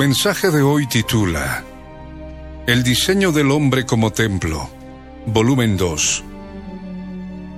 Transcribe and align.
Mensaje 0.00 0.50
de 0.50 0.62
hoy 0.62 0.86
titula 0.86 1.62
El 2.66 2.82
diseño 2.82 3.32
del 3.32 3.50
hombre 3.50 3.84
como 3.84 4.10
templo, 4.10 4.70
volumen 5.26 5.76
2. 5.76 6.24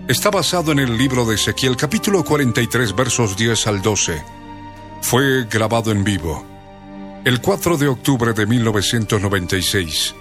Está 0.09 0.29
basado 0.29 0.73
en 0.73 0.81
el 0.81 0.99
libro 0.99 1.25
de 1.25 1.37
Ezequiel 1.37 1.77
capítulo 1.77 2.25
43 2.25 2.97
versos 2.97 3.37
10 3.37 3.67
al 3.69 3.81
12. 3.81 4.25
Fue 5.03 5.45
grabado 5.45 5.93
en 5.93 6.03
vivo 6.03 6.45
el 7.25 7.41
4 7.41 7.77
de 7.77 7.87
octubre 7.87 8.33
de 8.33 8.45
1996 8.45 10.17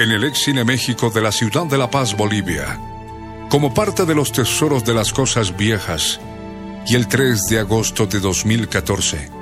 en 0.00 0.10
el 0.10 0.36
Cine 0.36 0.64
México 0.64 1.08
de 1.08 1.22
la 1.22 1.32
ciudad 1.32 1.64
de 1.64 1.78
La 1.78 1.88
Paz, 1.90 2.14
Bolivia, 2.14 2.78
como 3.48 3.72
parte 3.72 4.04
de 4.04 4.14
los 4.14 4.32
tesoros 4.32 4.84
de 4.84 4.92
las 4.92 5.14
cosas 5.14 5.56
viejas 5.56 6.20
y 6.86 6.94
el 6.94 7.08
3 7.08 7.46
de 7.48 7.58
agosto 7.60 8.06
de 8.06 8.20
2014 8.20 9.41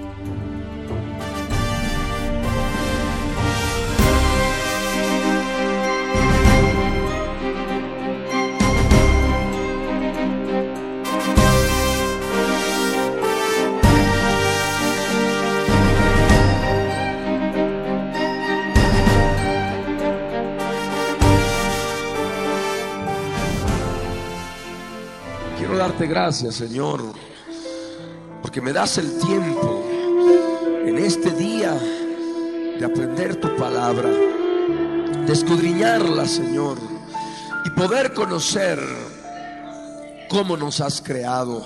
Gracias, 26.11 26.55
Señor, 26.55 27.01
porque 28.41 28.59
me 28.59 28.73
das 28.73 28.97
el 28.97 29.17
tiempo 29.17 29.81
en 30.85 30.97
este 30.97 31.31
día 31.31 31.71
de 32.77 32.83
aprender 32.83 33.37
tu 33.37 33.55
palabra, 33.55 34.09
de 34.09 35.31
escudriñarla, 35.31 36.27
Señor, 36.27 36.77
y 37.63 37.69
poder 37.69 38.13
conocer 38.13 38.77
cómo 40.29 40.57
nos 40.57 40.81
has 40.81 41.01
creado, 41.01 41.63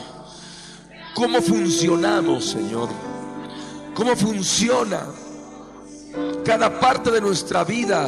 cómo 1.15 1.41
funcionamos, 1.41 2.45
Señor, 2.45 2.89
cómo 3.95 4.15
funciona 4.15 5.01
cada 6.45 6.79
parte 6.79 7.09
de 7.09 7.19
nuestra 7.19 7.63
vida 7.63 8.07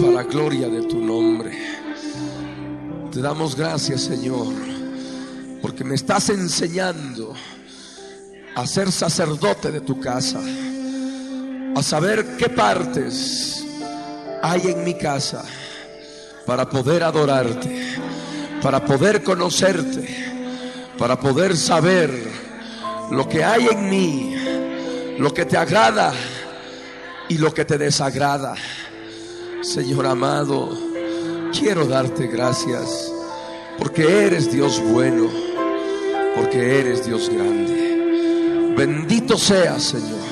para 0.00 0.22
gloria 0.22 0.68
de 0.68 0.82
tu 0.82 0.98
nombre. 0.98 1.78
Te 3.10 3.22
damos 3.22 3.56
gracias, 3.56 4.02
Señor, 4.02 4.67
porque 5.60 5.84
me 5.84 5.94
estás 5.94 6.28
enseñando 6.30 7.34
a 8.54 8.66
ser 8.66 8.90
sacerdote 8.90 9.70
de 9.70 9.80
tu 9.80 10.00
casa, 10.00 10.40
a 11.74 11.82
saber 11.82 12.36
qué 12.36 12.48
partes 12.48 13.64
hay 14.42 14.68
en 14.68 14.84
mi 14.84 14.94
casa 14.94 15.44
para 16.46 16.68
poder 16.68 17.02
adorarte, 17.02 17.96
para 18.62 18.84
poder 18.84 19.22
conocerte, 19.22 20.08
para 20.98 21.18
poder 21.20 21.56
saber 21.56 22.10
lo 23.10 23.28
que 23.28 23.44
hay 23.44 23.68
en 23.68 23.90
mí, 23.90 24.34
lo 25.18 25.32
que 25.32 25.44
te 25.44 25.56
agrada 25.56 26.12
y 27.28 27.38
lo 27.38 27.52
que 27.52 27.64
te 27.64 27.78
desagrada. 27.78 28.54
Señor 29.60 30.06
amado, 30.06 30.70
quiero 31.52 31.86
darte 31.86 32.26
gracias 32.26 33.12
porque 33.78 34.26
eres 34.26 34.50
Dios 34.52 34.82
bueno, 34.82 35.28
porque 36.38 36.80
eres 36.80 37.04
Dios 37.04 37.28
grande. 37.30 38.74
Bendito 38.76 39.36
seas, 39.36 39.82
Señor. 39.82 40.28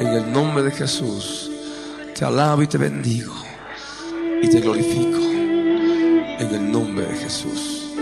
En 0.00 0.06
el 0.06 0.32
nombre 0.32 0.62
de 0.62 0.70
Jesús, 0.70 1.50
te 2.16 2.24
alabo 2.24 2.62
y 2.62 2.66
te 2.68 2.78
bendigo 2.78 3.34
y 4.40 4.48
te 4.48 4.60
glorifico. 4.60 5.18
En 5.18 6.54
el 6.54 6.72
nombre 6.72 7.06
de 7.06 7.16
Jesús. 7.16 7.92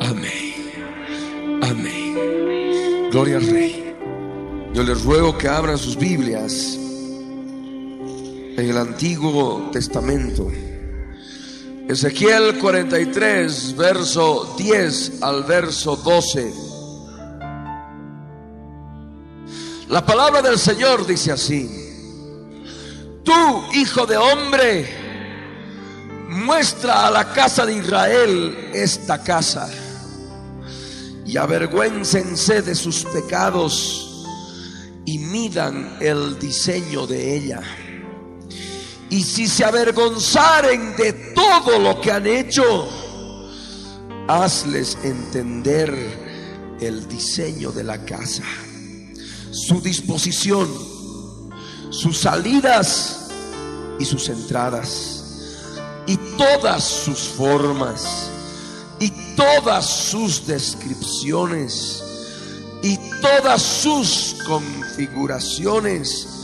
Amén. 0.00 1.62
Amén. 1.62 3.08
Gloria 3.10 3.38
al 3.38 3.46
Rey. 3.46 3.94
Yo 4.74 4.82
les 4.82 5.02
ruego 5.04 5.36
que 5.36 5.48
abran 5.48 5.78
sus 5.78 5.96
Biblias 5.96 6.78
en 8.56 8.70
el 8.70 8.76
Antiguo 8.76 9.70
Testamento. 9.72 10.50
Ezequiel 11.90 12.56
43, 12.60 13.74
verso 13.76 14.54
10 14.56 15.22
al 15.22 15.42
verso 15.42 15.96
12. 15.96 16.54
La 19.88 20.06
palabra 20.06 20.40
del 20.40 20.56
Señor 20.56 21.04
dice 21.04 21.32
así, 21.32 21.68
tú, 23.24 23.32
hijo 23.74 24.06
de 24.06 24.16
hombre, 24.16 24.88
muestra 26.28 27.08
a 27.08 27.10
la 27.10 27.32
casa 27.32 27.66
de 27.66 27.74
Israel 27.78 28.70
esta 28.72 29.24
casa 29.24 29.68
y 31.26 31.36
avergüéncense 31.36 32.62
de 32.62 32.76
sus 32.76 33.04
pecados 33.06 34.28
y 35.06 35.18
midan 35.18 35.96
el 35.98 36.38
diseño 36.38 37.08
de 37.08 37.36
ella. 37.36 37.60
Y 39.10 39.24
si 39.24 39.48
se 39.48 39.64
avergonzaren 39.64 40.96
de 40.96 41.12
todo 41.34 41.80
lo 41.80 42.00
que 42.00 42.12
han 42.12 42.26
hecho, 42.28 42.88
hazles 44.28 44.96
entender 45.02 46.78
el 46.80 47.08
diseño 47.08 47.72
de 47.72 47.82
la 47.82 48.04
casa, 48.04 48.44
su 49.50 49.80
disposición, 49.80 50.68
sus 51.90 52.18
salidas 52.18 53.30
y 53.98 54.04
sus 54.04 54.28
entradas, 54.28 55.24
y 56.06 56.16
todas 56.38 56.84
sus 56.84 57.18
formas, 57.18 58.30
y 59.00 59.10
todas 59.34 59.86
sus 59.86 60.46
descripciones, 60.46 62.04
y 62.84 62.96
todas 63.20 63.60
sus 63.60 64.36
configuraciones 64.46 66.39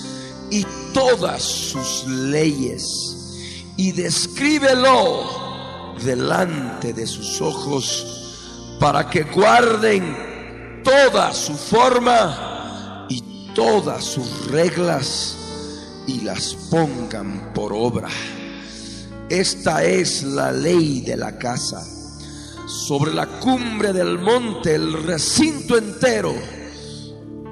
y 0.50 0.64
todas 0.92 1.42
sus 1.42 2.06
leyes 2.06 2.84
y 3.76 3.92
descríbelo 3.92 5.94
delante 6.02 6.92
de 6.92 7.06
sus 7.06 7.40
ojos 7.40 8.76
para 8.80 9.08
que 9.08 9.22
guarden 9.24 10.82
toda 10.82 11.32
su 11.32 11.54
forma 11.54 13.06
y 13.08 13.22
todas 13.54 14.04
sus 14.04 14.50
reglas 14.50 15.36
y 16.06 16.20
las 16.20 16.54
pongan 16.70 17.52
por 17.52 17.72
obra. 17.72 18.08
Esta 19.28 19.82
es 19.82 20.22
la 20.22 20.52
ley 20.52 21.00
de 21.00 21.16
la 21.16 21.36
casa. 21.36 21.84
Sobre 22.66 23.12
la 23.12 23.26
cumbre 23.26 23.92
del 23.92 24.18
monte, 24.18 24.74
el 24.74 25.02
recinto 25.02 25.76
entero, 25.76 26.34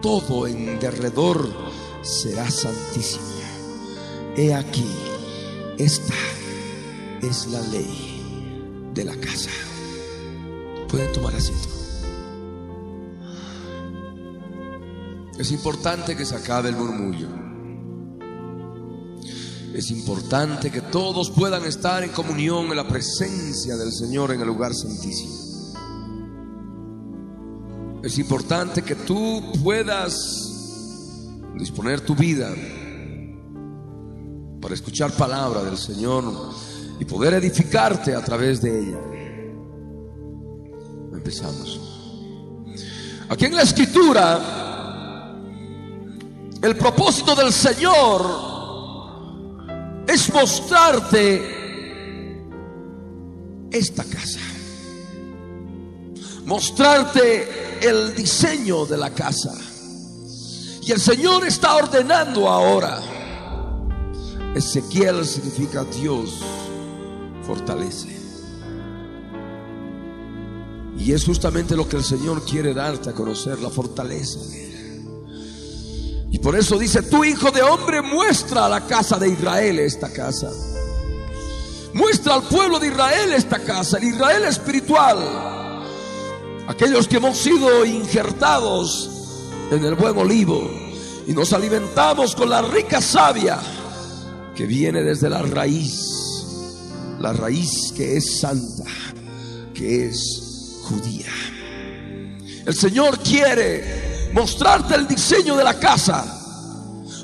todo 0.01 0.47
en 0.47 0.79
derredor 0.79 1.74
será 2.05 2.51
santísimo. 2.51 3.25
He 4.37 4.53
aquí, 4.53 4.87
esta 5.79 6.15
es 7.23 7.47
la 7.47 7.61
ley 7.69 8.91
de 8.93 9.05
la 9.05 9.17
casa. 9.17 9.51
Pueden 10.89 11.13
tomar 11.13 11.35
asiento. 11.35 11.69
Es 15.39 15.51
importante 15.51 16.17
que 16.17 16.25
se 16.25 16.37
acabe 16.37 16.69
el 16.69 16.77
murmullo. 16.77 17.29
Es 19.75 19.91
importante 19.91 20.71
que 20.71 20.81
todos 20.81 21.31
puedan 21.31 21.65
estar 21.65 22.05
en 22.05 22.11
comunión 22.11 22.67
en 22.67 22.77
la 22.77 22.87
presencia 22.87 23.77
del 23.77 23.93
Señor 23.93 24.33
en 24.33 24.41
el 24.41 24.47
lugar 24.47 24.73
santísimo. 24.75 25.35
Es 28.05 28.19
importante 28.19 28.83
que 28.83 28.95
tú 28.95 29.43
puedas 29.65 30.54
disponer 31.59 32.01
tu 32.01 32.15
vida 32.15 32.51
para 34.61 34.75
escuchar 34.75 35.13
palabra 35.13 35.63
del 35.63 35.77
Señor 35.77 36.25
y 36.99 37.05
poder 37.05 37.35
edificarte 37.35 38.15
a 38.15 38.25
través 38.25 38.61
de 38.63 38.81
ella. 38.81 38.99
Empezamos. 41.13 41.81
Aquí 43.29 43.45
en 43.47 43.57
la 43.57 43.63
escritura, 43.63 45.35
el 46.63 46.77
propósito 46.77 47.35
del 47.35 47.53
Señor 47.53 48.45
es 50.07 50.33
mostrarte 50.33 51.55
esta 53.71 54.05
casa, 54.05 54.41
mostrarte 56.45 57.79
el 57.87 58.15
diseño 58.15 58.87
de 58.87 58.97
la 58.97 59.11
casa. 59.11 59.74
Y 60.87 60.93
el 60.93 61.01
Señor 61.01 61.47
está 61.47 61.77
ordenando 61.77 62.47
ahora. 62.47 63.01
Ezequiel 64.55 65.25
significa 65.25 65.83
Dios 65.85 66.41
fortalece. 67.47 68.15
Y 70.99 71.13
es 71.13 71.25
justamente 71.25 71.75
lo 71.75 71.89
que 71.89 71.97
el 71.97 72.05
Señor 72.05 72.45
quiere 72.45 72.75
darte 72.75 73.11
a 73.11 73.13
conocer, 73.15 73.61
la 73.61 73.71
fortaleza. 73.71 74.41
Y 76.31 76.39
por 76.39 76.55
eso 76.55 76.79
dice, 76.79 77.03
tu 77.03 77.25
hijo 77.25 77.51
de 77.51 77.63
hombre 77.63 78.03
muestra 78.03 78.67
a 78.67 78.69
la 78.69 78.87
casa 78.87 79.19
de 79.19 79.31
Israel 79.31 79.79
esta 79.79 80.13
casa. 80.13 80.51
Muestra 81.95 82.35
al 82.35 82.43
pueblo 82.43 82.79
de 82.79 82.89
Israel 82.89 83.33
esta 83.33 83.59
casa, 83.59 83.97
el 83.97 84.05
Israel 84.05 84.45
espiritual. 84.45 85.19
Aquellos 86.69 87.09
que 87.09 87.17
hemos 87.17 87.39
sido 87.39 87.87
injertados 87.87 89.14
en 89.71 89.85
el 89.85 89.95
buen 89.95 90.17
olivo 90.17 90.71
y 91.27 91.33
nos 91.33 91.53
alimentamos 91.53 92.35
con 92.35 92.51
la 92.51 92.63
rica 92.63 93.01
savia 93.01 93.59
que 94.55 94.67
viene 94.67 95.03
desde 95.03 95.29
la 95.29 95.43
raíz, 95.43 96.47
la 97.19 97.33
raíz 97.33 97.93
que 97.97 98.17
es 98.17 98.41
santa, 98.41 98.85
que 99.75 100.07
es 100.07 100.81
judía. 100.83 101.33
El 102.67 102.75
Señor 102.75 103.19
quiere 103.19 104.31
mostrarte 104.33 104.95
el 104.95 105.07
diseño 105.07 105.57
de 105.57 105.65
la 105.65 105.79
casa, 105.79 106.25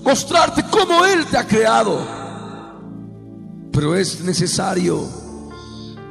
mostrarte 0.03 0.65
cómo 0.71 1.05
Él 1.05 1.27
te 1.27 1.39
ha 1.39 1.47
creado. 1.47 2.21
Pero 3.73 3.97
es 3.97 4.21
necesario 4.23 5.09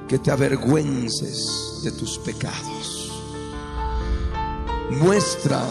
que 0.07 0.19
te 0.19 0.31
avergüences 0.31 1.81
de 1.83 1.91
tus 1.91 2.17
pecados. 2.19 3.11
Muestra, 4.89 5.61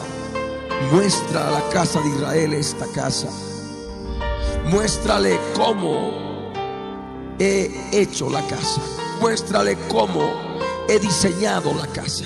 muestra 0.93 1.49
a 1.49 1.51
la 1.51 1.69
casa 1.71 2.01
de 2.01 2.09
Israel 2.09 2.55
esta 2.55 2.87
casa. 2.87 3.29
Muéstrale 4.67 5.39
cómo 5.55 6.53
he 7.39 7.71
hecho 7.93 8.31
la 8.31 8.47
casa. 8.47 8.81
Muéstrale 9.21 9.77
cómo 9.89 10.31
he 10.89 10.99
diseñado 10.99 11.75
la 11.75 11.87
casa. 11.89 12.25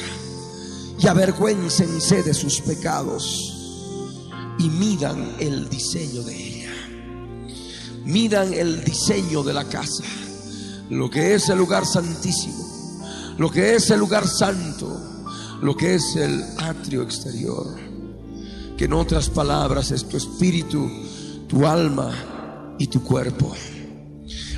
Y 0.98 1.06
avergüéncense 1.06 2.22
de 2.22 2.34
sus 2.34 2.60
pecados 2.60 3.52
y 4.58 4.68
midan 4.68 5.36
el 5.40 5.68
diseño 5.68 6.22
de 6.22 6.36
ella. 6.36 6.72
Midan 8.04 8.52
el 8.52 8.84
diseño 8.84 9.42
de 9.42 9.52
la 9.52 9.64
casa, 9.64 10.04
lo 10.90 11.08
que 11.08 11.34
es 11.34 11.48
el 11.48 11.58
lugar 11.58 11.86
santísimo, 11.86 13.34
lo 13.38 13.50
que 13.50 13.76
es 13.76 13.90
el 13.90 14.00
lugar 14.00 14.26
santo, 14.26 14.88
lo 15.62 15.76
que 15.76 15.94
es 15.94 16.16
el 16.16 16.44
atrio 16.58 17.02
exterior, 17.02 17.66
en 18.84 18.92
otras 18.92 19.28
palabras 19.28 19.90
es 19.90 20.08
tu 20.08 20.16
espíritu, 20.16 20.90
tu 21.48 21.66
alma 21.66 22.10
y 22.78 22.86
tu 22.88 23.02
cuerpo. 23.02 23.54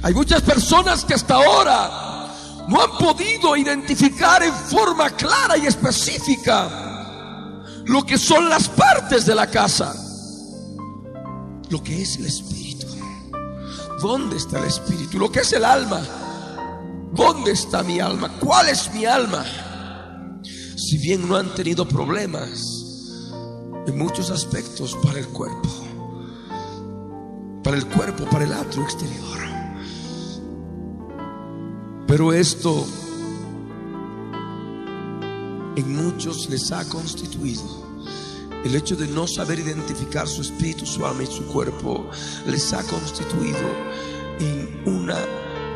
Hay 0.02 0.14
muchas 0.14 0.42
personas 0.42 1.04
que 1.04 1.14
hasta 1.14 1.34
ahora 1.34 2.64
no 2.68 2.80
han 2.80 2.98
podido 2.98 3.56
identificar 3.56 4.42
en 4.42 4.54
forma 4.54 5.10
clara 5.10 5.56
y 5.58 5.66
específica 5.66 7.62
lo 7.86 8.04
que 8.04 8.16
son 8.16 8.48
las 8.48 8.68
partes 8.68 9.26
de 9.26 9.34
la 9.34 9.46
casa, 9.46 9.94
lo 11.68 11.82
que 11.82 12.02
es 12.02 12.16
el 12.16 12.26
espíritu. 12.26 12.86
¿Dónde 14.00 14.36
está 14.36 14.58
el 14.58 14.64
espíritu? 14.64 15.18
Lo 15.18 15.30
que 15.30 15.40
es 15.40 15.52
el 15.52 15.64
alma. 15.64 16.00
¿Dónde 17.12 17.52
está 17.52 17.82
mi 17.82 18.00
alma? 18.00 18.28
¿Cuál 18.40 18.68
es 18.68 18.92
mi 18.92 19.04
alma? 19.04 19.44
Si 20.76 20.98
bien 20.98 21.28
no 21.28 21.36
han 21.36 21.54
tenido 21.54 21.86
problemas 21.86 22.83
en 23.86 23.98
muchos 23.98 24.30
aspectos 24.30 24.96
para 25.02 25.18
el 25.18 25.28
cuerpo, 25.28 25.68
para 27.62 27.76
el 27.76 27.86
cuerpo, 27.86 28.24
para 28.26 28.44
el 28.44 28.52
atrio 28.52 28.84
exterior. 28.84 29.38
Pero 32.06 32.32
esto 32.32 32.86
en 35.76 35.96
muchos 35.96 36.48
les 36.48 36.70
ha 36.72 36.88
constituido 36.88 37.84
el 38.64 38.74
hecho 38.74 38.96
de 38.96 39.06
no 39.08 39.26
saber 39.26 39.58
identificar 39.58 40.26
su 40.26 40.40
espíritu, 40.40 40.86
su 40.86 41.04
alma 41.04 41.22
y 41.22 41.26
su 41.26 41.44
cuerpo, 41.46 42.08
les 42.46 42.72
ha 42.72 42.82
constituido 42.84 43.60
en 44.40 44.82
una 44.86 45.18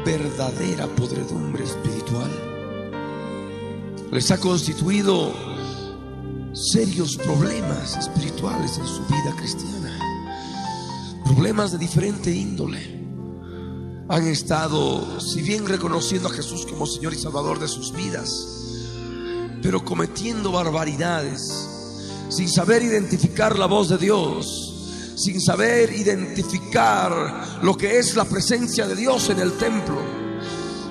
verdadera 0.06 0.86
podredumbre 0.86 1.64
espiritual. 1.64 2.30
Les 4.10 4.30
ha 4.30 4.40
constituido 4.40 5.34
serios 6.58 7.16
problemas 7.16 7.96
espirituales 7.96 8.78
en 8.78 8.86
su 8.86 9.02
vida 9.06 9.32
cristiana. 9.36 9.96
Problemas 11.24 11.70
de 11.70 11.78
diferente 11.78 12.32
índole 12.32 12.98
han 14.08 14.26
estado, 14.26 15.20
si 15.20 15.42
bien 15.42 15.66
reconociendo 15.66 16.28
a 16.28 16.32
Jesús 16.32 16.66
como 16.66 16.86
Señor 16.86 17.12
y 17.14 17.18
Salvador 17.18 17.60
de 17.60 17.68
sus 17.68 17.92
vidas, 17.92 18.30
pero 19.62 19.84
cometiendo 19.84 20.50
barbaridades, 20.50 21.68
sin 22.28 22.48
saber 22.48 22.82
identificar 22.82 23.56
la 23.56 23.66
voz 23.66 23.90
de 23.90 23.98
Dios, 23.98 25.14
sin 25.16 25.40
saber 25.40 25.92
identificar 25.92 27.60
lo 27.62 27.76
que 27.76 27.98
es 27.98 28.16
la 28.16 28.24
presencia 28.24 28.88
de 28.88 28.96
Dios 28.96 29.30
en 29.30 29.38
el 29.38 29.52
templo. 29.52 30.17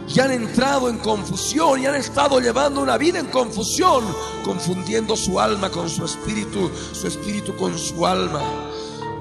Y 0.08 0.20
han 0.22 0.32
entrado 0.32 0.90
en 0.90 0.98
confusión 1.00 1.82
y 1.82 1.86
han 1.86 1.96
estado 1.96 2.40
llevando 2.40 2.82
una 2.82 2.98
vida 2.98 3.20
en 3.20 3.28
confusión, 3.28 4.06
confundiendo 4.44 5.18
su 5.18 5.40
alma 5.40 5.70
con 5.70 5.90
su 5.90 6.06
espíritu, 6.06 6.72
su 6.94 7.08
espíritu 7.08 7.56
con 7.58 7.78
su 7.78 8.06
alma. 8.06 8.42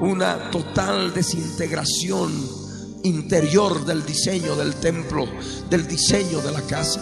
Una 0.01 0.51
total 0.51 1.13
desintegración 1.13 2.33
interior 3.03 3.85
del 3.85 4.05
diseño 4.07 4.55
del 4.55 4.75
templo, 4.77 5.27
del 5.69 5.89
diseño 5.89 6.41
de 6.41 6.53
la 6.53 6.63
casa. 6.63 7.01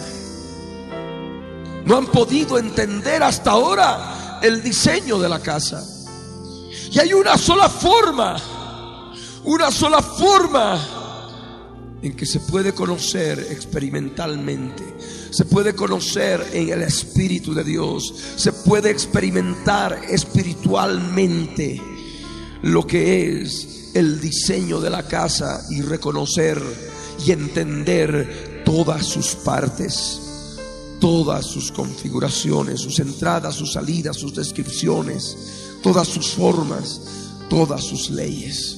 No 1.85 1.97
han 1.97 2.07
podido 2.07 2.57
entender 2.57 3.21
hasta 3.21 3.51
ahora 3.51 4.39
el 4.41 4.63
diseño 4.63 5.19
de 5.19 5.29
la 5.29 5.39
casa. 5.39 5.83
Y 6.91 6.99
hay 6.99 7.13
una 7.13 7.37
sola 7.37 7.69
forma, 7.69 8.37
una 9.43 9.69
sola 9.69 10.01
forma 10.01 11.04
en 12.01 12.15
que 12.15 12.25
se 12.25 12.39
puede 12.39 12.73
conocer 12.73 13.47
experimentalmente, 13.51 14.83
se 15.31 15.45
puede 15.45 15.73
conocer 15.73 16.45
en 16.53 16.69
el 16.69 16.81
Espíritu 16.83 17.53
de 17.53 17.63
Dios, 17.63 18.13
se 18.35 18.53
puede 18.53 18.89
experimentar 18.91 20.01
espiritualmente 20.09 21.81
lo 22.61 22.85
que 22.85 23.41
es 23.41 23.91
el 23.93 24.19
diseño 24.19 24.79
de 24.81 24.89
la 24.89 25.07
casa 25.07 25.65
y 25.69 25.81
reconocer 25.81 26.61
y 27.25 27.31
entender 27.31 28.63
todas 28.65 29.05
sus 29.05 29.35
partes, 29.35 30.19
todas 30.99 31.45
sus 31.45 31.71
configuraciones, 31.71 32.81
sus 32.81 32.99
entradas, 32.99 33.55
sus 33.55 33.73
salidas, 33.73 34.17
sus 34.17 34.35
descripciones, 34.35 35.37
todas 35.81 36.07
sus 36.07 36.31
formas, 36.31 37.01
todas 37.49 37.83
sus 37.83 38.09
leyes. 38.09 38.74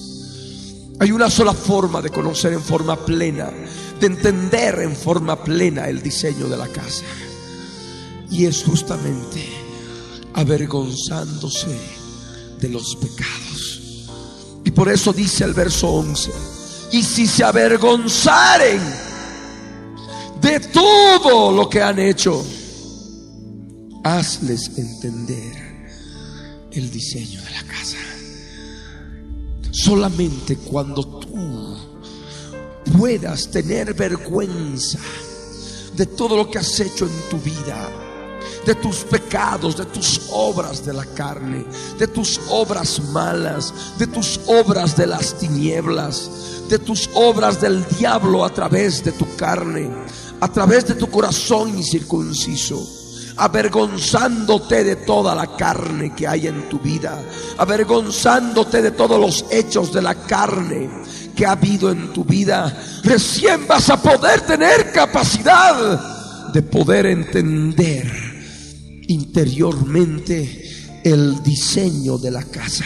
Hay 1.00 1.12
una 1.12 1.30
sola 1.30 1.54
forma 1.54 2.02
de 2.02 2.10
conocer 2.10 2.54
en 2.54 2.62
forma 2.62 2.96
plena, 2.96 3.52
de 4.00 4.08
entender 4.08 4.80
en 4.80 4.96
forma 4.96 5.44
plena 5.44 5.88
el 5.88 6.02
diseño 6.02 6.48
de 6.48 6.58
la 6.58 6.68
casa. 6.68 7.06
Y 8.32 8.46
es 8.46 8.64
justamente 8.64 9.48
avergonzándose 10.34 11.78
de 12.60 12.70
los 12.70 12.96
pecados. 12.96 13.82
Y 14.66 14.72
por 14.72 14.90
eso 14.90 15.14
dice 15.14 15.44
el 15.44 15.54
verso 15.54 15.88
11, 15.88 16.32
y 16.92 17.04
si 17.04 17.28
se 17.28 17.44
avergonzaren 17.44 18.82
de 20.42 20.60
todo 20.60 21.52
lo 21.52 21.70
que 21.70 21.82
han 21.82 22.00
hecho, 22.00 22.44
hazles 24.04 24.78
entender 24.78 26.68
el 26.72 26.90
diseño 26.92 27.42
de 27.42 27.52
la 27.52 27.64
casa. 27.64 27.98
Solamente 29.84 30.58
cuando 30.58 31.06
tú 31.06 31.78
puedas 32.98 33.52
tener 33.52 33.94
vergüenza 33.94 34.98
de 35.96 36.06
todo 36.08 36.36
lo 36.36 36.50
que 36.50 36.58
has 36.58 36.80
hecho 36.80 37.06
en 37.06 37.30
tu 37.30 37.38
vida, 37.38 37.88
de 38.66 38.74
tus 38.74 39.04
pecados, 39.04 39.78
de 39.78 39.86
tus 39.86 40.30
obras 40.32 40.84
de 40.84 40.94
la 40.94 41.06
carne, 41.06 41.64
de 42.00 42.08
tus 42.08 42.40
obras 42.50 43.00
malas, 43.12 43.72
de 44.00 44.08
tus 44.08 44.40
obras 44.48 44.98
de 44.98 45.06
las 45.06 45.38
tinieblas, 45.38 46.32
de 46.70 46.80
tus 46.80 47.08
obras 47.14 47.62
del 47.62 47.86
diablo 48.00 48.44
a 48.44 48.50
través 48.50 49.04
de 49.04 49.12
tu 49.12 49.28
carne, 49.36 49.92
a 50.42 50.52
través 50.52 50.88
de 50.88 50.96
tu 50.96 51.08
corazón 51.08 51.78
incircunciso 51.78 52.97
avergonzándote 53.38 54.84
de 54.84 54.96
toda 54.98 55.36
la 55.36 55.56
carne 55.56 56.14
que 56.16 56.28
hay 56.28 56.48
en 56.48 56.68
tu 56.70 56.80
vida, 56.80 57.22
avergonzándote 57.58 58.82
de 58.82 58.92
todos 58.92 59.20
los 59.20 59.46
hechos 59.52 59.94
de 59.94 60.02
la 60.02 60.16
carne 60.16 60.90
que 61.36 61.46
ha 61.46 61.52
habido 61.52 61.92
en 61.92 62.12
tu 62.14 62.26
vida, 62.26 62.76
recién 63.04 63.68
vas 63.68 63.90
a 63.90 64.02
poder 64.02 64.42
tener 64.42 64.92
capacidad 64.92 66.52
de 66.52 66.62
poder 66.64 67.06
entender 67.06 68.12
interiormente 69.08 71.00
el 71.04 71.42
diseño 71.44 72.18
de 72.18 72.32
la 72.32 72.44
casa. 72.44 72.86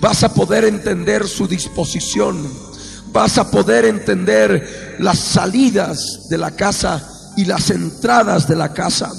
Vas 0.00 0.22
a 0.24 0.32
poder 0.32 0.64
entender 0.64 1.28
su 1.28 1.46
disposición. 1.46 2.70
Vas 3.12 3.38
a 3.38 3.50
poder 3.50 3.84
entender 3.84 4.96
las 4.98 5.18
salidas 5.18 6.28
de 6.30 6.38
la 6.38 6.52
casa 6.52 7.32
y 7.36 7.44
las 7.44 7.70
entradas 7.70 8.48
de 8.48 8.56
la 8.56 8.72
casa. 8.72 9.12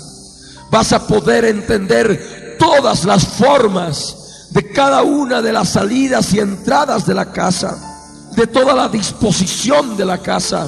Vas 0.71 0.93
a 0.93 1.05
poder 1.05 1.45
entender 1.45 2.57
todas 2.57 3.05
las 3.05 3.27
formas 3.27 4.47
de 4.49 4.71
cada 4.71 5.03
una 5.03 5.41
de 5.41 5.53
las 5.53 5.69
salidas 5.69 6.33
y 6.33 6.39
entradas 6.39 7.05
de 7.05 7.13
la 7.13 7.31
casa 7.31 7.91
de 8.35 8.47
toda 8.47 8.73
la 8.73 8.87
disposición 8.87 9.97
de 9.97 10.05
la 10.05 10.17
casa, 10.17 10.67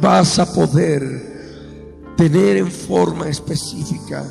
vas 0.00 0.38
a 0.38 0.52
poder 0.52 2.14
tener 2.16 2.56
en 2.56 2.72
forma 2.72 3.28
específica, 3.28 4.24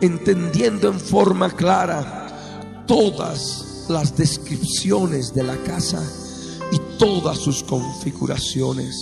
entendiendo 0.00 0.88
en 0.88 0.98
forma 0.98 1.50
clara 1.50 2.84
todas 2.86 3.84
las 3.88 4.16
descripciones 4.16 5.32
de 5.32 5.44
la 5.44 5.56
casa 5.58 6.02
y 6.72 6.78
todas 6.98 7.38
sus 7.38 7.62
configuraciones. 7.62 8.96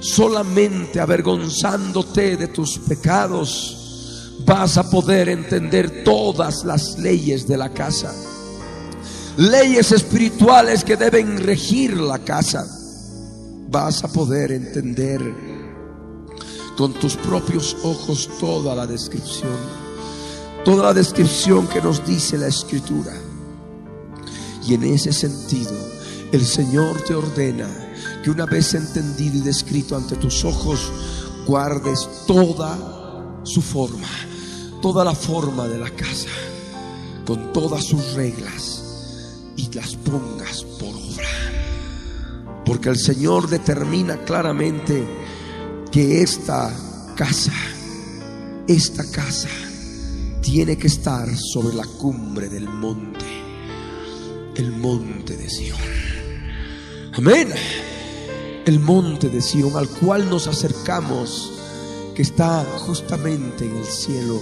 Solamente 0.00 1.00
avergonzándote 1.00 2.36
de 2.36 2.48
tus 2.48 2.78
pecados, 2.78 3.79
vas 4.44 4.78
a 4.78 4.88
poder 4.88 5.28
entender 5.28 6.04
todas 6.04 6.64
las 6.64 6.98
leyes 6.98 7.46
de 7.46 7.56
la 7.56 7.70
casa. 7.70 8.12
Leyes 9.36 9.92
espirituales 9.92 10.84
que 10.84 10.96
deben 10.96 11.38
regir 11.38 11.96
la 11.96 12.18
casa, 12.18 12.66
vas 13.70 14.04
a 14.04 14.08
poder 14.08 14.52
entender 14.52 15.20
con 16.76 16.92
tus 16.94 17.16
propios 17.16 17.76
ojos 17.84 18.28
toda 18.40 18.74
la 18.74 18.86
descripción, 18.86 19.56
toda 20.64 20.84
la 20.84 20.94
descripción 20.94 21.66
que 21.68 21.80
nos 21.80 22.06
dice 22.06 22.38
la 22.38 22.48
escritura. 22.48 23.12
Y 24.66 24.74
en 24.74 24.84
ese 24.84 25.12
sentido, 25.12 25.72
el 26.32 26.44
Señor 26.44 27.02
te 27.02 27.14
ordena 27.14 27.68
que 28.22 28.30
una 28.30 28.46
vez 28.46 28.74
entendido 28.74 29.38
y 29.38 29.40
descrito 29.40 29.96
ante 29.96 30.16
tus 30.16 30.44
ojos, 30.44 30.90
guardes 31.46 32.08
toda 32.26 33.40
su 33.42 33.62
forma, 33.62 34.08
toda 34.80 35.04
la 35.04 35.14
forma 35.14 35.68
de 35.68 35.78
la 35.78 35.90
casa, 35.90 36.28
con 37.26 37.52
todas 37.52 37.84
sus 37.84 38.14
reglas 38.14 38.82
y 39.56 39.70
las 39.72 39.94
pongas 39.96 40.64
por 40.78 40.94
obra. 40.94 41.28
Porque 42.64 42.88
el 42.88 42.98
Señor 42.98 43.48
determina 43.48 44.18
claramente 44.24 45.04
que 45.90 46.22
esta 46.22 46.72
casa, 47.16 47.52
esta 48.66 49.08
casa, 49.10 49.48
tiene 50.40 50.78
que 50.78 50.86
estar 50.86 51.28
sobre 51.36 51.74
la 51.74 51.84
cumbre 51.84 52.48
del 52.48 52.68
monte, 52.68 53.26
el 54.56 54.72
monte 54.72 55.36
de 55.36 55.48
Sion. 55.50 55.78
Amén. 57.14 57.48
El 58.64 58.80
monte 58.80 59.28
de 59.28 59.42
Sion 59.42 59.76
al 59.76 59.88
cual 59.88 60.28
nos 60.30 60.46
acercamos, 60.46 61.52
que 62.14 62.22
está 62.22 62.64
justamente 62.78 63.66
en 63.66 63.76
el 63.76 63.84
cielo, 63.84 64.40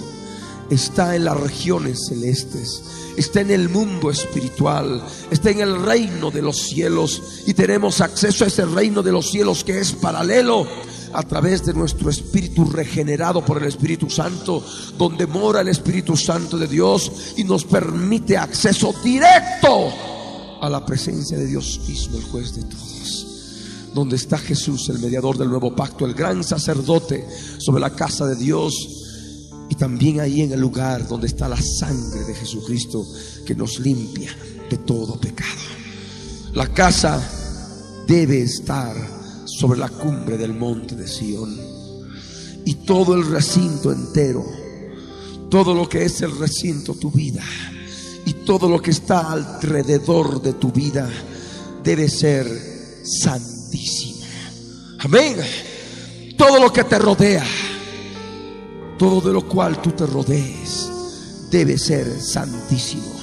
está 0.70 1.16
en 1.16 1.24
las 1.24 1.38
regiones 1.38 2.06
celestes 2.08 2.82
está 3.18 3.40
en 3.40 3.50
el 3.50 3.68
mundo 3.68 4.10
espiritual, 4.10 5.02
está 5.30 5.50
en 5.50 5.60
el 5.60 5.82
reino 5.82 6.30
de 6.30 6.40
los 6.40 6.56
cielos 6.56 7.42
y 7.46 7.54
tenemos 7.54 8.00
acceso 8.00 8.44
a 8.44 8.46
ese 8.46 8.64
reino 8.64 9.02
de 9.02 9.12
los 9.12 9.30
cielos 9.30 9.64
que 9.64 9.80
es 9.80 9.92
paralelo 9.92 10.66
a 11.12 11.22
través 11.22 11.64
de 11.64 11.74
nuestro 11.74 12.10
espíritu 12.10 12.64
regenerado 12.64 13.44
por 13.44 13.58
el 13.58 13.68
Espíritu 13.68 14.10
Santo, 14.10 14.64
donde 14.96 15.26
mora 15.26 15.62
el 15.62 15.68
Espíritu 15.68 16.16
Santo 16.16 16.58
de 16.58 16.68
Dios 16.68 17.34
y 17.36 17.44
nos 17.44 17.64
permite 17.64 18.36
acceso 18.36 18.94
directo 19.02 19.90
a 20.60 20.68
la 20.68 20.84
presencia 20.84 21.38
de 21.38 21.46
Dios 21.46 21.80
mismo, 21.88 22.18
el 22.18 22.24
juez 22.24 22.54
de 22.54 22.62
todos. 22.64 23.26
Donde 23.94 24.16
está 24.16 24.36
Jesús, 24.36 24.90
el 24.90 24.98
mediador 24.98 25.38
del 25.38 25.48
nuevo 25.48 25.74
pacto, 25.74 26.04
el 26.04 26.12
gran 26.12 26.44
sacerdote 26.44 27.26
sobre 27.58 27.80
la 27.80 27.90
casa 27.90 28.26
de 28.26 28.36
Dios 28.36 28.97
y 29.68 29.74
también 29.74 30.20
ahí 30.20 30.42
en 30.42 30.52
el 30.52 30.60
lugar 30.60 31.06
donde 31.06 31.26
está 31.26 31.48
la 31.48 31.60
sangre 31.60 32.24
de 32.24 32.34
Jesucristo 32.34 33.06
que 33.44 33.54
nos 33.54 33.78
limpia 33.80 34.34
de 34.70 34.78
todo 34.78 35.20
pecado. 35.20 35.60
La 36.54 36.72
casa 36.72 37.20
debe 38.06 38.42
estar 38.42 38.96
sobre 39.44 39.78
la 39.78 39.88
cumbre 39.88 40.38
del 40.38 40.54
monte 40.54 40.94
de 40.94 41.06
Sión. 41.06 41.56
Y 42.64 42.74
todo 42.74 43.14
el 43.14 43.26
recinto 43.26 43.92
entero, 43.92 44.44
todo 45.50 45.74
lo 45.74 45.88
que 45.88 46.04
es 46.04 46.20
el 46.22 46.36
recinto, 46.38 46.94
tu 46.94 47.10
vida, 47.10 47.42
y 48.24 48.32
todo 48.44 48.68
lo 48.68 48.80
que 48.80 48.90
está 48.90 49.32
alrededor 49.32 50.42
de 50.42 50.54
tu 50.54 50.70
vida, 50.70 51.08
debe 51.82 52.08
ser 52.08 52.46
santísimo. 53.04 54.18
Amén. 55.00 55.36
Todo 56.36 56.60
lo 56.60 56.72
que 56.72 56.84
te 56.84 56.98
rodea 56.98 57.44
todo 58.98 59.20
de 59.20 59.32
lo 59.32 59.46
cual 59.46 59.80
tú 59.80 59.92
te 59.92 60.04
rodees 60.04 60.90
debe 61.50 61.78
ser 61.78 62.20
santísimo. 62.20 63.14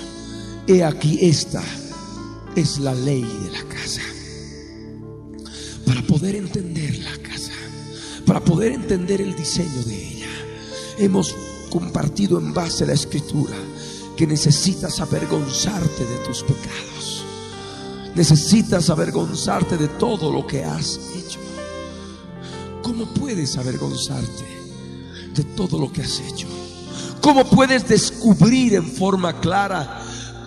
He 0.68 0.84
aquí 0.84 1.20
esta 1.22 1.62
es 2.56 2.80
la 2.80 2.94
ley 2.96 3.22
de 3.22 3.52
la 3.52 3.64
casa. 3.66 4.02
Para 5.86 6.02
poder 6.04 6.36
entender 6.36 6.98
la 7.00 7.18
casa, 7.18 7.52
para 8.26 8.40
poder 8.40 8.72
entender 8.72 9.22
el 9.22 9.36
diseño 9.36 9.84
de 9.84 9.96
ella, 9.96 10.30
hemos 10.98 11.36
compartido 11.70 12.40
en 12.40 12.54
base 12.54 12.86
a 12.86 12.88
la 12.88 12.94
escritura 12.94 13.56
que 14.16 14.26
necesitas 14.26 15.02
avergonzarte 15.02 16.06
de 16.06 16.18
tus 16.26 16.42
pecados. 16.42 17.26
Necesitas 18.16 18.90
avergonzarte 18.90 19.76
de 19.76 19.90
todo 19.90 20.32
lo 20.32 20.48
que 20.48 20.64
has 20.64 21.00
hecho. 21.18 21.40
¿Cómo 22.82 23.06
puedes 23.14 23.58
avergonzarte? 23.58 24.55
De 25.36 25.44
todo 25.44 25.78
lo 25.78 25.92
que 25.92 26.02
has 26.02 26.20
hecho? 26.20 26.48
¿Cómo 27.22 27.44
puedes 27.46 27.88
descubrir 27.88 28.76
en 28.76 28.86
forma 28.86 29.40
clara 29.40 30.02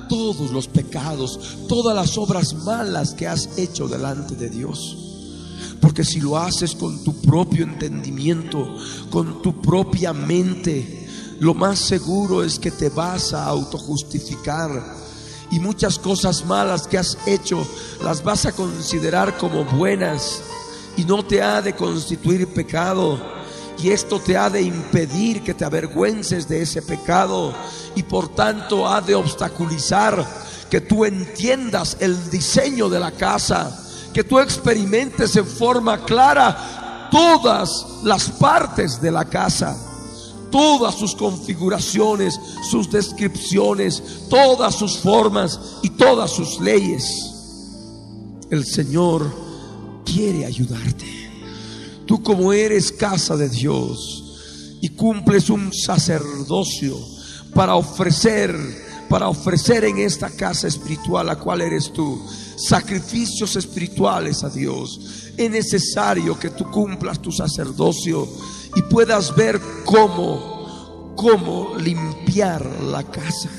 todos 0.09 0.50
los 0.50 0.68
pecados, 0.68 1.59
todas 1.68 1.95
las 1.95 2.16
obras 2.16 2.54
malas 2.54 3.14
que 3.14 3.26
has 3.26 3.59
hecho 3.59 3.88
delante 3.88 4.35
de 4.37 4.49
Dios? 4.49 4.97
Porque 5.80 6.04
si 6.04 6.21
lo 6.21 6.38
haces 6.38 6.75
con 6.75 7.02
tu 7.04 7.21
propio 7.21 7.64
entendimiento, 7.64 8.76
con 9.11 9.42
tu 9.42 9.61
propia 9.61 10.12
mente, 10.12 11.09
lo 11.40 11.54
más 11.54 11.78
seguro 11.78 12.42
es 12.42 12.59
que 12.59 12.71
te 12.71 12.88
vas 12.88 13.33
a 13.33 13.45
autojustificar 13.47 14.97
y 15.50 15.61
muchas 15.61 15.99
cosas 15.99 16.45
malas 16.45 16.87
que 16.87 16.99
has 16.99 17.16
hecho 17.26 17.66
las 18.02 18.23
vas 18.23 18.47
a 18.47 18.52
considerar 18.52 19.38
como 19.38 19.64
buenas 19.64 20.42
y 20.97 21.04
no 21.04 21.25
te 21.25 21.42
ha 21.42 21.62
de 21.62 21.75
constituir 21.75 22.47
pecado 22.49 23.38
y 23.80 23.90
esto 23.90 24.20
te 24.20 24.37
ha 24.37 24.50
de 24.50 24.62
impedir 24.62 25.42
que 25.42 25.54
te 25.54 25.64
avergüences 25.64 26.49
de 26.49 26.62
ese 26.62 26.82
pecado 26.82 27.54
y 27.94 28.02
por 28.02 28.28
tanto 28.35 28.88
ha 28.88 29.00
de 29.00 29.14
obstaculizar 29.14 30.26
que 30.68 30.80
tú 30.80 31.04
entiendas 31.04 31.97
el 32.00 32.30
diseño 32.30 32.88
de 32.88 33.00
la 33.00 33.12
casa, 33.12 33.85
que 34.12 34.25
tú 34.25 34.38
experimentes 34.38 35.37
en 35.37 35.47
forma 35.47 36.04
clara 36.04 37.08
todas 37.11 37.87
las 38.02 38.28
partes 38.30 39.00
de 39.00 39.11
la 39.11 39.25
casa, 39.25 39.76
todas 40.50 40.94
sus 40.97 41.14
configuraciones, 41.14 42.38
sus 42.68 42.90
descripciones, 42.90 44.02
todas 44.28 44.75
sus 44.75 44.99
formas 44.99 45.58
y 45.82 45.90
todas 45.90 46.30
sus 46.32 46.61
leyes. 46.61 47.04
El 48.50 48.64
Señor 48.64 49.30
quiere 50.04 50.47
ayudarte. 50.47 51.17
Tú 52.09 52.23
como 52.23 52.55
eres 52.55 52.91
casa 52.91 53.37
de 53.37 53.50
Dios 53.50 54.79
y 54.81 54.88
cumples 54.88 55.50
un 55.50 55.73
sacerdocio 55.75 56.97
para 57.55 57.77
ofrecer, 57.77 58.57
para 59.11 59.29
ofrecer 59.29 59.85
en 59.85 59.99
esta 59.99 60.31
casa 60.31 60.67
espiritual, 60.67 61.27
la 61.27 61.37
cual 61.37 61.61
eres 61.61 61.93
tú, 61.93 62.19
sacrificios 62.57 63.57
espirituales 63.57 64.43
a 64.43 64.49
Dios. 64.49 64.99
Es 65.37 65.50
necesario 65.50 66.38
que 66.38 66.49
tú 66.49 66.71
cumplas 66.71 67.21
tu 67.21 67.31
sacerdocio 67.31 68.27
y 68.75 68.81
puedas 68.81 69.37
ver 69.37 69.61
cómo 69.85 71.15
cómo 71.15 71.75
limpiar 71.77 72.65
la 72.85 73.03
casa, 73.03 73.50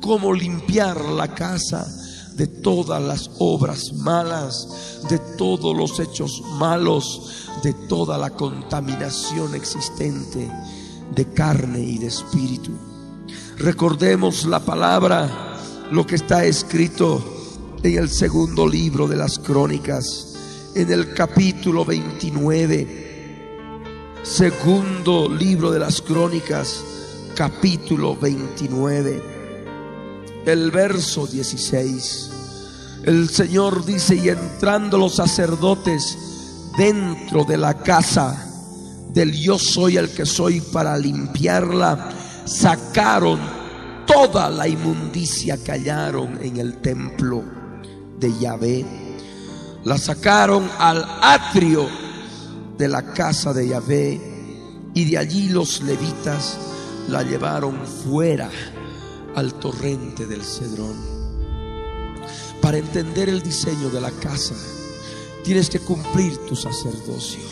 cómo 0.00 0.34
limpiar 0.34 1.00
la 1.00 1.34
casa 1.34 1.84
de 2.36 2.46
todas 2.46 3.02
las 3.02 3.30
obras 3.38 3.92
malas, 3.94 5.00
de 5.08 5.18
todos 5.38 5.76
los 5.76 5.98
hechos 5.98 6.42
malos, 6.58 7.48
de 7.62 7.72
toda 7.72 8.18
la 8.18 8.30
contaminación 8.30 9.54
existente 9.54 10.50
de 11.14 11.24
carne 11.32 11.80
y 11.80 11.98
de 11.98 12.08
espíritu. 12.08 12.72
Recordemos 13.58 14.44
la 14.44 14.60
palabra, 14.60 15.58
lo 15.90 16.06
que 16.06 16.16
está 16.16 16.44
escrito 16.44 17.24
en 17.82 17.98
el 17.98 18.10
segundo 18.10 18.68
libro 18.68 19.08
de 19.08 19.16
las 19.16 19.38
crónicas, 19.38 20.72
en 20.74 20.92
el 20.92 21.14
capítulo 21.14 21.84
29 21.84 23.06
Segundo 24.26 25.28
libro 25.28 25.70
de 25.70 25.78
las 25.78 26.02
crónicas, 26.02 26.82
capítulo 27.36 28.16
29, 28.16 29.35
el 30.46 30.70
verso 30.70 31.26
16. 31.26 32.30
El 33.02 33.28
Señor 33.28 33.84
dice, 33.84 34.14
y 34.14 34.28
entrando 34.28 34.96
los 34.96 35.16
sacerdotes 35.16 36.16
dentro 36.78 37.44
de 37.44 37.56
la 37.56 37.74
casa 37.74 38.44
del 39.12 39.32
yo 39.32 39.58
soy 39.58 39.96
el 39.96 40.08
que 40.08 40.24
soy 40.24 40.60
para 40.60 40.96
limpiarla, 40.96 42.10
sacaron 42.44 43.40
toda 44.06 44.48
la 44.48 44.68
inmundicia 44.68 45.56
que 45.62 45.72
hallaron 45.72 46.38
en 46.40 46.58
el 46.58 46.78
templo 46.80 47.42
de 48.18 48.32
Yahvé. 48.38 48.86
La 49.84 49.98
sacaron 49.98 50.70
al 50.78 51.04
atrio 51.22 51.88
de 52.78 52.88
la 52.88 53.02
casa 53.02 53.52
de 53.52 53.68
Yahvé 53.68 54.20
y 54.94 55.10
de 55.10 55.18
allí 55.18 55.48
los 55.48 55.82
levitas 55.82 56.56
la 57.08 57.22
llevaron 57.22 57.76
fuera 57.86 58.48
al 59.36 59.54
torrente 59.54 60.26
del 60.26 60.42
Cedrón. 60.42 60.96
Para 62.60 62.78
entender 62.78 63.28
el 63.28 63.42
diseño 63.42 63.90
de 63.90 64.00
la 64.00 64.10
casa, 64.10 64.54
tienes 65.44 65.68
que 65.68 65.78
cumplir 65.78 66.38
tu 66.46 66.56
sacerdocio. 66.56 67.44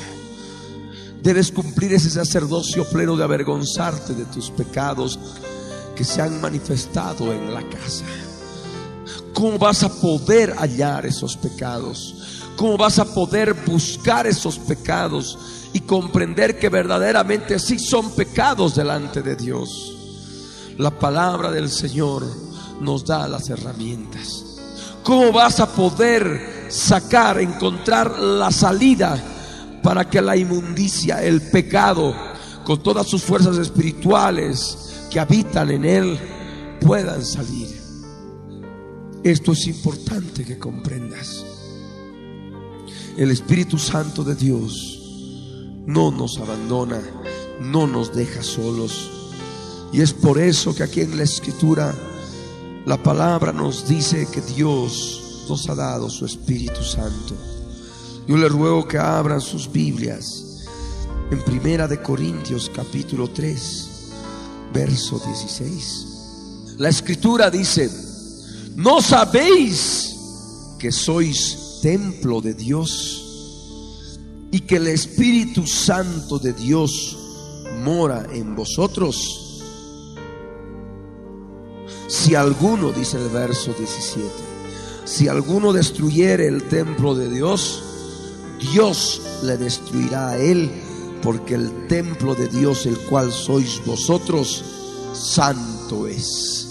Debes 1.23 1.53
cumplir 1.53 1.93
ese 1.93 2.11
sacerdocio 2.11 2.85
pleno 2.89 3.17
de 3.17 3.25
avergonzarte 3.25 4.15
de 4.15 4.25
tus 4.25 4.51
pecados 4.51 5.19
que 5.95 6.05
se 6.05 6.23
han 6.23 6.41
manifestado 6.41 7.33
en 7.33 7.53
la 7.55 7.63
casa. 7.69 8.05
¿Cómo 9.35 9.59
vas 9.59 9.83
a 9.83 9.89
poder 9.91 10.55
hallar 10.57 11.05
esos 11.05 11.37
pecados? 11.37 12.15
¿Cómo 12.57 12.79
vas 12.79 12.99
a 12.99 13.05
poder 13.05 13.53
buscar 13.53 14.27
esos 14.27 14.59
pecados 14.59 15.39
y 15.75 15.81
comprender 15.81 16.59
que 16.59 16.71
verdaderamente 16.71 17.59
sí 17.59 17.79
son 17.79 18.11
pecados 18.13 18.75
delante 18.75 19.21
de 19.21 19.37
Dios? 19.37 20.04
La 20.79 20.91
palabra 20.91 21.51
del 21.51 21.69
Señor 21.69 22.25
nos 22.81 23.05
da 23.05 23.29
las 23.29 23.49
herramientas. 23.51 24.45
¿Cómo 25.03 25.33
vas 25.33 25.61
a 25.61 25.67
poder 25.67 26.67
sacar, 26.69 27.39
encontrar 27.41 28.19
la 28.19 28.51
salida 28.51 29.23
para 29.83 30.09
que 30.09 30.23
la 30.23 30.37
inmundicia, 30.37 31.23
el 31.23 31.43
pecado, 31.43 32.15
con 32.65 32.83
todas 32.83 33.07
sus 33.07 33.23
fuerzas 33.23 33.59
espirituales 33.59 35.07
que 35.11 35.21
habitan 35.21 35.71
en 35.71 35.85
él, 35.85 36.19
puedan 36.81 37.25
salir? 37.25 37.69
Esto 39.23 39.53
es 39.53 39.67
importante 39.67 40.45
que 40.45 40.59
comprendas 40.59 41.45
el 43.17 43.31
Espíritu 43.31 43.79
Santo 43.79 44.25
de 44.25 44.35
Dios 44.35 45.01
no 45.87 46.11
nos 46.11 46.39
abandona, 46.39 47.01
no 47.61 47.87
nos 47.87 48.13
deja 48.13 48.43
solos. 48.43 49.11
Y 49.95 50.01
es 50.01 50.13
por 50.13 50.41
eso 50.41 50.75
que 50.75 50.83
aquí 50.83 51.03
en 51.03 51.17
la 51.17 51.23
Escritura 51.23 51.95
la 52.85 53.01
palabra 53.01 53.53
nos 53.53 53.87
dice 53.87 54.27
que 54.27 54.41
Dios 54.41 55.45
nos 55.49 55.69
ha 55.69 55.77
dado 55.77 56.11
su 56.11 56.27
Espíritu 56.27 56.83
Santo. 56.83 57.37
Yo 58.27 58.37
le 58.37 58.49
ruego 58.49 58.89
que 58.89 58.99
abran 58.99 59.41
sus 59.41 59.71
Biblias 59.71 60.65
en 61.31 61.41
Primera 61.45 61.87
de 61.87 62.03
Corintios 62.03 62.73
capítulo 62.75 63.31
3, 63.31 63.89
verso 64.75 65.23
16. 65.25 66.07
La 66.79 66.89
Escritura 66.89 67.49
dice, 67.49 67.89
¿no 68.75 69.01
sabéis 69.01 70.17
que 70.81 70.91
sois 70.91 71.79
templo 71.83 72.41
de 72.41 72.55
Dios 72.55 73.25
y 74.51 74.59
que 74.59 74.75
el 74.75 74.89
Espíritu 74.89 75.69
Santo 75.69 76.41
de 76.41 76.53
Dios 76.53 77.17
mora 77.85 78.27
en 78.33 78.57
vosotros. 78.57 79.44
Si 82.09 82.35
alguno, 82.35 82.93
dice 82.93 83.17
el 83.17 83.29
verso 83.29 83.73
17, 83.73 84.29
si 85.05 85.29
alguno 85.29 85.73
destruyere 85.73 86.47
el 86.47 86.63
templo 86.65 87.15
de 87.15 87.29
Dios, 87.29 87.83
Dios 88.73 89.23
le 89.43 89.57
destruirá 89.57 90.31
a 90.31 90.39
él, 90.39 90.71
porque 91.23 91.55
el 91.55 91.87
templo 91.89 92.35
de 92.35 92.49
Dios, 92.49 92.87
el 92.87 92.99
cual 92.99 93.33
sois 93.33 93.81
vosotros, 93.85 94.65
santo 95.13 96.07
es. 96.07 96.67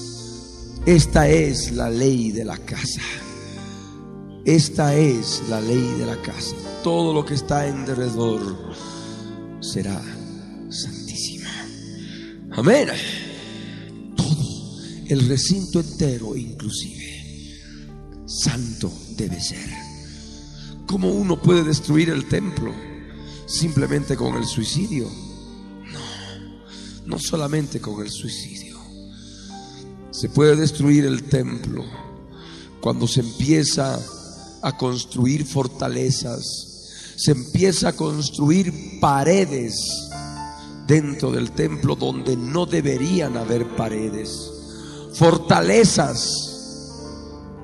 Esta 0.86 1.30
es 1.30 1.72
la 1.72 1.90
ley 1.90 2.32
de 2.32 2.46
la 2.46 2.58
casa. 2.58 3.02
Esta 4.46 4.96
es 4.96 5.42
la 5.50 5.62
ley 5.62 5.96
de 5.98 6.06
la 6.06 6.18
casa. 6.22 6.56
Todo 6.84 7.14
lo 7.14 7.26
que 7.26 7.36
está 7.36 7.68
en 7.68 7.86
derredor 7.86 8.42
será 9.62 10.02
santísimo. 10.70 11.48
Amén. 12.52 12.90
El 15.08 15.28
recinto 15.28 15.80
entero 15.80 16.36
inclusive, 16.36 17.60
santo 18.26 18.92
debe 19.18 19.40
ser. 19.42 19.70
¿Cómo 20.86 21.10
uno 21.10 21.42
puede 21.42 21.64
destruir 21.64 22.10
el 22.10 22.28
templo? 22.28 22.74
Simplemente 23.46 24.16
con 24.16 24.36
el 24.36 24.46
suicidio. 24.46 25.10
No, 25.92 27.06
no 27.06 27.20
solamente 27.20 27.80
con 27.82 28.02
el 28.02 28.10
suicidio. 28.10 28.78
Se 30.12 30.30
puede 30.30 30.56
destruir 30.56 31.06
el 31.06 31.24
templo 31.24 31.84
cuando 32.80 33.08
se 33.08 33.22
empieza 33.22 34.00
a 34.62 34.78
construir 34.78 35.46
fortalezas, 35.46 37.14
se 37.16 37.32
empieza 37.32 37.90
a 37.90 37.94
construir 37.94 39.00
paredes 39.00 39.76
dentro 40.86 41.32
del 41.32 41.52
templo 41.52 41.96
donde 41.96 42.36
no 42.36 42.66
deberían 42.66 43.38
haber 43.38 43.76
paredes, 43.76 44.52
fortalezas 45.14 46.54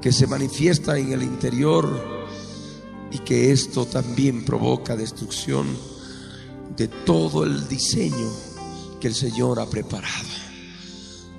que 0.01 0.11
se 0.11 0.27
manifiestan 0.27 0.97
en 0.97 1.13
el 1.13 1.23
interior 1.23 2.19
y 3.11 3.19
que 3.19 3.51
esto 3.51 3.85
también 3.85 4.45
provoca 4.45 4.95
destrucción 4.95 5.67
de 6.75 6.87
todo 6.87 7.43
el 7.43 7.67
diseño 7.67 8.29
que 8.99 9.07
el 9.07 9.15
Señor 9.15 9.59
ha 9.59 9.65
preparado. 9.65 10.27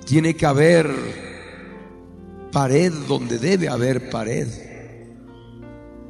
Tiene 0.05 0.35
que 0.35 0.45
haber 0.45 0.89
pared 2.51 2.91
donde 3.07 3.39
debe 3.39 3.69
haber 3.69 4.09
pared 4.09 4.47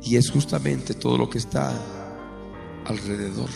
y 0.01 0.15
es 0.15 0.31
justamente 0.31 0.95
todo 0.95 1.17
lo 1.17 1.29
que 1.29 1.37
está 1.37 1.79
alrededor. 2.85 3.49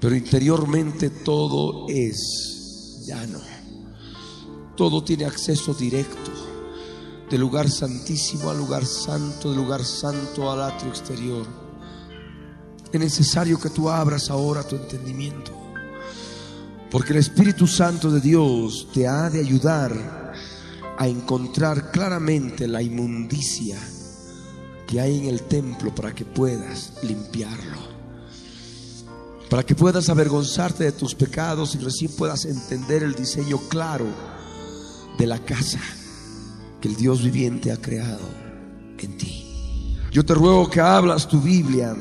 Pero 0.00 0.14
interiormente 0.14 1.10
todo 1.10 1.86
es 1.88 3.04
llano. 3.06 3.38
Todo 4.76 5.02
tiene 5.02 5.24
acceso 5.24 5.72
directo 5.72 6.30
del 7.30 7.40
lugar 7.40 7.70
santísimo 7.70 8.50
al 8.50 8.58
lugar 8.58 8.84
santo, 8.84 9.48
del 9.48 9.58
lugar 9.58 9.82
santo 9.82 10.50
al 10.50 10.62
atrio 10.62 10.90
exterior. 10.90 11.46
Es 12.92 13.00
necesario 13.00 13.58
que 13.58 13.70
tú 13.70 13.88
abras 13.88 14.28
ahora 14.30 14.62
tu 14.62 14.76
entendimiento. 14.76 15.52
Porque 16.90 17.14
el 17.14 17.18
Espíritu 17.18 17.66
Santo 17.66 18.10
de 18.10 18.20
Dios 18.20 18.88
te 18.92 19.08
ha 19.08 19.30
de 19.30 19.40
ayudar 19.40 20.34
a 20.98 21.08
encontrar 21.08 21.90
claramente 21.90 22.68
la 22.68 22.82
inmundicia 22.82 23.78
que 24.86 25.00
hay 25.00 25.18
en 25.18 25.24
el 25.26 25.42
templo 25.42 25.94
para 25.94 26.14
que 26.14 26.26
puedas 26.26 26.92
limpiarlo. 27.02 27.96
Para 29.48 29.64
que 29.64 29.74
puedas 29.74 30.10
avergonzarte 30.10 30.84
de 30.84 30.92
tus 30.92 31.14
pecados 31.14 31.74
y 31.74 31.78
recién 31.78 32.12
puedas 32.12 32.44
entender 32.44 33.02
el 33.02 33.14
diseño 33.14 33.58
claro 33.68 34.35
de 35.18 35.26
la 35.26 35.38
casa 35.38 35.80
que 36.80 36.88
el 36.88 36.96
Dios 36.96 37.22
viviente 37.22 37.72
ha 37.72 37.76
creado 37.76 38.28
en 38.98 39.16
ti. 39.16 39.98
Yo 40.10 40.24
te 40.24 40.34
ruego 40.34 40.68
que 40.70 40.80
hablas 40.80 41.28
tu 41.28 41.40
Biblia 41.40 41.94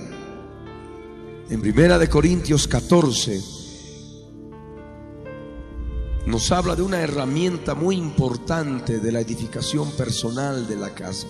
en 1.49 1.61
Primera 1.61 1.99
de 1.99 2.09
Corintios 2.09 2.67
14 2.67 3.55
nos 6.25 6.51
habla 6.51 6.75
de 6.75 6.81
una 6.81 6.99
herramienta 6.99 7.75
muy 7.75 7.95
importante 7.95 8.99
de 8.99 9.11
la 9.11 9.19
edificación 9.19 9.91
personal 9.91 10.67
de 10.67 10.75
la 10.75 10.89
casa. 10.89 11.27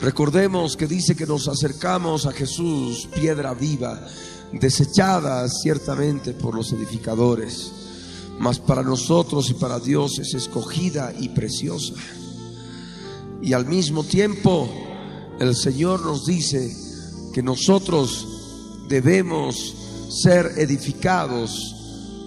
Recordemos 0.00 0.76
que 0.76 0.86
dice 0.86 1.16
que 1.16 1.26
nos 1.26 1.48
acercamos 1.48 2.26
a 2.26 2.32
Jesús, 2.32 3.08
piedra 3.14 3.54
viva, 3.54 4.06
desechada 4.52 5.48
ciertamente 5.48 6.34
por 6.34 6.54
los 6.54 6.72
edificadores, 6.72 7.72
mas 8.40 8.58
para 8.58 8.82
nosotros 8.82 9.50
y 9.50 9.54
para 9.54 9.78
Dios 9.78 10.18
es 10.18 10.32
escogida 10.32 11.12
y 11.18 11.28
preciosa. 11.28 11.92
Y 13.42 13.52
al 13.52 13.66
mismo 13.66 14.02
tiempo 14.02 14.66
el 15.38 15.54
Señor 15.54 16.00
nos 16.00 16.24
dice 16.24 16.74
que 17.34 17.42
nosotros 17.42 18.26
debemos 18.88 19.74
ser 20.08 20.54
edificados 20.56 21.76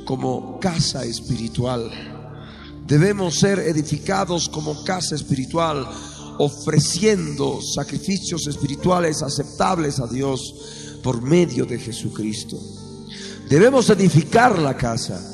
como 0.06 0.60
casa 0.60 1.04
espiritual. 1.04 1.90
Debemos 2.86 3.40
ser 3.40 3.58
edificados 3.58 4.50
como 4.50 4.84
casa 4.84 5.16
espiritual, 5.16 5.88
ofreciendo 6.38 7.60
sacrificios 7.60 8.46
espirituales 8.46 9.24
aceptables 9.24 10.00
a 10.00 10.06
Dios 10.06 11.00
por 11.02 11.24
medio 11.24 11.66
de 11.66 11.80
Jesucristo. 11.80 12.60
Debemos 13.50 13.90
edificar 13.90 14.60
la 14.60 14.78
casa. 14.78 15.33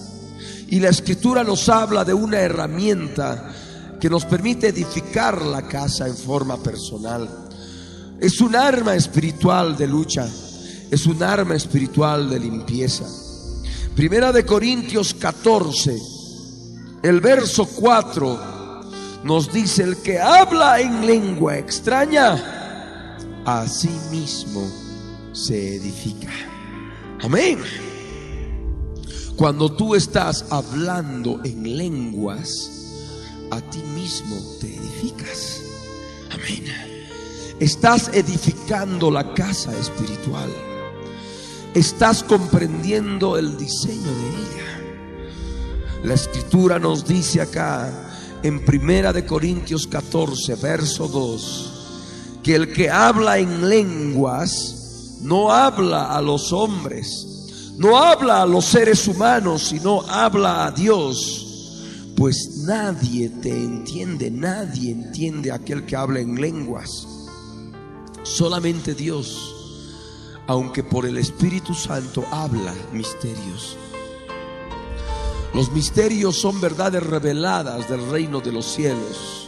Y 0.72 0.80
la 0.80 0.90
escritura 0.90 1.44
nos 1.44 1.68
habla 1.70 2.06
de 2.06 2.14
una 2.14 2.40
herramienta 2.40 3.52
que 4.00 4.10
nos 4.10 4.26
permite 4.26 4.70
edificar 4.70 5.42
la 5.42 5.64
casa 5.64 6.08
en 6.08 6.16
forma 6.16 6.58
personal. 6.58 7.28
Es 8.20 8.40
un 8.42 8.56
arma 8.56 8.96
espiritual 8.96 9.78
de 9.78 9.88
lucha, 9.88 10.28
es 10.92 11.06
un 11.06 11.22
arma 11.24 11.56
espiritual 11.56 12.30
de 12.30 12.40
limpieza. 12.40 13.06
Primera 13.96 14.32
de 14.32 14.46
Corintios 14.46 15.14
14, 15.14 16.00
el 17.04 17.20
verso 17.20 17.66
4 17.66 18.60
nos 19.24 19.52
dice, 19.52 19.84
el 19.84 19.98
que 19.98 20.20
habla 20.20 20.80
en 20.80 21.06
lengua 21.06 21.58
extraña, 21.58 23.18
a 23.46 23.68
sí 23.68 23.92
mismo 24.12 24.70
se 25.34 25.76
edifica. 25.76 26.30
Amén. 27.22 27.60
Cuando 29.40 29.72
tú 29.72 29.96
estás 29.96 30.48
hablando 30.50 31.40
en 31.46 31.78
lenguas, 31.78 32.70
a 33.52 33.62
ti 33.62 33.82
mismo 33.96 34.36
te 34.60 34.68
edificas. 34.68 35.62
Amén. 36.30 36.66
Estás 37.58 38.10
edificando 38.14 39.10
la 39.10 39.34
casa 39.34 39.72
espiritual. 39.80 40.50
Estás 41.74 42.22
comprendiendo 42.22 43.38
el 43.38 43.56
diseño 43.56 44.12
de 44.12 44.28
ella. 44.28 46.04
La 46.04 46.16
escritura 46.16 46.78
nos 46.78 47.08
dice 47.08 47.40
acá 47.40 48.40
en 48.44 48.66
Primera 48.66 49.14
de 49.14 49.26
Corintios 49.26 49.88
14, 49.88 50.56
verso 50.56 51.08
2, 51.08 52.40
que 52.44 52.56
el 52.56 52.74
que 52.74 52.90
habla 52.90 53.38
en 53.38 53.70
lenguas 53.70 55.20
no 55.22 55.54
habla 55.54 56.14
a 56.14 56.22
los 56.22 56.52
hombres, 56.52 57.29
no 57.80 57.98
habla 57.98 58.44
a 58.44 58.46
los 58.46 58.66
seres 58.66 59.08
humanos, 59.08 59.64
sino 59.64 60.02
habla 60.02 60.68
a 60.68 60.72
Dios 60.72 61.48
pues 62.20 62.66
nadie 62.66 63.30
te 63.30 63.50
entiende, 63.50 64.30
nadie 64.30 64.92
entiende 64.92 65.54
a 65.54 65.56
aquel 65.56 65.86
que 65.86 65.96
habla 65.96 66.20
en 66.20 66.36
lenguas. 66.36 67.08
Solamente 68.24 68.94
Dios, 68.94 69.56
aunque 70.46 70.84
por 70.84 71.06
el 71.06 71.18
Espíritu 71.18 71.74
Santo 71.74 72.26
habla 72.30 72.76
misterios. 72.92 73.78
Los 75.54 75.72
misterios 75.72 76.36
son 76.36 76.60
verdades 76.60 77.02
reveladas 77.02 77.88
del 77.88 78.06
reino 78.12 78.42
de 78.42 78.52
los 78.52 78.66
cielos, 78.66 79.48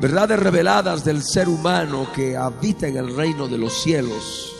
verdades 0.00 0.38
reveladas 0.38 1.04
del 1.04 1.20
ser 1.20 1.48
humano 1.48 2.06
que 2.14 2.36
habita 2.36 2.86
en 2.86 2.96
el 2.96 3.16
reino 3.16 3.48
de 3.48 3.58
los 3.58 3.72
cielos 3.72 4.55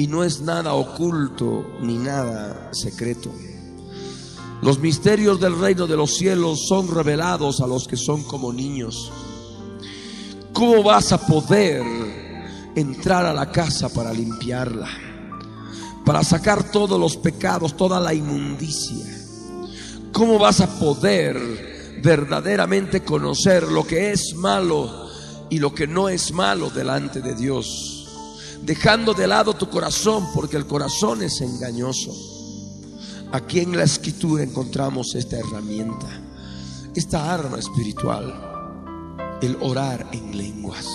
y 0.00 0.06
no 0.06 0.24
es 0.24 0.40
nada 0.40 0.72
oculto 0.72 1.76
ni 1.82 1.98
nada 1.98 2.70
secreto. 2.72 3.30
Los 4.62 4.78
misterios 4.78 5.38
del 5.38 5.60
reino 5.60 5.86
de 5.86 5.94
los 5.94 6.16
cielos 6.16 6.66
son 6.66 6.88
revelados 6.88 7.60
a 7.60 7.66
los 7.66 7.86
que 7.86 7.98
son 7.98 8.22
como 8.22 8.50
niños. 8.50 9.12
¿Cómo 10.54 10.82
vas 10.82 11.12
a 11.12 11.18
poder 11.18 11.82
entrar 12.74 13.26
a 13.26 13.34
la 13.34 13.52
casa 13.52 13.90
para 13.90 14.14
limpiarla? 14.14 14.88
Para 16.02 16.24
sacar 16.24 16.70
todos 16.70 16.98
los 16.98 17.18
pecados, 17.18 17.76
toda 17.76 18.00
la 18.00 18.14
inmundicia. 18.14 19.04
¿Cómo 20.12 20.38
vas 20.38 20.62
a 20.62 20.78
poder 20.78 22.00
verdaderamente 22.02 23.04
conocer 23.04 23.64
lo 23.64 23.86
que 23.86 24.12
es 24.12 24.32
malo 24.34 25.10
y 25.50 25.58
lo 25.58 25.74
que 25.74 25.86
no 25.86 26.08
es 26.08 26.32
malo 26.32 26.70
delante 26.70 27.20
de 27.20 27.34
Dios? 27.34 27.99
Dejando 28.62 29.14
de 29.14 29.26
lado 29.26 29.54
tu 29.54 29.68
corazón 29.68 30.28
porque 30.34 30.56
el 30.56 30.66
corazón 30.66 31.22
es 31.22 31.40
engañoso. 31.40 32.12
Aquí 33.32 33.60
en 33.60 33.76
la 33.76 33.84
escritura 33.84 34.42
encontramos 34.42 35.14
esta 35.14 35.38
herramienta, 35.38 36.08
esta 36.94 37.32
arma 37.32 37.58
espiritual, 37.58 39.38
el 39.40 39.56
orar 39.60 40.08
en 40.12 40.36
lenguas. 40.36 40.86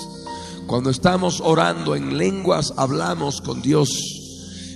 Cuando 0.67 0.89
estamos 0.89 1.41
orando 1.41 1.95
en 1.95 2.17
lenguas, 2.17 2.73
hablamos 2.75 3.41
con 3.41 3.61
Dios. 3.61 3.89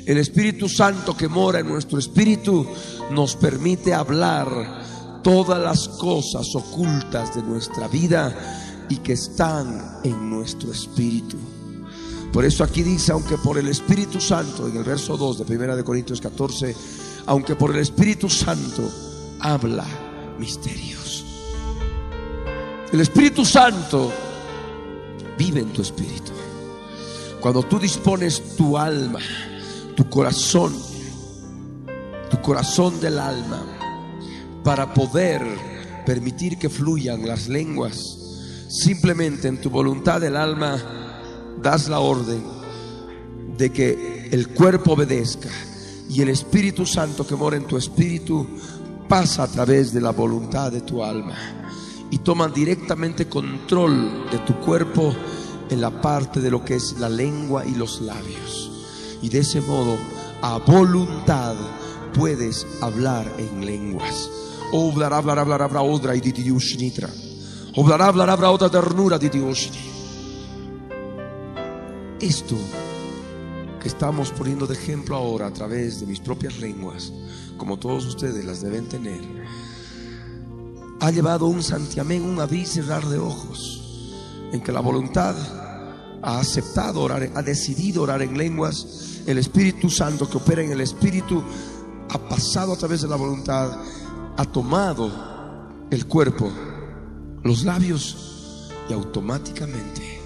El 0.05 0.17
Espíritu 0.17 0.69
Santo 0.69 1.17
que 1.17 1.27
mora 1.27 1.59
en 1.59 1.67
nuestro 1.67 1.99
espíritu 1.99 2.65
nos 3.11 3.35
permite 3.35 3.93
hablar 3.93 5.21
todas 5.23 5.61
las 5.61 5.87
cosas 5.87 6.47
ocultas 6.55 7.35
de 7.35 7.43
nuestra 7.43 7.87
vida 7.87 8.85
y 8.89 8.97
que 8.97 9.13
están 9.13 9.99
en 10.03 10.29
nuestro 10.29 10.71
espíritu. 10.71 11.37
Por 12.31 12.45
eso 12.45 12.63
aquí 12.63 12.83
dice, 12.83 13.11
aunque 13.11 13.37
por 13.37 13.57
el 13.57 13.67
Espíritu 13.67 14.21
Santo, 14.21 14.67
en 14.67 14.77
el 14.77 14.83
verso 14.83 15.17
2 15.17 15.47
de 15.47 15.55
1 15.55 15.75
de 15.75 15.83
Corintios 15.83 16.21
14, 16.21 16.75
aunque 17.25 17.55
por 17.55 17.71
el 17.71 17.81
Espíritu 17.81 18.29
Santo 18.29 18.83
habla 19.39 19.85
misterios. 20.37 21.25
El 22.91 23.01
Espíritu 23.01 23.43
Santo 23.45 24.11
vive 25.37 25.61
en 25.61 25.73
tu 25.73 25.81
espíritu. 25.81 26.31
Cuando 27.39 27.63
tú 27.63 27.79
dispones 27.79 28.55
tu 28.55 28.77
alma, 28.77 29.19
tu 29.95 30.09
corazón, 30.09 30.75
tu 32.29 32.41
corazón 32.41 32.99
del 32.99 33.17
alma, 33.17 33.63
para 34.63 34.93
poder 34.93 35.41
permitir 36.05 36.57
que 36.57 36.69
fluyan 36.69 37.27
las 37.27 37.47
lenguas, 37.47 38.17
simplemente 38.67 39.47
en 39.47 39.61
tu 39.61 39.69
voluntad 39.69 40.19
del 40.21 40.35
alma 40.35 41.08
das 41.61 41.89
la 41.89 41.99
orden 41.99 42.43
de 43.57 43.71
que 43.71 44.29
el 44.31 44.49
cuerpo 44.49 44.93
obedezca 44.93 45.49
y 46.09 46.21
el 46.21 46.29
Espíritu 46.29 46.85
Santo 46.85 47.25
que 47.27 47.35
mora 47.35 47.57
en 47.57 47.65
tu 47.65 47.77
espíritu 47.77 48.47
pasa 49.07 49.43
a 49.43 49.47
través 49.47 49.93
de 49.93 50.01
la 50.01 50.11
voluntad 50.11 50.71
de 50.71 50.81
tu 50.81 51.03
alma 51.03 51.35
y 52.11 52.19
toma 52.19 52.47
directamente 52.47 53.27
control 53.27 54.29
de 54.31 54.39
tu 54.39 54.55
cuerpo 54.59 55.13
en 55.69 55.81
la 55.81 56.01
parte 56.01 56.39
de 56.39 56.49
lo 56.49 56.63
que 56.63 56.75
es 56.75 56.95
la 56.99 57.09
lengua 57.09 57.65
y 57.65 57.75
los 57.75 58.01
labios. 58.01 58.71
Y 59.21 59.29
de 59.29 59.39
ese 59.39 59.61
modo, 59.61 59.97
a 60.41 60.57
voluntad, 60.59 61.55
puedes 62.13 62.65
hablar 62.81 63.31
en 63.37 63.65
lenguas. 63.65 64.29
Oblar, 64.71 65.13
hablar, 65.13 65.39
hablar, 65.39 65.61
hablar, 65.61 65.83
odra 65.83 66.15
y 66.15 66.21
otra 68.51 68.69
ternura. 68.69 69.19
Esto 72.21 72.57
que 73.81 73.87
estamos 73.87 74.31
poniendo 74.31 74.67
de 74.67 74.73
ejemplo 74.73 75.15
ahora 75.15 75.47
a 75.47 75.53
través 75.53 76.01
de 76.01 76.05
mis 76.05 76.19
propias 76.19 76.59
lenguas, 76.59 77.13
como 77.57 77.79
todos 77.79 78.05
ustedes 78.05 78.43
las 78.43 78.61
deben 78.61 78.89
tener, 78.89 79.21
ha 80.99 81.11
llevado 81.11 81.45
un 81.45 81.63
santiamén, 81.63 82.23
un 82.23 82.41
abrir 82.41 82.63
y 82.63 82.65
cerrar 82.65 83.05
de 83.05 83.17
ojos, 83.17 84.11
en 84.51 84.59
que 84.59 84.73
la 84.73 84.81
voluntad 84.81 85.33
ha 86.21 86.39
aceptado 86.39 87.01
orar, 87.03 87.31
ha 87.35 87.41
decidido 87.41 88.03
orar 88.03 88.21
en 88.21 88.37
lenguas, 88.37 89.21
el 89.25 89.37
Espíritu 89.37 89.89
Santo 89.89 90.29
que 90.29 90.37
opera 90.37 90.61
en 90.61 90.71
el 90.71 90.81
Espíritu 90.81 91.41
ha 92.09 92.17
pasado 92.17 92.73
a 92.73 92.77
través 92.77 93.01
de 93.01 93.07
la 93.07 93.15
voluntad, 93.15 93.79
ha 94.35 94.43
tomado 94.43 95.09
el 95.89 96.05
cuerpo, 96.05 96.51
los 97.43 97.63
labios 97.63 98.67
y 98.89 98.93
automáticamente 98.93 100.18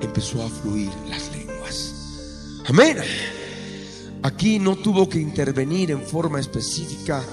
empezó 0.00 0.42
a 0.42 0.48
fluir 0.48 0.90
las 1.08 1.30
lenguas. 1.32 1.94
Amén. 2.66 2.98
Aquí 4.22 4.58
no 4.58 4.76
tuvo 4.76 5.08
que 5.08 5.20
intervenir 5.20 5.90
en 5.90 6.02
forma 6.02 6.40
específica 6.40 7.24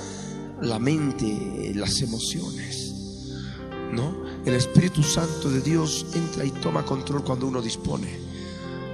la 0.62 0.80
mente, 0.80 1.74
las 1.76 2.02
emociones. 2.02 2.94
¿No? 3.92 4.26
El 4.46 4.54
Espíritu 4.54 5.02
Santo 5.02 5.50
de 5.50 5.62
Dios 5.62 6.06
entra 6.14 6.46
y 6.46 6.52
toma 6.52 6.86
control 6.86 7.24
cuando 7.24 7.48
uno 7.48 7.62
dispone. 7.62 8.20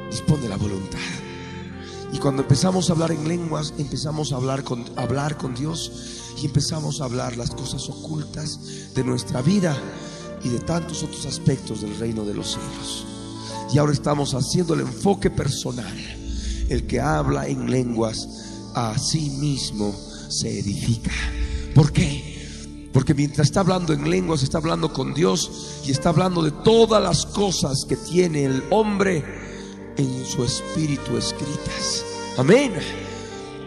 Dispone 0.09 0.47
la 0.47 0.57
voluntad. 0.57 0.99
Y 2.13 2.17
cuando 2.17 2.41
empezamos 2.41 2.89
a 2.89 2.93
hablar 2.93 3.11
en 3.11 3.27
lenguas, 3.27 3.73
empezamos 3.77 4.31
a 4.31 4.35
hablar 4.35 4.63
con, 4.63 4.85
hablar 4.97 5.37
con 5.37 5.55
Dios 5.55 5.91
y 6.41 6.45
empezamos 6.45 7.01
a 7.01 7.05
hablar 7.05 7.37
las 7.37 7.51
cosas 7.51 7.87
ocultas 7.89 8.93
de 8.93 9.03
nuestra 9.03 9.41
vida 9.41 9.77
y 10.43 10.49
de 10.49 10.59
tantos 10.59 11.03
otros 11.03 11.25
aspectos 11.25 11.81
del 11.81 11.97
reino 11.97 12.25
de 12.25 12.33
los 12.33 12.51
cielos. 12.51 13.10
Y 13.73 13.77
ahora 13.77 13.93
estamos 13.93 14.33
haciendo 14.33 14.73
el 14.73 14.81
enfoque 14.81 15.29
personal 15.29 15.95
el 16.69 16.87
que 16.87 17.01
habla 17.01 17.47
en 17.47 17.69
lenguas 17.69 18.27
a 18.73 18.97
sí 18.97 19.29
mismo 19.31 19.93
se 20.29 20.59
edifica. 20.59 21.11
¿Por 21.75 21.91
qué? 21.91 22.89
Porque 22.93 23.13
mientras 23.13 23.47
está 23.47 23.61
hablando 23.61 23.93
en 23.93 24.09
lenguas, 24.09 24.43
está 24.43 24.57
hablando 24.57 24.91
con 24.91 25.13
Dios 25.13 25.81
y 25.85 25.91
está 25.91 26.09
hablando 26.09 26.41
de 26.41 26.51
todas 26.51 27.01
las 27.03 27.25
cosas 27.25 27.85
que 27.87 27.97
tiene 27.97 28.45
el 28.45 28.63
hombre 28.69 29.23
en 29.97 30.25
su 30.25 30.43
espíritu 30.43 31.17
escritas. 31.17 32.05
Amén. 32.37 32.73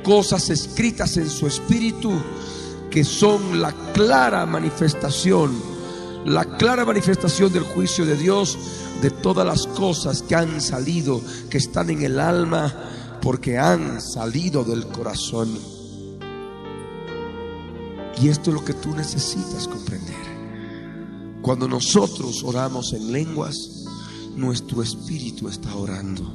Cosas 0.03 0.51
escritas 0.51 1.17
en 1.17 1.29
su 1.29 1.47
espíritu 1.47 2.13
que 2.91 3.05
son 3.05 3.61
la 3.61 3.73
clara 3.93 4.47
manifestación, 4.47 5.53
la 6.25 6.57
clara 6.57 6.85
manifestación 6.85 7.53
del 7.53 7.65
juicio 7.65 8.07
de 8.07 8.17
Dios 8.17 8.59
de 9.03 9.11
todas 9.11 9.47
las 9.47 9.67
cosas 9.67 10.23
que 10.23 10.35
han 10.35 10.61
salido, 10.61 11.21
que 11.51 11.59
están 11.59 11.91
en 11.91 12.03
el 12.03 12.19
alma, 12.19 12.73
porque 13.21 13.59
han 13.59 14.01
salido 14.01 14.65
del 14.65 14.87
corazón. 14.87 15.51
Y 18.21 18.29
esto 18.29 18.51
es 18.51 18.55
lo 18.55 18.65
que 18.65 18.75
tú 18.75 18.95
necesitas 18.95 19.69
comprender. 19.69 20.15
Cuando 21.43 21.69
nosotros 21.69 22.43
oramos 22.45 22.95
en 22.95 23.13
lenguas, 23.13 23.85
nuestro 24.37 24.83
espíritu 24.83 25.49
está 25.49 25.75
orando. 25.75 26.33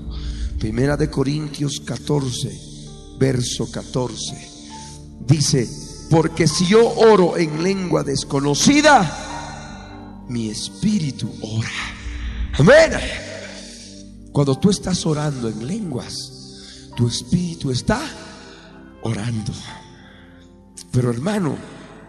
Primera 0.60 0.98
de 0.98 1.10
Corintios 1.10 1.80
14, 1.80 3.18
verso 3.18 3.72
14. 3.72 4.50
Dice, 5.26 5.68
porque 6.12 6.48
si 6.48 6.68
yo 6.68 6.88
oro 6.88 7.38
en 7.38 7.64
lengua 7.64 8.04
desconocida, 8.04 9.29
mi 10.30 10.50
espíritu 10.50 11.32
ora. 11.42 11.70
Amén. 12.58 12.92
Cuando 14.32 14.58
tú 14.58 14.70
estás 14.70 15.06
orando 15.06 15.50
en 15.50 15.68
lenguas, 15.68 16.90
tu 16.96 17.08
espíritu 17.08 17.72
está 17.72 18.00
orando. 19.02 19.52
Pero 20.92 21.10
hermano, 21.10 21.58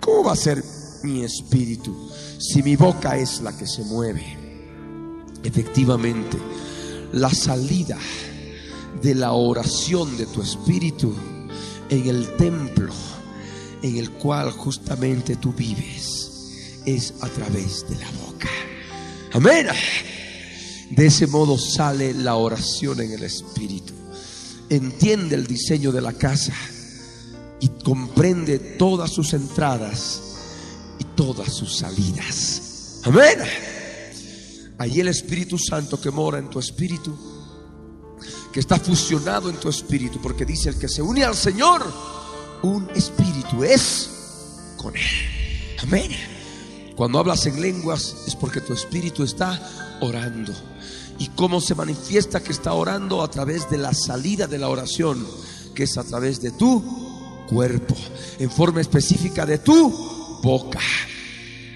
¿cómo 0.01 0.25
va 0.25 0.33
a 0.33 0.37
ser 0.37 0.63
mi 1.03 1.25
espíritu 1.25 2.11
si 2.39 2.63
mi 2.63 2.77
boca 2.77 3.17
es 3.17 3.41
la 3.41 3.57
que 3.57 3.67
se 3.67 3.83
mueve? 3.85 4.37
Efectivamente, 5.43 6.39
la 7.13 7.31
salida 7.31 7.99
de 9.03 9.15
la 9.15 9.33
oración 9.33 10.17
de 10.19 10.27
tu 10.27 10.43
espíritu 10.43 11.15
en 11.89 12.07
el 12.07 12.37
templo 12.37 12.93
en 13.83 13.97
el 13.97 14.11
cual 14.11 14.51
justamente 14.51 15.37
tú 15.37 15.55
vives 15.55 16.20
es 16.97 17.15
a 17.21 17.29
través 17.29 17.89
de 17.89 17.97
la 17.97 18.11
boca. 18.27 18.49
Amén. 19.33 19.67
De 20.91 21.07
ese 21.07 21.27
modo 21.27 21.59
sale 21.59 22.15
la 22.15 22.37
oración 22.37 23.01
en 23.01 23.13
el 23.13 23.23
espíritu. 23.23 23.93
Entiende 24.69 25.37
el 25.37 25.47
diseño 25.47 25.93
de 25.93 26.01
la 26.01 26.13
casa 26.13 26.55
y 27.61 27.69
comprende 27.69 28.59
todas 28.59 29.11
sus 29.11 29.33
entradas 29.33 30.21
y 30.99 31.05
todas 31.17 31.53
sus 31.53 31.77
salidas. 31.77 33.01
Amén. 33.05 33.39
Allí 34.79 35.01
el 35.01 35.09
Espíritu 35.09 35.59
Santo 35.59 36.01
que 36.01 36.11
mora 36.11 36.39
en 36.39 36.49
tu 36.49 36.59
espíritu 36.59 37.17
que 38.53 38.61
está 38.61 38.79
fusionado 38.79 39.49
en 39.49 39.57
tu 39.57 39.69
espíritu, 39.69 40.21
porque 40.21 40.45
dice 40.45 40.71
el 40.71 40.79
que 40.79 40.89
se 40.89 41.03
une 41.03 41.25
al 41.25 41.37
Señor, 41.37 41.85
un 42.63 42.89
espíritu 42.95 43.63
es 43.63 44.11
con 44.77 44.97
Él. 44.97 45.03
Amén. 45.83 46.11
Cuando 47.01 47.19
hablas 47.19 47.47
en 47.47 47.63
lenguas 47.63 48.15
es 48.27 48.37
porque 48.37 48.61
tu 48.61 48.75
espíritu 48.75 49.23
está 49.23 49.59
orando. 50.03 50.53
¿Y 51.19 51.29
cómo 51.29 51.59
se 51.63 51.75
manifiesta 51.75 52.43
que 52.43 52.53
está 52.53 52.75
orando? 52.75 53.23
A 53.23 53.31
través 53.31 53.71
de 53.71 53.79
la 53.79 53.95
salida 53.95 54.47
de 54.47 54.59
la 54.59 54.69
oración, 54.69 55.27
que 55.75 55.85
es 55.85 55.97
a 55.97 56.05
través 56.05 56.43
de 56.43 56.51
tu 56.51 56.85
cuerpo, 57.49 57.97
en 58.39 58.51
forma 58.51 58.83
específica 58.83 59.47
de 59.47 59.57
tu 59.57 59.89
boca. 60.43 60.81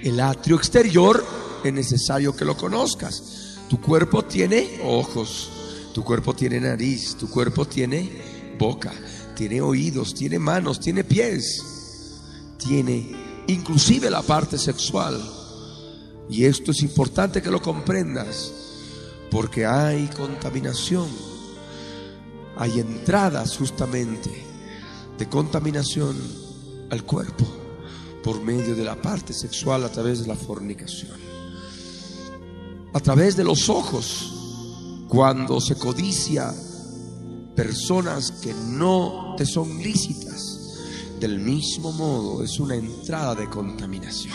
El 0.03 0.21
atrio 0.21 0.57
exterior 0.57 1.25
es 1.65 1.73
necesario 1.73 2.37
que 2.37 2.45
lo 2.45 2.55
conozcas. 2.55 3.57
Tu 3.71 3.81
cuerpo 3.81 4.27
tiene 4.27 4.83
ojos, 4.85 5.49
tu 5.95 6.05
cuerpo 6.05 6.35
tiene 6.35 6.61
nariz, 6.61 7.17
tu 7.19 7.31
cuerpo 7.31 7.65
tiene 7.67 8.13
boca, 8.59 8.93
tiene 9.35 9.63
oídos, 9.63 10.13
tiene 10.13 10.39
manos, 10.39 10.81
tiene 10.81 11.03
pies, 11.03 11.65
tiene 12.59 13.24
inclusive 13.49 14.11
la 14.11 14.23
parte 14.23 14.59
sexual. 14.59 15.21
Y 16.29 16.45
esto 16.45 16.71
es 16.71 16.83
importante 16.83 17.43
que 17.43 17.51
lo 17.51 17.61
comprendas, 17.61 18.53
porque 19.31 19.67
hay 19.67 20.07
contaminación, 20.09 21.09
hay 22.57 22.81
entradas 22.81 23.57
justamente 23.57 24.31
de 25.19 25.29
contaminación 25.29 26.17
al 26.91 27.05
cuerpo 27.05 27.45
por 28.23 28.41
medio 28.43 28.75
de 28.75 28.85
la 28.85 29.01
parte 29.01 29.33
sexual 29.33 29.85
a 29.85 29.93
través 29.93 30.21
de 30.23 30.29
la 30.29 30.37
fornicación, 30.37 31.19
a 32.93 33.01
través 33.01 33.37
de 33.37 33.45
los 33.45 33.69
ojos 33.69 34.33
cuando 35.09 35.61
se 35.61 35.77
codicia 35.77 36.53
personas 37.55 38.33
que 38.33 38.55
no 38.55 39.35
te 39.37 39.45
son 39.45 39.79
lícitas, 39.79 40.54
del 41.25 41.39
mismo 41.39 41.91
modo 41.91 42.45
es 42.45 42.61
una 42.61 42.75
entrada 42.75 43.35
de 43.35 43.49
contaminación. 43.49 44.35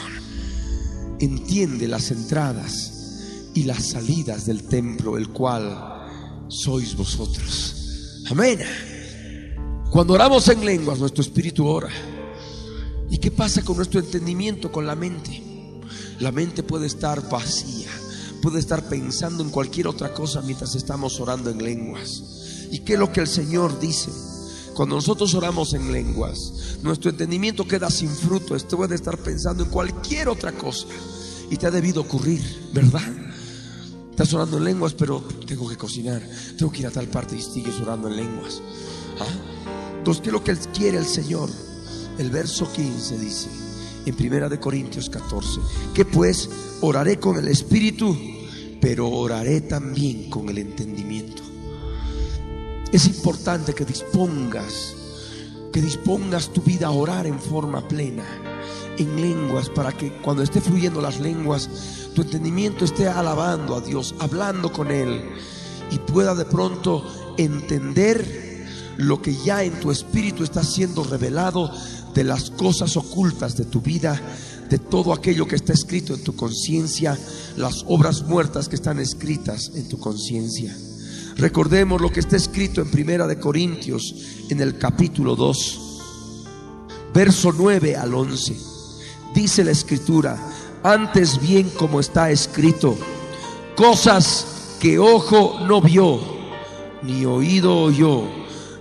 Entiende 1.20 1.88
las 1.88 2.10
entradas 2.10 3.52
y 3.54 3.66
las 3.66 3.90
salidas 3.90 4.48
del 4.48 4.64
templo, 4.64 5.16
el 5.16 5.30
cual 5.30 6.48
sois 6.48 6.96
vosotros. 6.98 8.24
Amén. 8.32 8.62
Cuando 9.92 10.14
oramos 10.14 10.48
en 10.48 10.66
lenguas, 10.66 10.98
nuestro 10.98 11.22
espíritu 11.22 11.68
ora. 11.68 11.92
¿Y 13.12 13.20
qué 13.20 13.30
pasa 13.30 13.62
con 13.62 13.78
nuestro 13.78 14.00
entendimiento, 14.00 14.72
con 14.72 14.88
la 14.88 14.96
mente? 14.96 15.44
La 16.20 16.32
mente 16.32 16.64
puede 16.64 16.88
estar 16.88 17.30
vacía 17.30 17.92
puede 18.42 18.60
estar 18.60 18.88
pensando 18.88 19.44
en 19.44 19.50
cualquier 19.50 19.88
otra 19.88 20.14
cosa 20.14 20.42
mientras 20.42 20.74
estamos 20.74 21.20
orando 21.20 21.52
en 21.52 21.62
lenguas. 21.62 22.24
¿Y 22.72 22.80
qué 22.80 22.94
es 22.94 23.00
lo 23.00 23.12
que 23.12 23.20
el 23.20 23.28
Señor 23.28 23.80
dice? 23.80 24.10
Cuando 24.80 24.96
nosotros 24.96 25.34
oramos 25.34 25.74
en 25.74 25.92
lenguas, 25.92 26.80
nuestro 26.84 27.10
entendimiento 27.10 27.68
queda 27.68 27.90
sin 27.90 28.08
fruto. 28.08 28.56
Esto 28.56 28.78
puede 28.78 28.96
estar 28.96 29.18
pensando 29.18 29.66
en 29.66 29.70
cualquier 29.70 30.30
otra 30.30 30.54
cosa. 30.54 30.88
Y 31.52 31.58
te 31.58 31.68
ha 31.68 31.70
debido 31.70 32.00
ocurrir, 32.00 32.42
¿verdad? 32.72 33.04
Estás 34.10 34.34
orando 34.34 34.58
en 34.58 34.64
lenguas, 34.64 34.94
pero 34.94 35.22
tengo 35.46 35.68
que 35.68 35.76
cocinar, 35.76 36.22
tengo 36.58 36.72
que 36.72 36.80
ir 36.80 36.88
a 36.88 36.92
tal 36.92 37.08
parte 37.08 37.36
y 37.36 37.42
sigues 37.42 37.78
orando 37.82 38.08
en 38.08 38.16
lenguas. 38.16 38.62
¿Ah? 39.20 39.98
Entonces, 39.98 40.22
¿qué 40.24 40.30
es 40.30 40.34
lo 40.34 40.44
que 40.46 40.56
quiere 40.74 40.98
el 40.98 41.06
Señor? 41.06 41.50
El 42.18 42.30
verso 42.30 42.72
15 42.72 43.20
dice, 43.20 43.50
en 44.06 44.16
Primera 44.16 44.48
de 44.48 44.62
Corintios 44.62 45.10
14, 45.10 45.60
que 45.94 46.06
pues 46.06 46.50
oraré 46.80 47.20
con 47.20 47.36
el 47.36 47.50
Espíritu, 47.50 48.18
pero 48.80 49.10
oraré 49.10 49.60
también 49.60 50.30
con 50.30 50.48
el 50.48 50.58
entendimiento. 50.58 51.49
Es 52.92 53.06
importante 53.06 53.74
que 53.74 53.86
dispongas, 53.86 54.96
que 55.72 55.82
dispongas 55.82 56.50
tu 56.50 56.62
vida 56.62 56.88
a 56.88 56.92
orar 56.92 57.28
en 57.28 57.40
forma 57.40 57.88
plena, 57.88 58.26
en 58.98 59.22
lenguas, 59.22 59.70
para 59.70 59.92
que 59.92 60.12
cuando 60.22 60.42
esté 60.42 60.60
fluyendo 60.60 61.00
las 61.00 61.20
lenguas, 61.20 61.70
tu 62.16 62.24
entendimiento 62.24 62.86
esté 62.86 63.08
alabando 63.08 63.76
a 63.76 63.82
Dios, 63.82 64.16
hablando 64.20 64.74
con 64.74 64.90
Él, 64.90 65.24
y 65.92 66.00
pueda 66.00 66.34
de 66.34 66.46
pronto 66.46 67.06
entender 67.38 68.68
lo 68.98 69.22
que 69.22 69.36
ya 69.36 69.64
en 69.64 69.80
tu 69.80 69.92
espíritu 69.92 70.44
está 70.44 70.64
siendo 70.64 71.04
revelado 71.04 71.72
de 72.14 72.24
las 72.24 72.50
cosas 72.50 72.98
ocultas 72.98 73.56
de 73.56 73.66
tu 73.66 73.82
vida 73.82 74.20
de 74.70 74.78
todo 74.78 75.14
aquello 75.14 75.48
que 75.48 75.56
está 75.56 75.74
escrito 75.74 76.14
en 76.14 76.24
tu 76.24 76.36
conciencia, 76.36 77.18
las 77.58 77.84
obras 77.88 78.24
muertas 78.24 78.70
que 78.70 78.76
están 78.76 79.00
escritas 79.00 79.72
en 79.74 79.90
tu 79.90 80.00
conciencia. 80.00 80.76
Recordemos 81.40 82.02
lo 82.02 82.12
que 82.12 82.20
está 82.20 82.36
escrito 82.36 82.82
en 82.82 82.92
Primera 82.92 83.26
de 83.26 83.40
Corintios 83.40 84.14
en 84.50 84.60
el 84.60 84.78
capítulo 84.78 85.38
2, 85.38 85.80
verso 87.14 87.54
9 87.58 87.96
al 87.96 88.14
11. 88.14 88.58
Dice 89.34 89.64
la 89.64 89.72
escritura, 89.72 90.38
antes 90.84 91.40
bien 91.40 91.70
como 91.70 92.02
está 92.02 92.30
escrito, 92.30 92.98
cosas 93.78 94.76
que 94.82 95.00
ojo 95.00 95.62
no 95.66 95.82
vio, 95.82 96.20
ni 97.04 97.24
oído 97.24 97.84
oyó, 97.84 98.24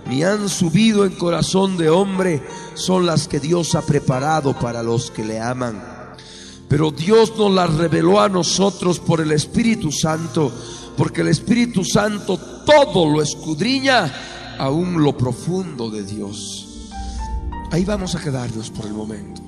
ni 0.09 0.23
han 0.23 0.49
subido 0.49 1.05
en 1.05 1.13
corazón 1.13 1.77
de 1.77 1.89
hombre, 1.89 2.43
son 2.73 3.05
las 3.05 3.29
que 3.29 3.39
Dios 3.39 3.73
ha 3.75 3.83
preparado 3.83 4.53
para 4.59 4.83
los 4.83 5.11
que 5.11 5.23
le 5.23 5.39
aman. 5.39 5.81
Pero 6.67 6.91
Dios 6.91 7.33
nos 7.37 7.53
las 7.53 7.73
reveló 7.75 8.19
a 8.19 8.27
nosotros 8.27 8.99
por 8.99 9.21
el 9.21 9.31
Espíritu 9.31 9.93
Santo, 9.93 10.51
porque 10.99 11.21
el 11.21 11.29
Espíritu 11.29 11.85
Santo 11.85 12.37
todo 12.65 13.09
lo 13.09 13.21
escudriña, 13.21 14.57
aún 14.59 15.01
lo 15.01 15.17
profundo 15.17 15.89
de 15.89 16.03
Dios. 16.03 16.89
Ahí 17.71 17.85
vamos 17.85 18.15
a 18.15 18.19
quedarnos 18.19 18.69
por 18.69 18.85
el 18.85 18.93
momento. 18.93 19.41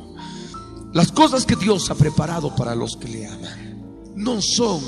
Las 0.93 1.11
cosas 1.11 1.45
que 1.45 1.57
Dios 1.57 1.91
ha 1.91 1.95
preparado 1.95 2.55
para 2.55 2.73
los 2.73 2.95
que 2.95 3.09
le 3.09 3.27
aman 3.27 4.13
no 4.15 4.41
son 4.41 4.81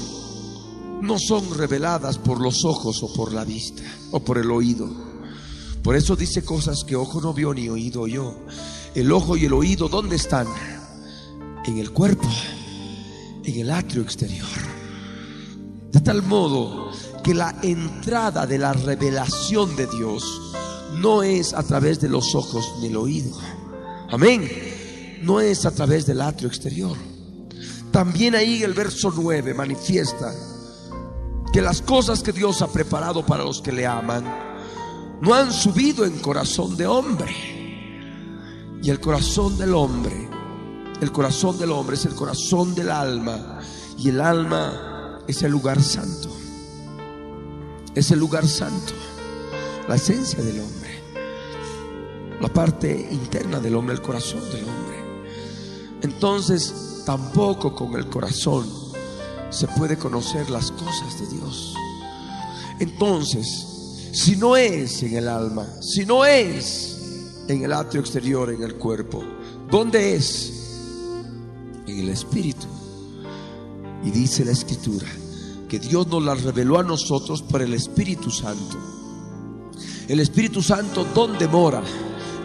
no 1.02 1.20
son 1.20 1.58
reveladas 1.58 2.18
por 2.18 2.40
los 2.40 2.64
ojos 2.64 3.04
o 3.04 3.14
por 3.14 3.34
la 3.34 3.44
vista 3.44 3.84
o 4.12 4.22
por 4.22 4.38
el 4.38 4.50
oído 4.50 4.90
por 5.84 5.98
eso 5.98 6.16
dice 6.16 6.46
cosas 6.46 6.86
que 6.86 6.96
ojo 6.96 7.20
no 7.20 7.34
vio 7.34 7.54
ni 7.54 7.68
oído 7.68 8.08
yo. 8.08 8.38
El 8.96 9.12
ojo 9.12 9.36
y 9.36 9.46
el 9.46 9.54
oído, 9.54 9.90
¿dónde 9.90 10.16
están? 10.16 10.48
En 11.66 11.78
el 11.78 11.92
cuerpo, 11.92 12.30
en 13.44 13.60
el 13.60 13.70
atrio 13.70 14.02
exterior. 14.02 14.73
De 15.94 16.02
tal 16.02 16.24
modo 16.24 16.90
que 17.24 17.36
la 17.36 17.56
entrada 17.62 18.48
de 18.48 18.58
la 18.58 18.74
revelación 18.74 19.76
de 19.76 19.86
Dios 19.86 20.26
no 20.98 21.22
es 21.22 21.54
a 21.54 21.62
través 21.62 22.02
de 22.02 22.10
los 22.10 22.34
ojos 22.34 22.74
ni 22.82 22.88
el 22.88 22.98
oído. 22.98 23.38
Amén. 24.10 24.50
No 25.22 25.40
es 25.40 25.68
a 25.68 25.72
través 25.72 26.08
del 26.08 26.22
atrio 26.22 26.48
exterior. 26.50 26.98
También 27.92 28.34
ahí 28.34 28.64
el 28.64 28.74
verso 28.74 29.14
9 29.16 29.54
manifiesta 29.54 30.34
que 31.54 31.62
las 31.62 31.84
cosas 31.84 32.24
que 32.24 32.32
Dios 32.32 32.64
ha 32.64 32.72
preparado 32.72 33.24
para 33.24 33.44
los 33.44 33.62
que 33.62 33.72
le 33.72 33.86
aman 33.86 34.26
no 35.22 35.36
han 35.36 35.54
subido 35.54 36.06
en 36.06 36.18
corazón 36.18 36.76
de 36.76 36.88
hombre. 36.88 37.36
Y 38.82 38.90
el 38.90 39.00
corazón 39.00 39.60
del 39.60 39.76
hombre, 39.76 40.28
el 41.00 41.12
corazón 41.12 41.60
del 41.60 41.72
hombre 41.72 41.98
es 41.98 42.06
el 42.06 42.16
corazón 42.16 42.74
del 42.74 42.90
alma. 42.90 43.60
Y 44.00 44.10
el 44.10 44.20
alma 44.20 44.93
es 45.28 45.44
el 45.44 45.52
lugar 45.52 45.82
santo. 45.82 46.30
Es 47.96 48.10
el 48.10 48.20
lugar 48.20 48.48
santo, 48.48 48.94
la 49.88 49.96
esencia 49.96 50.42
del 50.44 50.62
hombre, 50.62 50.90
la 52.42 52.48
parte 52.48 53.08
interna 53.12 53.60
del 53.60 53.76
hombre, 53.76 53.94
el 53.94 54.02
corazón 54.02 54.42
del 54.52 54.64
hombre. 54.64 54.98
Entonces, 56.02 57.04
tampoco 57.06 57.76
con 57.76 57.94
el 57.94 58.10
corazón 58.10 58.68
se 59.52 59.68
puede 59.68 59.96
conocer 59.96 60.50
las 60.50 60.72
cosas 60.72 61.20
de 61.20 61.38
Dios. 61.38 61.76
Entonces, 62.80 64.10
si 64.12 64.38
no 64.38 64.56
es 64.56 65.04
en 65.04 65.16
el 65.16 65.28
alma, 65.28 65.68
si 65.80 66.04
no 66.04 66.26
es 66.26 66.98
en 67.48 67.64
el 67.64 67.74
atrio 67.74 68.02
exterior, 68.02 68.50
en 68.52 68.64
el 68.64 68.74
cuerpo, 68.76 69.24
¿dónde 69.70 70.16
es? 70.16 70.52
En 71.86 72.00
el 72.00 72.10
espíritu. 72.10 72.66
Y 74.06 74.12
dice 74.12 74.44
la 74.46 74.52
escritura 74.52 75.08
que 75.70 75.80
Dios 75.80 76.08
nos 76.08 76.24
la 76.24 76.36
reveló 76.36 76.80
a 76.80 76.84
nosotros 76.84 77.42
por 77.42 77.62
el 77.62 77.74
Espíritu 77.74 78.30
Santo. 78.30 78.78
El 80.08 80.20
Espíritu 80.20 80.62
Santo, 80.62 81.08
¿dónde 81.16 81.48
mora? 81.48 81.82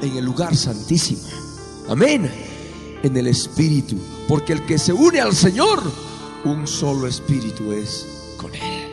En 0.00 0.16
el 0.16 0.24
lugar 0.24 0.56
santísimo. 0.56 1.22
Amén. 1.88 2.30
En 3.02 3.16
el 3.16 3.26
Espíritu. 3.26 3.96
Porque 4.28 4.52
el 4.52 4.64
que 4.64 4.78
se 4.78 4.92
une 4.92 5.20
al 5.20 5.34
Señor, 5.34 5.82
un 6.44 6.66
solo 6.66 7.06
Espíritu 7.06 7.72
es 7.72 8.06
con 8.36 8.54
Él. 8.54 8.88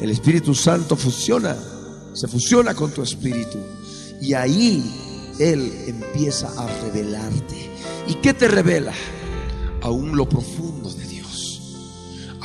El 0.00 0.10
Espíritu 0.10 0.54
Santo 0.54 0.96
fusiona, 0.96 1.56
se 2.14 2.26
fusiona 2.26 2.74
con 2.74 2.90
tu 2.90 3.02
Espíritu. 3.02 3.58
Y 4.20 4.32
ahí 4.32 5.34
Él 5.38 5.84
empieza 5.86 6.48
a 6.56 6.66
revelarte. 6.82 7.70
¿Y 8.08 8.14
qué 8.14 8.34
te 8.34 8.48
revela? 8.48 8.94
Aún 9.82 10.16
lo 10.16 10.28
profundo 10.28 10.87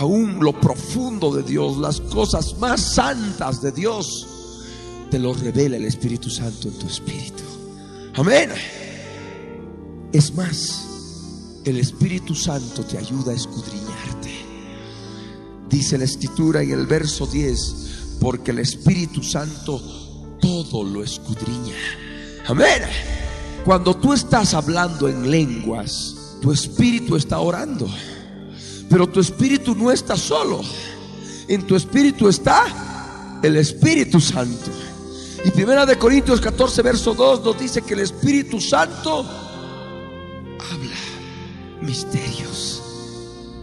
aún 0.04 0.40
lo 0.42 0.60
profundo 0.60 1.34
de 1.34 1.44
Dios, 1.44 1.78
las 1.78 2.02
cosas 2.02 2.58
más 2.60 2.82
santas 2.96 3.62
de 3.62 3.72
Dios, 3.72 4.28
te 5.10 5.18
lo 5.18 5.34
revela 5.34 5.78
el 5.78 5.86
Espíritu 5.86 6.30
Santo 6.30 6.68
en 6.68 6.74
tu 6.74 6.88
espíritu. 6.88 7.44
Amén. 8.16 8.50
Es 10.12 10.34
más, 10.36 11.62
el 11.64 11.78
Espíritu 11.78 12.36
Santo 12.36 12.84
te 12.84 12.98
ayuda 12.98 13.32
a 13.32 13.36
escudriñarte. 13.36 14.32
Dice 15.70 15.98
la 15.98 16.04
escritura 16.04 16.62
en 16.62 16.72
el 16.72 16.86
verso 16.86 17.26
10, 17.26 18.18
porque 18.20 18.52
el 18.52 18.60
Espíritu 18.60 19.24
Santo 19.24 19.82
todo 20.42 20.84
lo 20.84 21.02
escudriña. 21.02 21.76
Amén. 22.48 22.82
Cuando 23.64 23.96
tú 23.96 24.12
estás 24.12 24.54
hablando 24.54 25.08
en 25.08 25.32
lenguas, 25.32 26.16
tu 26.42 26.52
espíritu 26.52 27.16
está 27.16 27.40
orando. 27.40 27.88
Pero 28.90 29.08
tu 29.08 29.20
espíritu 29.20 29.76
no 29.76 29.92
está 29.92 30.16
solo. 30.18 30.62
En 31.48 31.64
tu 31.64 31.76
espíritu 31.76 32.28
está 32.30 32.66
el 33.44 33.58
Espíritu 33.58 34.20
Santo. 34.20 34.72
Y 35.46 35.52
primera 35.52 35.86
de 35.86 35.98
Corintios 35.98 36.40
14, 36.40 36.82
verso 36.82 37.14
2 37.14 37.44
nos 37.44 37.60
dice 37.60 37.82
que 37.82 37.94
el 37.94 38.00
Espíritu 38.00 38.62
Santo 38.62 39.26
habla 40.72 40.96
misterios. 41.82 42.82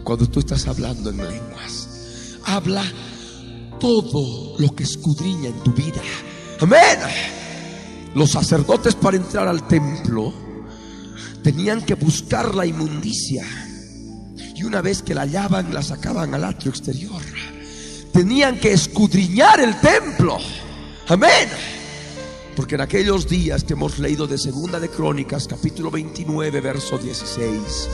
Cuando 0.03 0.27
tú 0.27 0.39
estás 0.39 0.67
hablando 0.67 1.09
en 1.09 1.17
lenguas, 1.17 2.37
habla 2.43 2.83
todo 3.79 4.55
lo 4.59 4.75
que 4.75 4.83
escudriña 4.83 5.49
en 5.49 5.59
tu 5.63 5.73
vida. 5.73 6.01
Amén. 6.59 6.99
Los 8.13 8.31
sacerdotes 8.31 8.93
para 8.93 9.17
entrar 9.17 9.47
al 9.47 9.67
templo 9.67 10.31
tenían 11.41 11.81
que 11.83 11.95
buscar 11.95 12.53
la 12.53 12.67
inmundicia 12.67 13.43
y 14.61 14.63
una 14.63 14.81
vez 14.81 15.01
que 15.01 15.15
la 15.15 15.21
hallaban, 15.21 15.73
la 15.73 15.81
sacaban 15.81 16.35
al 16.35 16.43
atrio 16.43 16.69
exterior. 16.69 17.21
Tenían 18.13 18.59
que 18.59 18.73
escudriñar 18.73 19.59
el 19.59 19.79
templo. 19.79 20.37
Amén. 21.07 21.49
Porque 22.55 22.75
en 22.75 22.81
aquellos 22.81 23.27
días 23.27 23.63
que 23.63 23.73
hemos 23.73 23.97
leído 23.97 24.27
de 24.27 24.37
Segunda 24.37 24.79
de 24.79 24.89
Crónicas, 24.89 25.47
capítulo 25.47 25.89
29, 25.89 26.61
verso 26.61 26.99
16, 26.99 27.89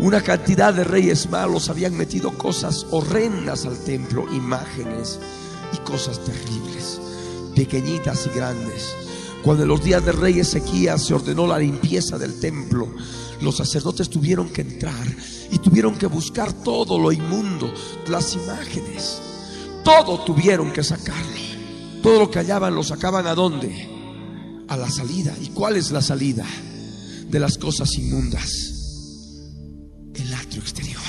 una 0.00 0.20
cantidad 0.22 0.74
de 0.74 0.82
reyes 0.82 1.30
malos 1.30 1.68
habían 1.68 1.96
metido 1.96 2.36
cosas 2.36 2.86
horrendas 2.90 3.64
al 3.64 3.78
templo, 3.84 4.26
imágenes 4.32 5.20
y 5.72 5.76
cosas 5.88 6.18
terribles, 6.24 7.00
pequeñitas 7.54 8.26
y 8.26 8.36
grandes. 8.36 9.09
Cuando 9.42 9.62
en 9.62 9.68
los 9.68 9.82
días 9.82 10.04
de 10.04 10.12
rey 10.12 10.40
Ezequías 10.40 11.04
se 11.04 11.14
ordenó 11.14 11.46
la 11.46 11.58
limpieza 11.58 12.18
del 12.18 12.38
templo, 12.38 12.88
los 13.40 13.56
sacerdotes 13.56 14.10
tuvieron 14.10 14.50
que 14.50 14.60
entrar 14.60 15.06
y 15.50 15.58
tuvieron 15.58 15.96
que 15.96 16.06
buscar 16.06 16.52
todo 16.52 16.98
lo 16.98 17.10
inmundo, 17.10 17.72
las 18.08 18.34
imágenes, 18.34 19.20
todo 19.84 20.24
tuvieron 20.24 20.72
que 20.72 20.84
sacarlo. 20.84 21.40
Todo 22.02 22.20
lo 22.20 22.30
que 22.30 22.38
hallaban 22.38 22.74
lo 22.74 22.82
sacaban 22.82 23.26
a 23.26 23.34
dónde? 23.34 24.64
A 24.68 24.76
la 24.76 24.90
salida. 24.90 25.34
¿Y 25.40 25.48
cuál 25.48 25.76
es 25.76 25.90
la 25.90 26.00
salida 26.00 26.46
de 27.26 27.40
las 27.40 27.58
cosas 27.58 27.92
inmundas? 27.98 28.50
El 30.14 30.32
atrio 30.32 30.62
exterior. 30.62 31.00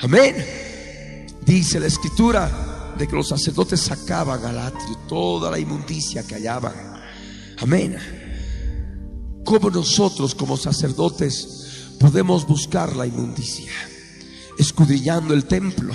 Amén. 0.00 1.26
Dice 1.46 1.80
la 1.80 1.86
escritura 1.86 2.94
de 2.98 3.08
que 3.08 3.16
los 3.16 3.28
sacerdotes 3.28 3.80
sacaban 3.80 4.44
al 4.44 4.58
atrio 4.58 4.98
toda 5.08 5.50
la 5.50 5.58
inmundicia 5.58 6.26
que 6.26 6.34
hallaban. 6.34 6.91
Amén. 7.62 7.96
Como 9.44 9.70
nosotros 9.70 10.34
como 10.34 10.56
sacerdotes 10.56 11.94
podemos 11.98 12.46
buscar 12.46 12.96
la 12.96 13.06
inmundicia 13.06 13.72
escudriñando 14.58 15.34
el 15.34 15.44
templo. 15.44 15.94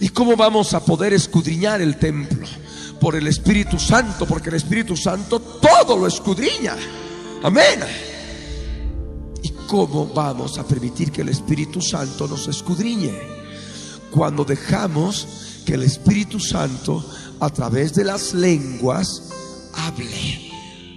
¿Y 0.00 0.08
cómo 0.10 0.36
vamos 0.36 0.72
a 0.74 0.84
poder 0.84 1.12
escudriñar 1.12 1.80
el 1.80 1.98
templo? 1.98 2.46
Por 3.00 3.16
el 3.16 3.26
Espíritu 3.26 3.78
Santo, 3.78 4.26
porque 4.26 4.50
el 4.50 4.56
Espíritu 4.56 4.96
Santo 4.96 5.40
todo 5.40 5.96
lo 5.96 6.06
escudriña. 6.06 6.76
Amén. 7.42 7.80
¿Y 9.42 9.50
cómo 9.66 10.06
vamos 10.06 10.58
a 10.58 10.66
permitir 10.66 11.10
que 11.10 11.22
el 11.22 11.30
Espíritu 11.30 11.80
Santo 11.80 12.28
nos 12.28 12.46
escudriñe? 12.48 13.12
Cuando 14.10 14.44
dejamos 14.44 15.26
que 15.64 15.74
el 15.74 15.82
Espíritu 15.82 16.38
Santo 16.40 17.04
a 17.40 17.48
través 17.50 17.94
de 17.94 18.04
las 18.04 18.34
lenguas 18.34 19.30
hable, 19.74 20.49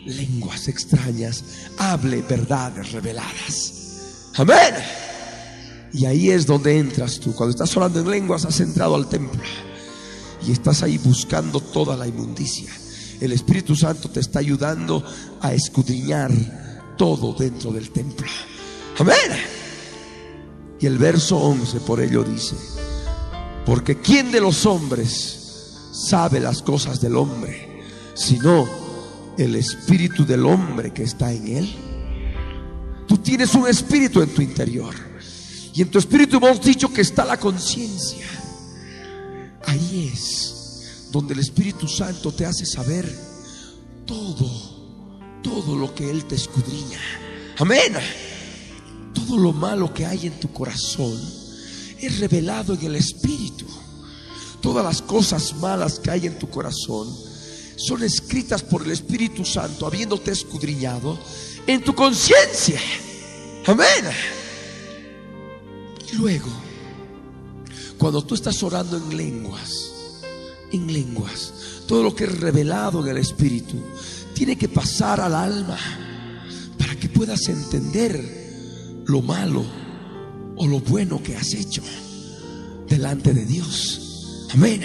lenguas 0.06 0.68
extrañas, 0.68 1.44
hable 1.78 2.22
verdades 2.22 2.92
reveladas. 2.92 3.74
Amén. 4.36 4.74
Y 5.94 6.06
ahí 6.06 6.32
es 6.32 6.46
donde 6.46 6.78
entras 6.78 7.20
tú. 7.20 7.34
Cuando 7.34 7.52
estás 7.52 7.76
orando 7.78 8.00
en 8.00 8.10
lenguas, 8.10 8.46
has 8.46 8.60
entrado 8.60 8.96
al 8.96 9.08
templo. 9.08 9.42
Y 10.46 10.52
estás 10.52 10.82
ahí 10.84 10.98
buscando 10.98 11.60
toda 11.60 11.96
la 11.96 12.08
inmundicia. 12.08 12.72
El 13.22 13.32
Espíritu 13.32 13.76
Santo 13.76 14.10
te 14.10 14.20
está 14.20 14.40
ayudando 14.40 15.04
a 15.40 15.54
escudriñar 15.54 16.32
todo 16.98 17.34
dentro 17.34 17.72
del 17.72 17.92
templo. 17.92 18.28
Amén. 19.00 19.16
Y 20.80 20.86
el 20.86 20.98
verso 20.98 21.38
11 21.38 21.80
por 21.82 22.02
ello 22.02 22.24
dice, 22.24 22.56
porque 23.66 24.02
¿quién 24.02 24.32
de 24.32 24.42
los 24.42 24.66
hombres 24.66 25.78
sabe 25.94 26.40
las 26.40 26.62
cosas 26.62 27.00
del 27.00 27.16
hombre? 27.16 27.84
Sino 28.16 28.68
el 29.38 29.56
espíritu 29.56 30.26
del 30.26 30.46
hombre 30.46 30.94
que 30.94 31.04
está 31.04 31.32
en 31.32 31.48
él. 31.48 31.76
Tú 33.08 33.18
tienes 33.18 33.54
un 33.56 33.68
espíritu 33.68 34.22
en 34.22 34.30
tu 34.30 34.42
interior. 34.42 34.94
Y 35.74 35.82
en 35.82 35.90
tu 35.90 35.98
espíritu 35.98 36.38
hemos 36.38 36.62
dicho 36.62 36.94
que 36.94 37.02
está 37.02 37.26
la 37.26 37.38
conciencia. 37.38 38.26
Ahí 39.66 40.12
es 40.14 41.10
donde 41.12 41.34
el 41.34 41.40
Espíritu 41.40 41.88
Santo 41.88 42.32
te 42.32 42.46
hace 42.46 42.66
saber 42.66 43.08
todo, 44.06 44.50
todo 45.42 45.78
lo 45.78 45.94
que 45.94 46.10
Él 46.10 46.26
te 46.26 46.36
escudriña. 46.36 47.00
Amén. 47.60 47.94
Todo 49.14 49.38
lo 49.38 49.54
malo 49.54 49.94
que 49.94 50.06
hay 50.06 50.28
en 50.28 50.40
tu 50.40 50.52
corazón 50.52 51.20
es 52.00 52.20
revelado 52.20 52.74
en 52.74 52.84
el 52.84 52.96
Espíritu. 52.96 53.66
Todas 54.60 54.84
las 54.84 55.02
cosas 55.02 55.56
malas 55.58 56.00
que 56.00 56.10
hay 56.10 56.26
en 56.26 56.40
tu 56.40 56.50
corazón 56.50 57.08
son 57.76 58.04
escritas 58.04 58.64
por 58.64 58.84
el 58.84 58.92
Espíritu 58.92 59.46
Santo, 59.46 59.86
habiéndote 59.88 60.32
escudriñado 60.32 61.18
en 61.68 61.84
tu 61.84 61.94
conciencia. 61.94 62.80
Amén. 63.66 64.06
Y 66.12 66.16
luego, 66.16 66.50
cuando 67.98 68.24
tú 68.24 68.36
estás 68.36 68.62
orando 68.64 68.98
en 68.98 69.18
lenguas, 69.18 69.92
en 70.72 70.92
lenguas, 70.92 71.54
todo 71.88 72.04
lo 72.04 72.16
que 72.16 72.26
es 72.26 72.40
revelado 72.40 73.02
en 73.04 73.10
el 73.10 73.18
Espíritu, 73.18 73.78
tiene 74.34 74.58
que 74.58 74.70
pasar 74.70 75.22
al 75.22 75.36
alma 75.36 75.78
para 76.78 76.96
que 76.96 77.10
puedas 77.10 77.48
entender 77.48 79.04
lo 79.06 79.22
malo 79.22 79.64
o 80.56 80.68
lo 80.68 80.80
bueno 80.80 81.22
que 81.22 81.36
has 81.36 81.54
hecho 81.54 81.82
delante 82.88 83.34
de 83.34 83.46
Dios. 83.46 84.48
Amén. 84.54 84.82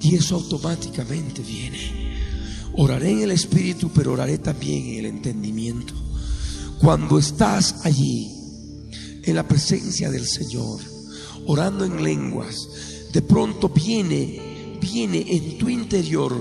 Y 0.00 0.14
eso 0.14 0.36
automáticamente 0.36 1.42
viene. 1.42 2.08
Oraré 2.76 3.10
en 3.10 3.22
el 3.22 3.30
Espíritu, 3.32 3.90
pero 3.92 4.12
oraré 4.12 4.38
también 4.38 4.86
en 4.86 4.98
el 5.00 5.06
entendimiento. 5.06 5.94
Cuando 6.80 7.18
estás 7.18 7.84
allí, 7.84 8.32
en 9.24 9.34
la 9.34 9.46
presencia 9.46 10.10
del 10.10 10.26
Señor, 10.26 10.80
orando 11.46 11.84
en 11.84 12.02
lenguas, 12.02 12.68
de 13.12 13.20
pronto 13.20 13.68
viene, 13.68 14.78
viene 14.80 15.24
en 15.28 15.58
tu 15.58 15.68
interior, 15.68 16.32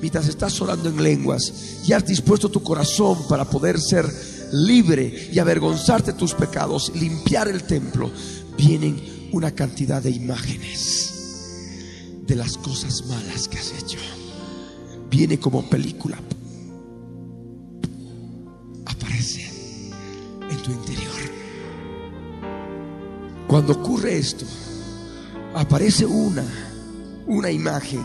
mientras 0.00 0.28
estás 0.28 0.60
orando 0.60 0.90
en 0.90 1.02
lenguas, 1.02 1.80
y 1.86 1.92
has 1.92 2.06
dispuesto 2.06 2.50
tu 2.50 2.62
corazón 2.62 3.18
para 3.28 3.48
poder 3.48 3.80
ser 3.80 4.06
libre 4.52 5.30
y 5.32 5.38
avergonzarte 5.38 6.12
tus 6.12 6.34
pecados, 6.34 6.92
limpiar 6.94 7.48
el 7.48 7.62
templo, 7.62 8.10
vienen 8.56 9.30
una 9.32 9.52
cantidad 9.52 10.02
de 10.02 10.10
imágenes 10.10 11.09
de 12.30 12.36
las 12.36 12.56
cosas 12.58 13.04
malas 13.06 13.48
que 13.48 13.58
has 13.58 13.72
hecho. 13.72 13.98
Viene 15.10 15.40
como 15.40 15.68
película. 15.68 16.16
Aparece 18.86 19.50
en 20.48 20.56
tu 20.62 20.70
interior. 20.70 21.10
Cuando 23.48 23.72
ocurre 23.72 24.16
esto, 24.16 24.44
aparece 25.56 26.06
una, 26.06 26.44
una 27.26 27.50
imagen, 27.50 28.04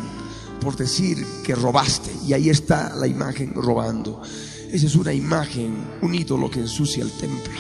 por 0.59 0.75
decir 0.75 1.23
que 1.43 1.53
robaste, 1.53 2.11
y 2.25 2.33
ahí 2.33 2.49
está 2.49 2.95
la 2.95 3.05
imagen 3.05 3.53
robando. 3.53 4.23
Esa 4.71 4.87
es 4.87 4.95
una 4.95 5.13
imagen, 5.13 5.99
un 6.01 6.15
ídolo 6.15 6.49
que 6.49 6.61
ensucia 6.61 7.03
el 7.03 7.11
templo. 7.11 7.59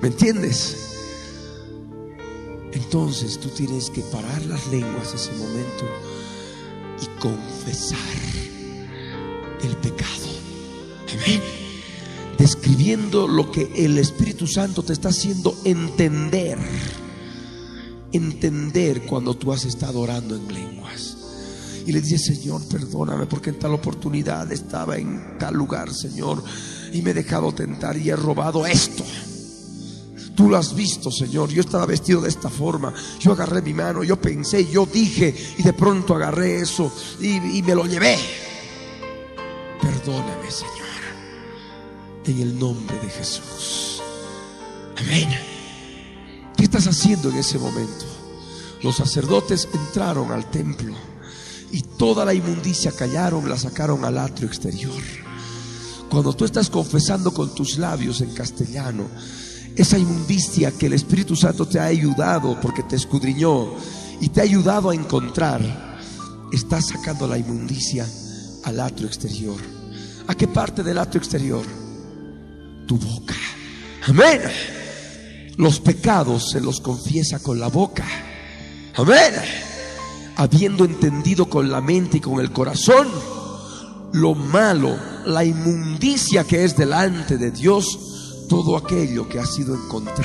¿Me 0.00 0.06
entiendes? 0.06 0.89
Entonces 2.72 3.38
tú 3.38 3.48
tienes 3.48 3.90
que 3.90 4.02
parar 4.02 4.44
las 4.46 4.66
lenguas 4.68 5.14
ese 5.14 5.32
momento 5.32 5.84
y 7.02 7.06
confesar 7.20 7.98
el 9.62 9.76
pecado. 9.76 10.10
Amén. 11.12 11.40
Describiendo 12.38 13.28
lo 13.28 13.50
que 13.50 13.70
el 13.76 13.98
Espíritu 13.98 14.46
Santo 14.46 14.82
te 14.82 14.92
está 14.92 15.08
haciendo 15.08 15.56
entender. 15.64 16.58
Entender 18.12 19.02
cuando 19.02 19.34
tú 19.34 19.52
has 19.52 19.64
estado 19.64 20.00
orando 20.00 20.36
en 20.36 20.52
lenguas. 20.52 21.16
Y 21.86 21.92
le 21.92 22.00
dice, 22.00 22.18
Señor, 22.18 22.62
perdóname 22.68 23.26
porque 23.26 23.50
en 23.50 23.58
tal 23.58 23.74
oportunidad 23.74 24.50
estaba 24.52 24.96
en 24.96 25.38
tal 25.38 25.54
lugar, 25.54 25.92
Señor, 25.92 26.42
y 26.92 27.02
me 27.02 27.10
he 27.10 27.14
dejado 27.14 27.52
tentar 27.52 27.96
y 27.96 28.10
he 28.10 28.16
robado 28.16 28.66
esto. 28.66 29.04
Tú 30.40 30.48
lo 30.48 30.56
has 30.56 30.74
visto, 30.74 31.10
Señor. 31.10 31.50
Yo 31.50 31.60
estaba 31.60 31.84
vestido 31.84 32.22
de 32.22 32.30
esta 32.30 32.48
forma. 32.48 32.94
Yo 33.18 33.32
agarré 33.32 33.60
mi 33.60 33.74
mano, 33.74 34.02
yo 34.02 34.18
pensé, 34.18 34.66
yo 34.70 34.86
dije 34.86 35.34
y 35.58 35.62
de 35.62 35.74
pronto 35.74 36.14
agarré 36.14 36.62
eso 36.62 36.90
y, 37.20 37.60
me 37.60 37.74
lo 37.74 37.84
llevé. 37.84 38.16
Perdóname, 39.82 40.50
Señor. 40.50 40.88
En 42.24 42.40
el 42.40 42.58
nombre 42.58 42.98
de 43.00 43.10
Jesús. 43.10 44.00
Amén. 44.96 45.28
¿Qué 46.56 46.64
estás 46.64 46.86
haciendo 46.86 47.28
en 47.28 47.36
ese 47.36 47.58
momento? 47.58 48.06
Los 48.82 48.96
sacerdotes 48.96 49.68
entraron 49.74 50.32
al 50.32 50.50
templo 50.50 50.94
y 51.70 51.82
toda 51.82 52.24
la 52.24 52.32
inmundicia 52.32 52.92
callaron, 52.92 53.46
la 53.46 53.58
sacaron 53.58 54.06
al 54.06 54.16
atrio 54.16 54.48
exterior. 54.48 55.02
Cuando 56.08 56.32
tú 56.32 56.46
estás 56.46 56.70
confesando 56.70 57.30
con 57.34 57.54
tus 57.54 57.76
labios 57.76 58.22
en 58.22 58.32
castellano, 58.32 59.04
esa 59.80 59.96
inmundicia 59.96 60.72
que 60.72 60.86
el 60.86 60.92
Espíritu 60.92 61.34
Santo 61.34 61.66
te 61.66 61.80
ha 61.80 61.86
ayudado 61.86 62.60
porque 62.60 62.82
te 62.82 62.96
escudriñó 62.96 63.68
y 64.20 64.28
te 64.28 64.40
ha 64.40 64.44
ayudado 64.44 64.90
a 64.90 64.94
encontrar, 64.94 65.62
está 66.52 66.82
sacando 66.82 67.26
la 67.26 67.38
inmundicia 67.38 68.06
al 68.64 68.78
atrio 68.78 69.08
exterior. 69.08 69.56
¿A 70.26 70.34
qué 70.34 70.46
parte 70.46 70.82
del 70.82 70.98
atrio 70.98 71.20
exterior? 71.20 71.64
Tu 72.86 72.98
boca. 72.98 73.34
Amén. 74.06 74.42
Los 75.56 75.80
pecados 75.80 76.50
se 76.50 76.60
los 76.60 76.82
confiesa 76.82 77.38
con 77.38 77.58
la 77.58 77.68
boca. 77.68 78.04
Amén. 78.96 79.32
Habiendo 80.36 80.84
entendido 80.84 81.48
con 81.48 81.70
la 81.70 81.80
mente 81.80 82.18
y 82.18 82.20
con 82.20 82.38
el 82.40 82.52
corazón 82.52 83.08
lo 84.12 84.34
malo, 84.34 84.94
la 85.24 85.42
inmundicia 85.42 86.44
que 86.44 86.64
es 86.64 86.76
delante 86.76 87.38
de 87.38 87.50
Dios, 87.50 88.09
todo 88.50 88.76
aquello 88.76 89.28
que 89.28 89.38
ha 89.38 89.46
sido 89.46 89.76
encontrado. 89.76 90.24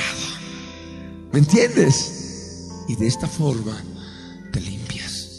¿Me 1.31 1.37
entiendes? 1.37 2.71
Y 2.87 2.95
de 2.95 3.05
esta 3.05 3.27
forma 3.27 3.79
te 4.51 4.59
limpias. 4.59 5.29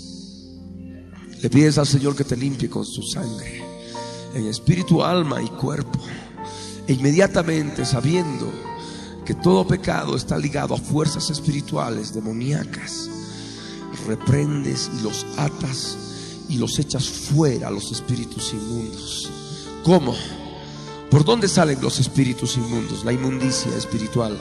Le 1.43 1.51
pides 1.51 1.79
al 1.79 1.87
Señor 1.89 2.15
que 2.15 2.23
te 2.23 2.37
limpie 2.37 2.71
con 2.71 2.87
su 2.87 3.03
sangre, 3.03 3.61
en 4.35 4.47
espíritu, 4.47 5.03
alma 5.03 5.43
y 5.43 5.49
cuerpo. 5.49 5.99
E 6.87 6.93
inmediatamente 6.93 7.85
sabiendo 7.85 8.53
que 9.25 9.35
todo 9.35 9.67
pecado 9.67 10.15
está 10.15 10.39
ligado 10.39 10.73
a 10.73 10.79
fuerzas 10.79 11.29
espirituales 11.31 12.15
demoníacas, 12.15 13.11
reprendes 14.07 14.89
y 14.97 15.03
los 15.03 15.27
atas 15.37 15.99
y 16.49 16.59
los 16.59 16.79
echas 16.79 17.09
fuera 17.09 17.67
a 17.67 17.73
los 17.73 17.91
espíritus 17.91 18.53
inmundos. 18.53 19.29
¿Cómo? 19.83 20.15
¿Por 21.17 21.25
dónde 21.25 21.49
salen 21.49 21.81
los 21.81 21.99
espíritus 21.99 22.59
inmundos? 22.59 23.03
La 23.03 23.11
inmundicia 23.11 23.75
espiritual. 23.75 24.37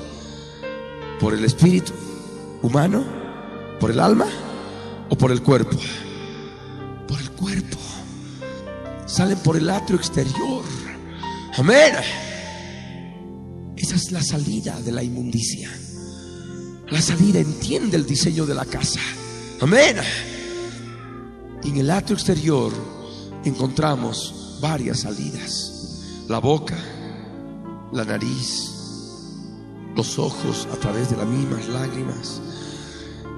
¿Por 1.22 1.34
el 1.34 1.46
espíritu 1.46 1.94
humano? 2.62 3.02
¿Por 3.80 3.92
el 3.92 4.00
alma? 4.02 4.28
¿O 5.10 5.18
por 5.18 5.32
el 5.32 5.42
cuerpo? 5.42 5.78
Por 7.08 7.22
el 7.22 7.32
cuerpo. 7.32 7.78
Salen 9.06 9.38
por 9.38 9.56
el 9.56 9.70
atrio 9.70 9.98
exterior. 9.98 10.66
Amén. 11.58 11.94
Esa 13.78 13.96
es 13.96 14.12
la 14.12 14.22
salida 14.22 14.78
de 14.82 14.92
la 14.92 15.02
inmundicia. 15.02 15.72
La 16.90 17.00
salida 17.00 17.40
entiende 17.40 17.96
el 17.96 18.06
diseño 18.06 18.46
de 18.46 18.54
la 18.54 18.66
casa. 18.66 19.00
Amén. 19.62 19.96
Y 21.64 21.70
en 21.70 21.78
el 21.78 21.90
atrio 21.90 22.18
exterior 22.18 22.74
encontramos 23.46 24.60
varias 24.60 25.00
salidas 25.00 25.75
la 26.28 26.40
boca, 26.40 26.76
la 27.92 28.04
nariz, 28.04 28.72
los 29.96 30.18
ojos 30.18 30.68
a 30.74 30.76
través 30.78 31.12
de 31.12 31.18
las 31.18 31.28
mismas 31.28 31.68
lágrimas, 31.68 32.42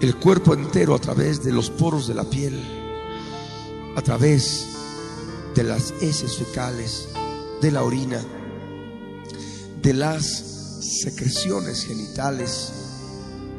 el 0.02 0.16
cuerpo 0.16 0.54
entero 0.54 0.96
a 0.96 1.00
través 1.00 1.44
de 1.44 1.52
los 1.52 1.70
poros 1.70 2.08
de 2.08 2.14
la 2.14 2.24
piel, 2.24 2.58
a 3.96 4.02
través 4.02 4.68
de 5.54 5.64
las 5.64 5.94
heces 6.02 6.38
fecales, 6.38 7.10
de 7.62 7.72
la 7.72 7.84
orina, 7.84 8.22
de 9.82 9.94
las 9.94 10.26
secreciones 10.80 11.86
genitales 11.86 12.72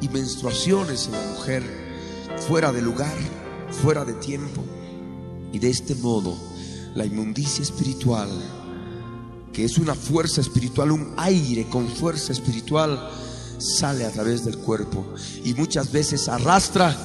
y 0.01 0.09
menstruaciones 0.09 1.07
en 1.07 1.12
la 1.12 1.33
mujer, 1.35 1.62
fuera 2.49 2.72
de 2.72 2.81
lugar, 2.81 3.16
fuera 3.83 4.07
de 4.07 4.14
tiempo. 4.14 4.62
Y 5.53 5.59
de 5.59 5.70
este 5.70 5.95
modo, 5.97 6.35
la 6.95 7.05
inmundicia 7.05 7.62
espiritual 7.62 8.29
que 9.59 9.64
es 9.64 9.76
una 9.76 9.96
fuerza 9.96 10.40
espiritual, 10.40 10.92
un 10.92 11.14
aire 11.16 11.68
con 11.68 11.88
fuerza 11.88 12.30
espiritual, 12.30 13.11
sale 13.59 14.04
a 14.04 14.11
través 14.12 14.44
del 14.44 14.56
cuerpo 14.56 15.04
y 15.44 15.52
muchas 15.54 15.90
veces 15.90 16.28
arrastra, 16.28 16.96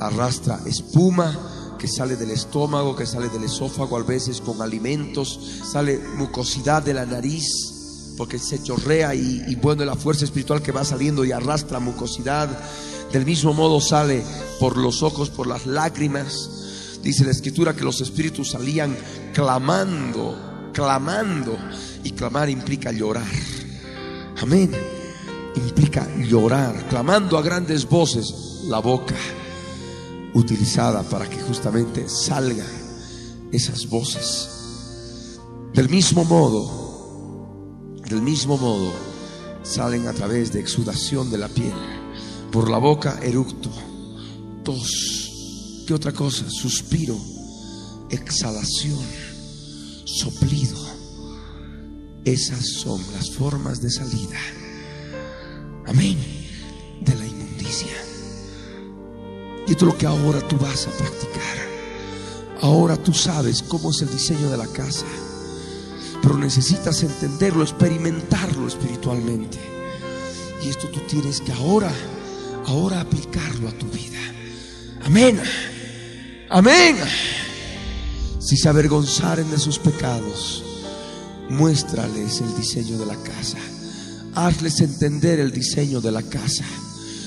arrastra 0.00 0.58
espuma 0.66 1.76
que 1.78 1.86
sale 1.86 2.16
del 2.16 2.32
estómago, 2.32 2.96
que 2.96 3.06
sale 3.06 3.28
del 3.28 3.44
esófago, 3.44 3.96
a 3.96 4.02
veces 4.02 4.40
con 4.40 4.60
alimentos, 4.62 5.38
sale 5.70 6.00
mucosidad 6.16 6.82
de 6.82 6.94
la 6.94 7.06
nariz, 7.06 8.16
porque 8.18 8.40
se 8.40 8.60
chorrea 8.60 9.14
y, 9.14 9.44
y 9.46 9.54
bueno, 9.54 9.84
la 9.84 9.94
fuerza 9.94 10.24
espiritual 10.24 10.60
que 10.60 10.72
va 10.72 10.84
saliendo 10.84 11.24
y 11.24 11.30
arrastra 11.30 11.78
mucosidad. 11.78 12.48
Del 13.12 13.24
mismo 13.24 13.54
modo 13.54 13.80
sale 13.80 14.24
por 14.58 14.76
los 14.76 15.04
ojos, 15.04 15.30
por 15.30 15.46
las 15.46 15.66
lágrimas. 15.66 16.98
Dice 17.00 17.24
la 17.24 17.30
escritura 17.30 17.76
que 17.76 17.84
los 17.84 18.00
espíritus 18.00 18.50
salían 18.50 18.96
clamando 19.32 20.50
clamando. 20.72 21.56
Y 22.04 22.12
clamar 22.12 22.50
implica 22.50 22.92
llorar. 22.92 23.30
Amén. 24.40 24.70
Implica 25.54 26.08
llorar, 26.16 26.86
clamando 26.88 27.36
a 27.38 27.42
grandes 27.42 27.88
voces 27.88 28.62
la 28.64 28.78
boca 28.78 29.14
utilizada 30.34 31.02
para 31.02 31.28
que 31.28 31.40
justamente 31.40 32.08
salga 32.08 32.64
esas 33.52 33.88
voces. 33.88 34.48
Del 35.74 35.88
mismo 35.88 36.24
modo, 36.24 37.96
del 38.08 38.22
mismo 38.22 38.56
modo, 38.56 38.92
salen 39.62 40.06
a 40.08 40.12
través 40.12 40.52
de 40.52 40.60
exudación 40.60 41.30
de 41.30 41.38
la 41.38 41.48
piel, 41.48 41.72
por 42.50 42.68
la 42.68 42.78
boca 42.78 43.18
eructo, 43.22 43.70
tos, 44.64 45.84
¿qué 45.86 45.94
otra 45.94 46.12
cosa? 46.12 46.48
Suspiro, 46.50 47.16
exhalación, 48.10 49.00
soplido. 50.04 50.91
Esas 52.24 52.64
son 52.66 53.00
las 53.14 53.30
formas 53.32 53.82
de 53.82 53.90
salida. 53.90 54.38
Amén. 55.86 56.18
De 57.00 57.14
la 57.16 57.26
inmundicia. 57.26 57.96
Y 59.66 59.72
esto 59.72 59.86
es 59.86 59.92
lo 59.92 59.98
que 59.98 60.06
ahora 60.06 60.40
tú 60.46 60.56
vas 60.56 60.86
a 60.86 60.90
practicar. 60.90 61.56
Ahora 62.60 62.96
tú 62.96 63.12
sabes 63.12 63.62
cómo 63.62 63.90
es 63.90 64.02
el 64.02 64.10
diseño 64.10 64.50
de 64.50 64.56
la 64.56 64.68
casa. 64.68 65.06
Pero 66.22 66.38
necesitas 66.38 67.02
entenderlo, 67.02 67.64
experimentarlo 67.64 68.68
espiritualmente. 68.68 69.58
Y 70.64 70.68
esto 70.68 70.86
tú 70.88 71.00
tienes 71.00 71.40
que 71.40 71.52
ahora, 71.52 71.92
ahora 72.66 73.00
aplicarlo 73.00 73.68
a 73.68 73.72
tu 73.72 73.86
vida. 73.86 74.20
Amén. 75.04 75.40
Amén. 76.48 76.96
Si 78.38 78.56
se 78.56 78.68
avergonzaren 78.68 79.50
de 79.50 79.58
sus 79.58 79.80
pecados, 79.80 80.61
muéstrales 81.52 82.40
el 82.40 82.56
diseño 82.56 82.98
de 82.98 83.06
la 83.06 83.16
casa. 83.16 83.58
Hazles 84.34 84.80
entender 84.80 85.38
el 85.38 85.52
diseño 85.52 86.00
de 86.00 86.10
la 86.10 86.22
casa, 86.22 86.64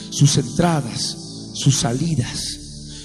sus 0.10 0.38
entradas, 0.38 1.18
sus 1.54 1.78
salidas, 1.78 2.60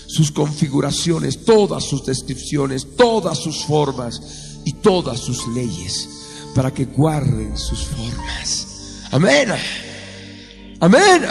sus 0.06 0.32
configuraciones, 0.32 1.44
todas 1.44 1.84
sus 1.84 2.04
descripciones, 2.04 2.86
todas 2.96 3.38
sus 3.38 3.64
formas 3.64 4.20
y 4.64 4.72
todas 4.74 5.20
sus 5.20 5.46
leyes, 5.48 6.08
para 6.54 6.72
que 6.72 6.86
guarden 6.86 7.56
sus 7.56 7.84
formas. 7.84 8.66
Amén. 9.10 9.50
Amén. 10.80 11.22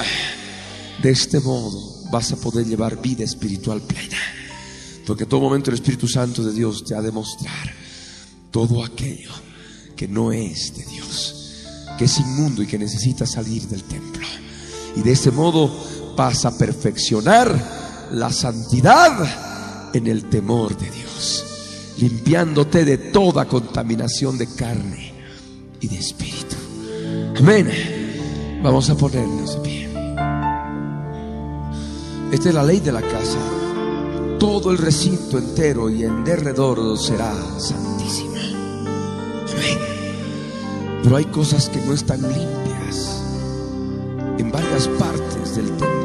De 1.01 1.09
este 1.09 1.39
modo 1.39 1.77
vas 2.11 2.31
a 2.31 2.37
poder 2.37 2.67
llevar 2.67 3.01
vida 3.01 3.23
espiritual 3.23 3.81
plena. 3.81 4.17
Porque 5.07 5.23
en 5.23 5.29
todo 5.29 5.41
momento 5.41 5.71
el 5.71 5.75
Espíritu 5.75 6.07
Santo 6.07 6.43
de 6.43 6.53
Dios 6.53 6.83
te 6.85 6.93
ha 6.93 7.01
de 7.01 7.11
mostrar 7.11 7.73
todo 8.51 8.83
aquello 8.83 9.48
que 9.99 10.07
no 10.07 10.31
es 10.31 10.77
de 10.77 10.85
Dios, 10.85 11.65
que 11.97 12.05
es 12.05 12.19
inmundo 12.19 12.63
y 12.63 12.67
que 12.67 12.79
necesita 12.79 13.25
salir 13.25 13.67
del 13.67 13.83
templo. 13.83 14.25
Y 14.95 15.01
de 15.01 15.11
este 15.11 15.29
modo 15.29 15.69
vas 16.15 16.45
a 16.45 16.57
perfeccionar 16.57 18.07
la 18.13 18.31
santidad 18.31 19.91
en 19.93 20.07
el 20.07 20.29
temor 20.29 20.77
de 20.77 20.89
Dios, 20.89 21.43
limpiándote 21.97 22.85
de 22.85 22.97
toda 22.97 23.43
contaminación 23.43 24.37
de 24.37 24.47
carne 24.47 25.11
y 25.81 25.89
de 25.89 25.97
espíritu. 25.97 26.55
Amén. 27.37 27.69
Vamos 28.63 28.89
a 28.89 28.95
ponernos 28.95 29.55
de 29.55 29.59
pie. 29.59 29.89
Esta 32.31 32.47
es 32.47 32.55
la 32.55 32.63
ley 32.63 32.79
de 32.79 32.93
la 32.93 33.01
casa. 33.01 33.37
Todo 34.39 34.71
el 34.71 34.77
recinto 34.77 35.37
entero 35.37 35.89
y 35.89 36.05
en 36.05 36.23
derredor 36.23 36.97
será 36.97 37.35
santísimo. 37.59 37.88
Pero 41.03 41.15
hay 41.15 41.25
cosas 41.25 41.69
que 41.69 41.79
no 41.81 41.93
están 41.93 42.21
limpias 42.21 43.23
en 44.37 44.51
varias 44.51 44.87
partes 44.87 45.55
del 45.55 45.67
templo. 45.67 45.99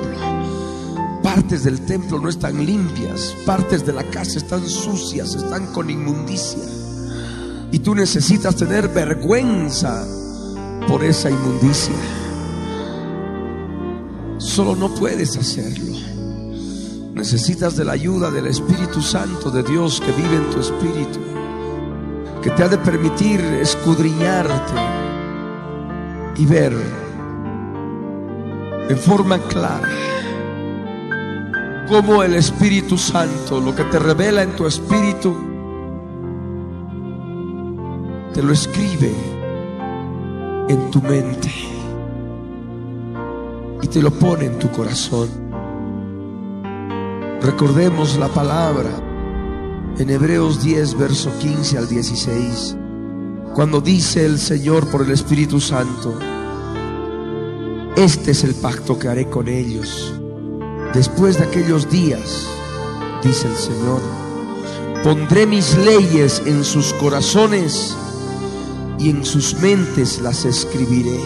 Partes 1.22 1.64
del 1.64 1.80
templo 1.80 2.20
no 2.20 2.28
están 2.28 2.64
limpias, 2.64 3.34
partes 3.46 3.84
de 3.84 3.92
la 3.92 4.04
casa 4.04 4.38
están 4.38 4.68
sucias, 4.68 5.34
están 5.34 5.66
con 5.72 5.90
inmundicia. 5.90 6.62
Y 7.72 7.78
tú 7.80 7.94
necesitas 7.94 8.54
tener 8.54 8.88
vergüenza 8.88 10.06
por 10.86 11.02
esa 11.02 11.30
inmundicia. 11.30 11.94
Solo 14.38 14.76
no 14.76 14.94
puedes 14.94 15.36
hacerlo. 15.36 15.96
Necesitas 17.14 17.74
de 17.76 17.84
la 17.84 17.92
ayuda 17.92 18.30
del 18.30 18.46
Espíritu 18.46 19.00
Santo 19.00 19.50
de 19.50 19.62
Dios 19.62 20.00
que 20.00 20.12
vive 20.12 20.36
en 20.36 20.50
tu 20.50 20.60
espíritu, 20.60 21.20
que 22.44 22.50
te 22.50 22.62
ha 22.62 22.68
de 22.68 22.76
permitir 22.76 23.40
escudriñarte 23.40 24.74
y 26.36 26.44
ver 26.44 26.74
en 28.86 28.98
forma 28.98 29.38
clara 29.38 29.88
cómo 31.88 32.22
el 32.22 32.34
Espíritu 32.34 32.98
Santo, 32.98 33.60
lo 33.60 33.74
que 33.74 33.84
te 33.84 33.98
revela 33.98 34.42
en 34.42 34.54
tu 34.56 34.66
espíritu, 34.66 35.34
te 38.34 38.42
lo 38.42 38.52
escribe 38.52 39.14
en 40.68 40.90
tu 40.90 41.00
mente 41.00 41.50
y 43.80 43.86
te 43.86 44.02
lo 44.02 44.10
pone 44.10 44.44
en 44.44 44.58
tu 44.58 44.70
corazón. 44.70 45.30
Recordemos 47.40 48.18
la 48.18 48.28
palabra 48.28 49.03
en 49.98 50.10
Hebreos 50.10 50.62
10, 50.62 50.98
verso 50.98 51.30
15 51.38 51.78
al 51.78 51.88
16, 51.88 52.76
cuando 53.54 53.80
dice 53.80 54.26
el 54.26 54.38
Señor 54.38 54.88
por 54.90 55.02
el 55.02 55.12
Espíritu 55.12 55.60
Santo, 55.60 56.18
este 57.96 58.32
es 58.32 58.42
el 58.42 58.56
pacto 58.56 58.98
que 58.98 59.08
haré 59.08 59.28
con 59.28 59.46
ellos. 59.46 60.12
Después 60.92 61.38
de 61.38 61.44
aquellos 61.44 61.88
días, 61.88 62.48
dice 63.22 63.46
el 63.46 63.56
Señor, 63.56 64.00
pondré 65.04 65.46
mis 65.46 65.76
leyes 65.78 66.42
en 66.44 66.64
sus 66.64 66.92
corazones 66.94 67.96
y 68.98 69.10
en 69.10 69.24
sus 69.24 69.54
mentes 69.60 70.20
las 70.20 70.44
escribiré. 70.44 71.20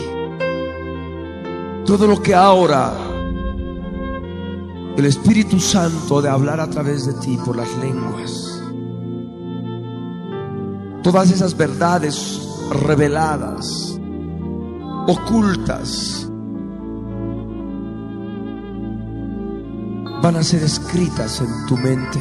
Todo 1.87 2.07
lo 2.07 2.21
que 2.21 2.35
ahora 2.35 3.09
el 4.99 5.07
Espíritu 5.07 5.61
Santo 5.61 6.21
de 6.21 6.29
hablar 6.29 6.59
a 6.59 6.69
través 6.69 7.07
de 7.07 7.15
ti 7.15 7.39
por 7.47 7.57
las 7.57 7.69
lenguas, 7.79 8.58
todas 11.03 11.31
esas 11.31 11.57
verdades 11.57 12.41
reveladas, 12.71 13.99
ocultas, 15.07 16.29
van 20.23 20.37
a 20.37 20.43
ser 20.43 20.63
escritas 20.63 21.41
en 21.41 21.67
tu 21.67 21.77
mente. 21.77 22.19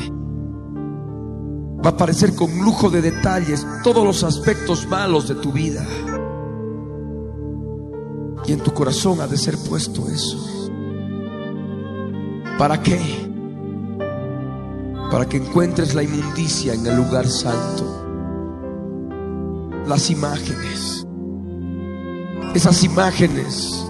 Va 1.83 1.91
a 1.91 1.93
aparecer 1.93 2.35
con 2.35 2.57
lujo 2.59 2.89
de 2.89 3.01
detalles 3.01 3.65
todos 3.83 4.05
los 4.05 4.23
aspectos 4.23 4.87
malos 4.87 5.27
de 5.27 5.35
tu 5.35 5.51
vida. 5.51 5.85
Y 8.45 8.53
en 8.53 8.59
tu 8.59 8.73
corazón 8.73 9.19
ha 9.21 9.27
de 9.27 9.37
ser 9.37 9.57
puesto 9.57 10.07
eso. 10.07 10.37
¿Para 12.57 12.81
qué? 12.81 12.99
Para 15.11 15.27
que 15.27 15.37
encuentres 15.37 15.93
la 15.93 16.03
inmundicia 16.03 16.73
en 16.73 16.85
el 16.85 16.95
lugar 16.95 17.27
santo. 17.27 18.06
Las 19.87 20.09
imágenes. 20.09 21.07
Esas 22.53 22.83
imágenes 22.83 23.89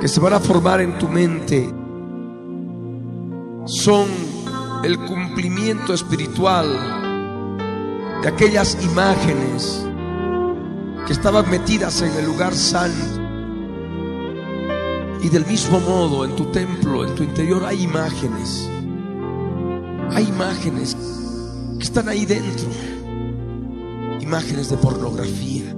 que 0.00 0.08
se 0.08 0.18
van 0.18 0.32
a 0.32 0.40
formar 0.40 0.80
en 0.80 0.98
tu 0.98 1.06
mente 1.06 1.72
son 3.64 4.08
el 4.82 4.98
cumplimiento 4.98 5.94
espiritual 5.94 6.66
de 8.22 8.28
aquellas 8.28 8.76
imágenes 8.82 9.86
que 11.06 11.12
estaban 11.12 11.48
metidas 11.48 12.02
en 12.02 12.12
el 12.16 12.26
lugar 12.26 12.52
santo. 12.52 13.20
Y 15.22 15.28
del 15.28 15.46
mismo 15.46 15.78
modo, 15.78 16.24
en 16.24 16.34
tu 16.34 16.46
templo, 16.46 17.04
en 17.04 17.14
tu 17.14 17.22
interior, 17.22 17.64
hay 17.64 17.84
imágenes. 17.84 18.68
Hay 20.10 20.24
imágenes 20.26 20.96
que 21.78 21.84
están 21.84 22.08
ahí 22.08 22.26
dentro. 22.26 22.68
Imágenes 24.30 24.70
de 24.70 24.76
pornografía. 24.76 25.74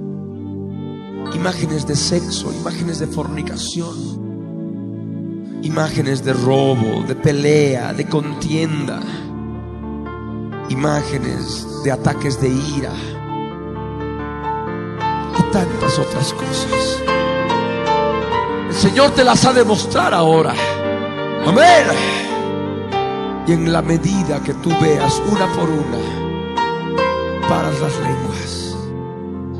Imágenes 1.33 1.87
de 1.87 1.95
sexo, 1.95 2.53
imágenes 2.53 2.99
de 2.99 3.07
fornicación 3.07 4.21
imágenes 5.63 6.23
de 6.23 6.33
robo, 6.33 7.03
de 7.07 7.15
pelea, 7.15 7.93
de 7.93 8.05
contienda, 8.05 8.99
imágenes 10.69 11.65
de 11.83 11.91
ataques 11.91 12.39
de 12.39 12.49
ira 12.49 12.93
y 15.39 15.41
tantas 15.51 15.97
otras 15.97 16.31
cosas. 16.33 17.01
El 18.67 18.75
Señor 18.75 19.11
te 19.15 19.23
las 19.23 19.43
ha 19.45 19.53
de 19.53 19.63
mostrar 19.63 20.13
ahora. 20.13 20.53
Amén. 21.47 21.87
Y 23.47 23.53
en 23.53 23.73
la 23.73 23.81
medida 23.81 24.43
que 24.43 24.53
tú 24.53 24.69
veas 24.79 25.19
una 25.27 25.51
por 25.53 25.69
una, 25.69 26.22
paras 27.47 27.79
las 27.81 27.93
lenguas. 27.99 28.77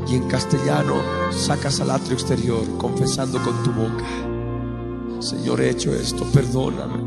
Y 0.08 0.16
en 0.16 0.28
castellano 0.28 0.96
sacas 1.30 1.80
al 1.80 1.90
atrio 1.90 2.14
exterior 2.14 2.64
confesando 2.78 3.42
con 3.42 3.62
tu 3.62 3.72
boca 3.72 4.04
Señor, 5.24 5.62
he 5.62 5.70
hecho 5.70 5.94
esto, 5.94 6.22
perdóname. 6.34 7.02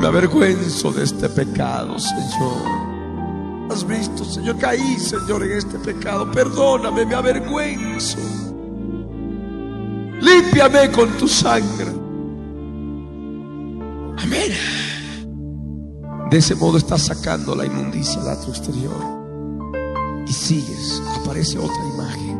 Me 0.00 0.06
avergüenzo 0.06 0.92
de 0.92 1.02
este 1.02 1.28
pecado, 1.28 1.98
Señor. 1.98 3.68
Has 3.68 3.84
visto, 3.84 4.24
Señor, 4.24 4.56
caí, 4.58 4.96
Señor, 4.96 5.42
en 5.42 5.58
este 5.58 5.76
pecado. 5.80 6.30
Perdóname, 6.30 7.04
me 7.04 7.14
avergüenzo. 7.16 8.18
Límpiame 10.20 10.92
con 10.92 11.08
tu 11.18 11.26
sangre. 11.26 11.90
Amén. 14.22 14.52
De 16.30 16.38
ese 16.38 16.54
modo 16.54 16.78
estás 16.78 17.06
sacando 17.06 17.56
la 17.56 17.66
inmundicia 17.66 18.20
al 18.22 18.28
atrio 18.28 18.54
exterior. 18.54 19.19
Y 20.30 20.32
sigues, 20.32 21.02
aparece 21.20 21.58
otra 21.58 21.84
imagen. 21.92 22.38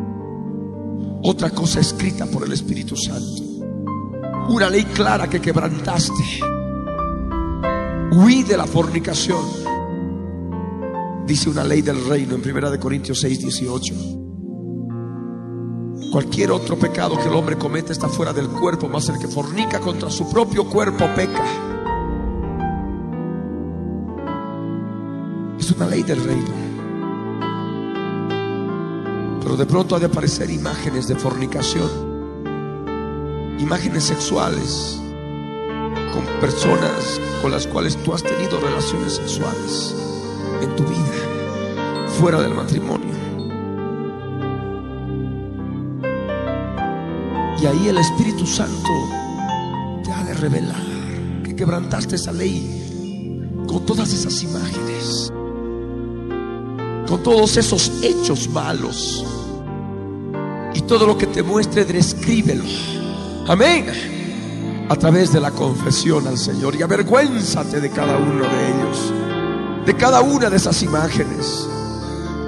Otra 1.25 1.51
cosa 1.51 1.81
escrita 1.81 2.25
por 2.25 2.45
el 2.45 2.53
Espíritu 2.53 2.95
Santo. 2.97 3.43
Una 4.49 4.71
ley 4.71 4.85
clara 4.85 5.29
que 5.29 5.41
quebrantaste. 5.41 6.23
Huí 8.13 8.45
de 8.45 8.57
la 8.57 8.69
fornicación. 8.69 9.45
Dice 11.27 11.51
una 11.51 11.65
ley 11.65 11.83
del 11.83 12.07
reino 12.07 12.37
en 12.37 12.49
1 12.49 12.79
Corintios 12.79 13.19
6, 13.23 13.41
18. 13.41 13.95
Cualquier 16.13 16.53
otro 16.53 16.79
pecado 16.79 17.19
que 17.19 17.27
el 17.27 17.35
hombre 17.35 17.59
comete 17.59 17.93
está 17.93 18.09
fuera 18.09 18.33
del 18.33 18.47
cuerpo, 18.47 18.89
más 18.89 19.09
el 19.09 19.19
que 19.19 19.27
fornica 19.27 19.81
contra 19.81 20.11
su 20.11 20.31
propio 20.31 20.65
cuerpo 20.71 21.07
peca. 21.17 21.45
Es 25.59 25.73
una 25.73 25.89
ley 25.89 26.05
del 26.05 26.23
reino. 26.23 26.70
Pero 29.51 29.59
de 29.59 29.67
pronto 29.67 29.97
ha 29.97 29.99
de 29.99 30.07
aparecer 30.07 30.49
imágenes 30.49 31.09
de 31.09 31.17
fornicación, 31.17 31.91
imágenes 33.59 34.05
sexuales 34.05 35.03
con 36.15 36.25
personas 36.41 37.21
con 37.43 37.51
las 37.51 37.67
cuales 37.67 37.97
tú 37.97 38.15
has 38.15 38.23
tenido 38.23 38.61
relaciones 38.61 39.15
sexuales 39.15 39.97
en 40.63 40.77
tu 40.77 40.85
vida, 40.85 42.07
fuera 42.21 42.41
del 42.41 42.55
matrimonio. 42.55 43.13
Y 47.61 47.67
ahí 47.67 47.89
el 47.89 47.99
Espíritu 47.99 48.47
Santo 48.47 48.93
te 50.05 50.13
ha 50.13 50.23
de 50.23 50.35
revelar 50.35 51.43
que 51.43 51.57
quebrantaste 51.57 52.15
esa 52.15 52.31
ley 52.31 53.43
con 53.67 53.85
todas 53.85 54.13
esas 54.13 54.45
imágenes, 54.45 55.33
con 57.09 57.21
todos 57.25 57.57
esos 57.57 57.91
hechos 58.05 58.49
malos. 58.49 59.27
Todo 60.91 61.07
lo 61.07 61.17
que 61.17 61.29
te 61.29 61.45
muestre, 61.45 61.85
descríbelo. 61.85 62.65
Amén. 63.47 63.87
A 64.89 64.97
través 64.97 65.33
de 65.33 65.39
la 65.39 65.53
confesión 65.53 66.27
al 66.27 66.37
Señor. 66.37 66.75
Y 66.75 66.83
avergüénzate 66.83 67.81
de 67.81 67.91
cada 67.91 68.17
uno 68.17 68.43
de 68.43 68.69
ellos. 68.71 69.13
De 69.87 69.95
cada 69.95 70.21
una 70.21 70.51
de 70.51 70.57
esas 70.57 70.83
imágenes. 70.83 71.69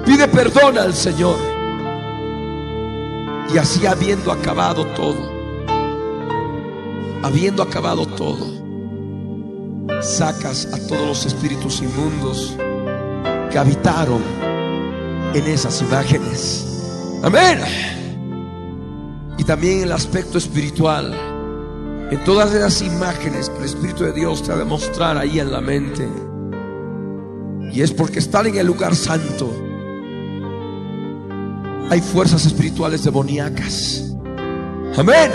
Pide 0.05 0.27
perdón 0.27 0.77
al 0.77 0.93
Señor. 0.93 1.37
Y 3.53 3.57
así 3.57 3.85
habiendo 3.85 4.29
acabado 4.29 4.87
todo, 4.87 5.31
habiendo 7.23 7.63
acabado 7.63 8.05
todo, 8.05 8.45
sacas 10.01 10.67
a 10.73 10.85
todos 10.85 11.07
los 11.07 11.25
espíritus 11.25 11.81
inmundos 11.81 12.57
que 13.49 13.57
habitaron 13.57 14.21
en 15.33 15.47
esas 15.47 15.81
imágenes. 15.81 16.65
Amén. 17.23 18.02
Y 19.43 19.45
también 19.45 19.79
en 19.79 19.83
el 19.83 19.91
aspecto 19.91 20.37
espiritual, 20.37 21.13
en 22.09 22.23
todas 22.23 22.53
esas 22.53 22.81
imágenes 22.81 23.49
que 23.49 23.57
el 23.57 23.65
Espíritu 23.65 24.05
de 24.05 24.13
Dios 24.13 24.41
te 24.41 24.53
ha 24.53 24.55
de 24.55 24.63
mostrar 24.63 25.17
ahí 25.17 25.39
en 25.39 25.51
la 25.51 25.59
mente. 25.59 26.07
Y 27.73 27.81
es 27.81 27.91
porque 27.91 28.19
están 28.19 28.47
en 28.47 28.55
el 28.55 28.65
lugar 28.65 28.95
santo 28.95 29.53
hay 31.93 32.01
fuerzas 32.01 32.45
espirituales 32.47 33.03
demoníacas. 33.03 34.15
Amén. 34.97 35.31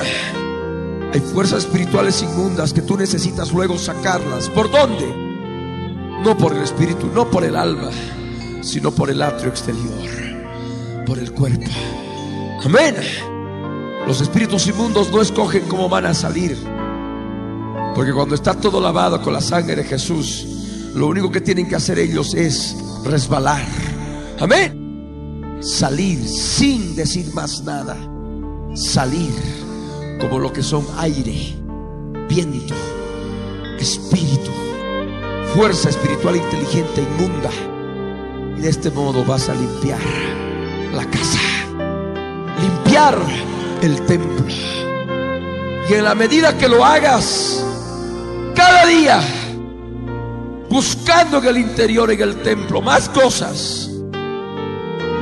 Hay 1.12 1.20
fuerzas 1.20 1.64
espirituales 1.64 2.20
inmundas 2.22 2.72
que 2.72 2.82
tú 2.82 2.96
necesitas 2.96 3.52
luego 3.52 3.78
sacarlas. 3.78 4.48
¿Por 4.48 4.68
dónde? 4.68 5.06
No 6.24 6.36
por 6.36 6.52
el 6.52 6.62
espíritu, 6.62 7.06
no 7.14 7.30
por 7.30 7.44
el 7.44 7.54
alma, 7.54 7.90
sino 8.60 8.90
por 8.90 9.08
el 9.08 9.22
atrio 9.22 9.50
exterior, 9.50 11.04
por 11.06 11.20
el 11.20 11.32
cuerpo. 11.32 11.70
Amén. 12.64 12.96
Los 14.08 14.20
espíritus 14.20 14.66
inmundos 14.66 15.12
no 15.12 15.22
escogen 15.22 15.68
cómo 15.68 15.88
van 15.88 16.06
a 16.06 16.14
salir. 16.14 16.58
Porque 17.94 18.12
cuando 18.12 18.34
está 18.34 18.54
todo 18.54 18.80
lavado 18.80 19.22
con 19.22 19.32
la 19.32 19.40
sangre 19.40 19.76
de 19.76 19.84
Jesús, 19.84 20.92
lo 20.96 21.06
único 21.06 21.30
que 21.30 21.40
tienen 21.40 21.68
que 21.68 21.76
hacer 21.76 22.00
ellos 22.00 22.34
es 22.34 22.74
resbalar. 23.04 23.64
Amén 24.40 24.88
salir 25.60 26.18
sin 26.26 26.94
decir 26.94 27.32
más 27.34 27.62
nada, 27.64 27.96
salir 28.74 29.32
como 30.20 30.38
lo 30.38 30.52
que 30.52 30.62
son 30.62 30.86
aire, 30.98 31.56
viento, 32.28 32.74
espíritu, 33.78 34.50
fuerza 35.54 35.90
espiritual 35.90 36.36
inteligente 36.36 37.02
inmunda. 37.02 37.50
Y 38.56 38.60
de 38.60 38.68
este 38.68 38.90
modo 38.90 39.24
vas 39.24 39.48
a 39.48 39.54
limpiar 39.54 40.00
la 40.92 41.04
casa, 41.10 41.38
limpiar 42.60 43.18
el 43.82 44.00
templo. 44.06 44.46
Y 45.88 45.94
en 45.94 46.04
la 46.04 46.14
medida 46.14 46.56
que 46.56 46.68
lo 46.68 46.84
hagas, 46.84 47.64
cada 48.54 48.86
día, 48.86 49.20
buscando 50.68 51.38
en 51.38 51.46
el 51.46 51.58
interior, 51.58 52.10
en 52.10 52.20
el 52.20 52.42
templo, 52.42 52.82
más 52.82 53.08
cosas 53.08 53.90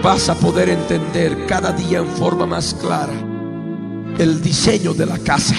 vas 0.03 0.29
a 0.29 0.35
poder 0.35 0.69
entender 0.69 1.47
cada 1.47 1.73
día 1.73 1.99
en 1.99 2.09
forma 2.09 2.47
más 2.47 2.75
clara 2.75 3.13
el 4.19 4.41
diseño 4.43 4.95
de 4.95 5.07
la 5.07 5.19
casa, 5.19 5.55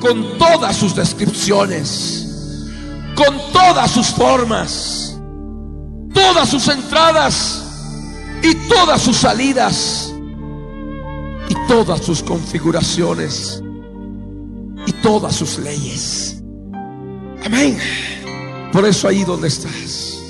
con 0.00 0.38
todas 0.38 0.76
sus 0.76 0.94
descripciones, 0.94 2.26
con 3.14 3.36
todas 3.52 3.90
sus 3.90 4.06
formas, 4.08 5.18
todas 6.14 6.48
sus 6.48 6.66
entradas 6.68 7.62
y 8.42 8.54
todas 8.68 9.02
sus 9.02 9.16
salidas 9.16 10.12
todas 11.68 12.00
sus 12.00 12.22
configuraciones 12.22 13.62
y 14.86 14.92
todas 14.92 15.34
sus 15.34 15.58
leyes. 15.58 16.42
Amén. 17.44 17.78
Por 18.72 18.84
eso 18.84 19.08
ahí 19.08 19.24
donde 19.24 19.48
estás, 19.48 20.20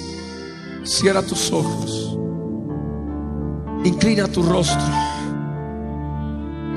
cierra 0.84 1.22
tus 1.22 1.50
ojos. 1.52 2.18
Inclina 3.84 4.26
tu 4.26 4.42
rostro 4.42 4.86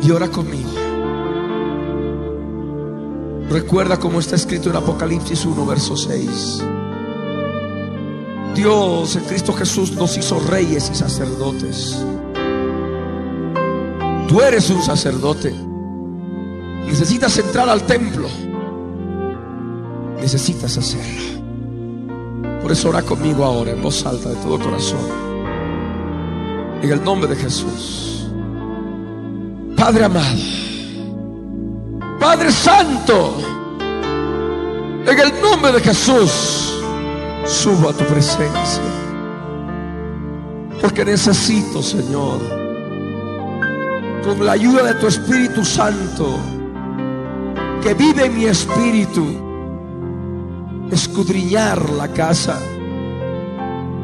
y 0.01 0.11
ora 0.11 0.29
conmigo. 0.29 0.69
Recuerda 3.49 3.97
como 3.97 4.19
está 4.19 4.35
escrito 4.35 4.69
en 4.69 4.75
Apocalipsis 4.75 5.43
1, 5.43 5.65
verso 5.65 5.97
6. 5.97 6.63
Dios 8.55 9.15
en 9.15 9.23
Cristo 9.23 9.53
Jesús 9.53 9.93
nos 9.93 10.17
hizo 10.17 10.39
reyes 10.39 10.89
y 10.91 10.95
sacerdotes. 10.95 12.03
Tú 14.29 14.39
eres 14.41 14.69
un 14.69 14.79
sacerdote. 14.83 15.51
Necesitas 16.85 17.35
entrar 17.39 17.67
al 17.67 17.81
templo. 17.81 18.27
Necesitas 20.21 20.77
hacerlo. 20.77 21.41
Por 22.61 22.71
eso 22.71 22.89
ora 22.89 23.01
conmigo 23.01 23.43
ahora 23.43 23.71
en 23.71 23.81
voz 23.81 24.05
alta 24.05 24.29
de 24.29 24.35
todo 24.35 24.59
corazón. 24.59 24.99
En 26.83 26.91
el 26.91 27.03
nombre 27.03 27.27
de 27.27 27.37
Jesús. 27.37 28.29
Padre 29.75 30.05
amado. 30.05 30.37
Padre 32.19 32.51
Santo. 32.51 33.35
En 35.07 35.19
el 35.19 35.41
nombre 35.41 35.71
de 35.71 35.79
Jesús. 35.79 36.79
Subo 37.45 37.89
a 37.89 37.93
tu 37.93 38.03
presencia. 38.03 38.83
Porque 40.79 41.03
necesito, 41.03 41.81
Señor, 41.81 42.68
con 44.23 44.45
la 44.45 44.53
ayuda 44.53 44.83
de 44.83 44.93
tu 44.95 45.07
Espíritu 45.07 45.63
Santo, 45.63 46.37
que 47.81 47.93
vive 47.93 48.25
en 48.25 48.37
mi 48.37 48.45
espíritu, 48.45 49.25
escudriñar 50.91 51.89
la 51.91 52.07
casa, 52.09 52.59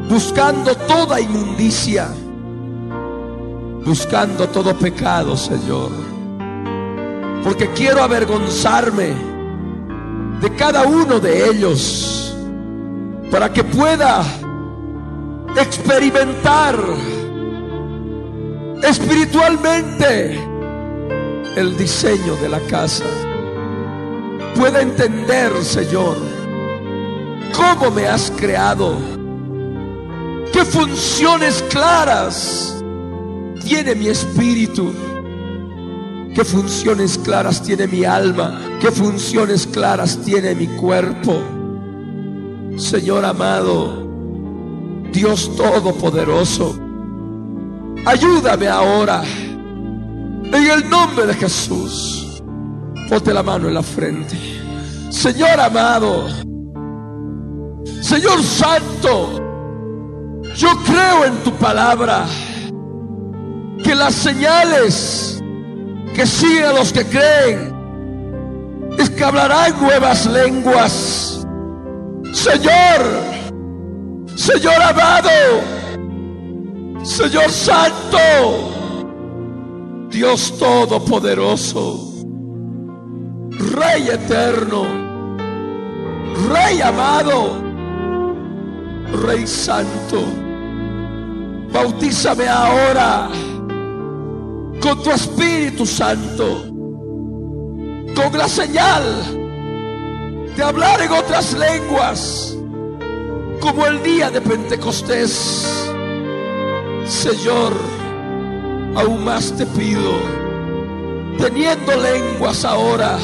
buscando 0.08 0.74
toda 0.74 1.20
inmundicia 1.20 2.08
buscando 3.86 4.48
todo 4.48 4.76
pecado, 4.76 5.36
Señor. 5.36 5.90
Porque 7.44 7.70
quiero 7.70 8.02
avergonzarme 8.02 9.14
de 10.40 10.50
cada 10.56 10.82
uno 10.82 11.20
de 11.20 11.48
ellos 11.48 12.36
para 13.30 13.52
que 13.52 13.62
pueda 13.62 14.24
experimentar 15.56 16.76
espiritualmente 18.82 20.38
el 21.56 21.76
diseño 21.76 22.36
de 22.36 22.48
la 22.48 22.60
casa. 22.60 23.04
Pueda 24.54 24.80
entender, 24.80 25.52
Señor, 25.62 26.16
cómo 27.54 27.90
me 27.90 28.06
has 28.06 28.30
creado 28.36 28.96
¿Qué 30.56 30.64
funciones 30.64 31.62
claras 31.68 32.82
tiene 33.62 33.94
mi 33.94 34.08
espíritu? 34.08 34.90
¿Qué 36.34 36.42
funciones 36.46 37.18
claras 37.18 37.62
tiene 37.62 37.86
mi 37.86 38.06
alma? 38.06 38.58
¿Qué 38.80 38.90
funciones 38.90 39.66
claras 39.66 40.18
tiene 40.24 40.54
mi 40.54 40.66
cuerpo? 40.66 41.42
Señor 42.78 43.26
amado, 43.26 44.08
Dios 45.12 45.54
Todopoderoso, 45.56 46.78
ayúdame 48.04 48.68
ahora. 48.68 49.22
En 49.24 50.54
el 50.54 50.88
nombre 50.88 51.26
de 51.26 51.34
Jesús, 51.34 52.42
ponte 53.08 53.32
la 53.34 53.42
mano 53.42 53.68
en 53.68 53.74
la 53.74 53.82
frente. 53.82 54.36
Señor 55.10 55.58
amado, 55.58 56.28
Señor 58.00 58.42
Santo, 58.42 59.40
yo 60.54 60.68
creo 60.84 61.24
en 61.24 61.34
tu 61.42 61.52
palabra 61.52 62.26
que 63.82 63.94
las 63.94 64.14
señales 64.14 65.42
que 66.14 66.26
siguen 66.26 66.64
a 66.64 66.72
los 66.72 66.92
que 66.92 67.04
creen 67.04 67.74
es 68.98 69.10
que 69.10 69.24
hablarán 69.24 69.80
nuevas 69.80 70.26
lenguas. 70.26 71.46
Señor, 72.32 73.02
Señor 74.34 74.80
amado, 74.82 75.30
Señor 77.06 77.50
Santo, 77.52 78.18
Dios 80.10 80.52
Todopoderoso, 80.58 82.12
Rey 83.52 84.08
eterno, 84.08 84.82
Rey 86.52 86.80
amado, 86.82 87.62
Rey 89.24 89.46
Santo, 89.46 90.24
bautízame 91.72 92.48
ahora 92.48 93.30
con 94.80 95.00
tu 95.00 95.10
Espíritu 95.12 95.86
Santo, 95.86 96.64
con 98.16 98.36
la 98.36 98.48
señal 98.48 99.04
de 100.56 100.62
hablar 100.62 101.00
en 101.00 101.12
otras 101.12 101.54
lenguas, 101.54 102.58
como 103.60 103.86
el 103.86 104.02
día 104.02 104.28
de 104.28 104.40
Pentecostés. 104.40 105.86
Señor, 107.06 107.72
aún 108.96 109.24
más 109.24 109.52
te 109.52 109.64
pido, 109.66 110.12
teniendo 111.38 111.92
lenguas 111.96 112.64
ahora, 112.64 113.18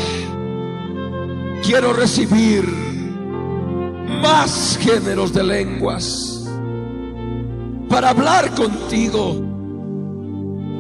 quiero 1.65 1.93
recibir 1.93 2.65
más 4.23 4.79
géneros 4.81 5.33
de 5.33 5.43
lenguas 5.43 6.49
para 7.89 8.11
hablar 8.11 8.55
contigo, 8.55 9.37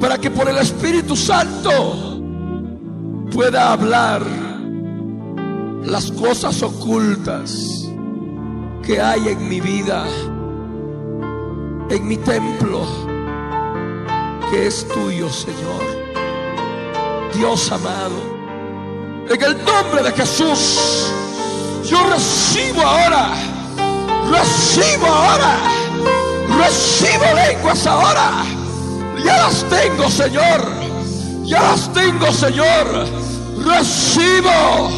para 0.00 0.16
que 0.18 0.30
por 0.30 0.48
el 0.48 0.58
Espíritu 0.58 1.16
Santo 1.16 2.22
pueda 3.32 3.72
hablar 3.72 4.22
las 5.84 6.12
cosas 6.12 6.62
ocultas 6.62 7.88
que 8.84 9.00
hay 9.00 9.28
en 9.28 9.48
mi 9.48 9.60
vida, 9.60 10.06
en 11.92 12.08
mi 12.08 12.16
templo, 12.16 12.86
que 14.50 14.66
es 14.66 14.88
tuyo, 14.88 15.28
Señor. 15.28 16.02
Dios 17.34 17.70
amado, 17.70 18.16
en 19.28 19.42
el 19.42 19.64
nombre 19.64 20.02
de 20.02 20.12
Jesús, 20.12 21.12
yo 21.84 21.98
recibo 22.10 22.80
ahora, 22.80 23.32
recibo 24.30 25.06
ahora, 25.06 25.58
recibo 26.58 27.24
lenguas 27.34 27.86
ahora. 27.86 28.44
Ya 29.22 29.36
las 29.36 29.64
tengo, 29.68 30.08
Señor. 30.08 30.60
Ya 31.44 31.62
las 31.62 31.92
tengo, 31.92 32.32
Señor. 32.32 33.06
Recibo, 33.64 34.90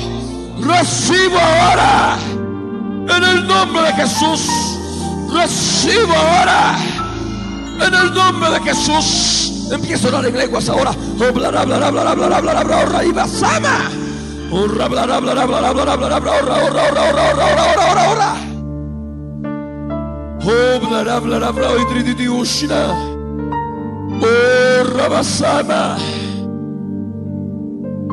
recibo 0.61 1.39
ahora. 1.39 2.17
En 3.09 3.25
el 3.25 3.47
nombre 3.47 3.83
de 3.83 3.93
Jesús, 3.95 4.74
recibo 5.35 6.13
ahora. 6.13 6.77
En 7.87 7.93
el 7.93 8.15
nombre 8.15 8.51
de 8.51 8.61
Jesús, 8.61 9.69
empiezo 9.73 10.07
a 10.07 10.09
hablar 10.09 10.27
en 10.27 10.39
lenguas 10.39 10.69
ahora. 10.69 10.93
Hablar, 11.21 11.57
hablar, 11.57 11.83
hablar, 11.83 12.07
hablar, 12.07 12.33
hablar, 12.33 12.73
hablar, 12.73 13.05
y 13.05 13.13
basama. 13.13 13.91
Hablar, 14.51 15.11
hablar, 15.11 15.11
hablar, 15.11 15.39
hablar, 15.39 15.89
hablar, 15.89 16.13
hablar. 16.13 16.35
Hablar, 20.41 21.09
hablar, 21.09 21.45
hablar, 21.45 21.71
y 21.81 21.85
triditi 21.93 22.29
ushna. 22.29 22.95
Ora, 24.23 25.09
basama. 25.09 25.97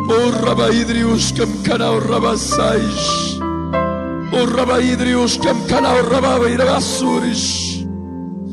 Ora, 0.09 0.53
baidrius, 0.55 1.31
kamkana, 1.33 1.91
ora, 1.91 2.19
basaish. 2.19 3.30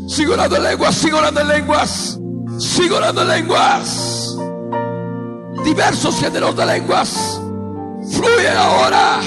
Sigo 0.09 0.33
orando 0.33 0.57
en 0.57 0.62
lenguas, 0.64 0.95
sigo 0.97 1.18
orando 1.18 1.41
en 1.41 1.49
lenguas, 1.49 2.18
sigo 2.59 2.97
orando 2.97 3.22
en 3.22 3.29
lenguas. 3.29 4.37
Diversos 5.64 6.18
géneros 6.18 6.57
de 6.57 6.66
lenguas. 6.66 7.41
Fluye 8.11 8.49
ahora, 8.49 9.20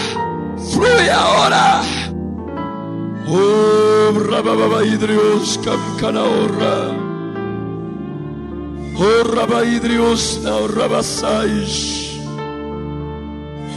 fluye 0.74 1.12
ahora. 1.12 1.82
Oh, 3.30 4.12
Rababaidrios, 4.20 5.58
Kamkanaora. 5.64 6.97
Oh, 8.97 9.24
Rabaidrios, 9.24 10.41
Naorabasaish. 10.43 12.20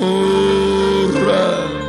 Oh, 0.01 1.11
Ra. 1.25 1.84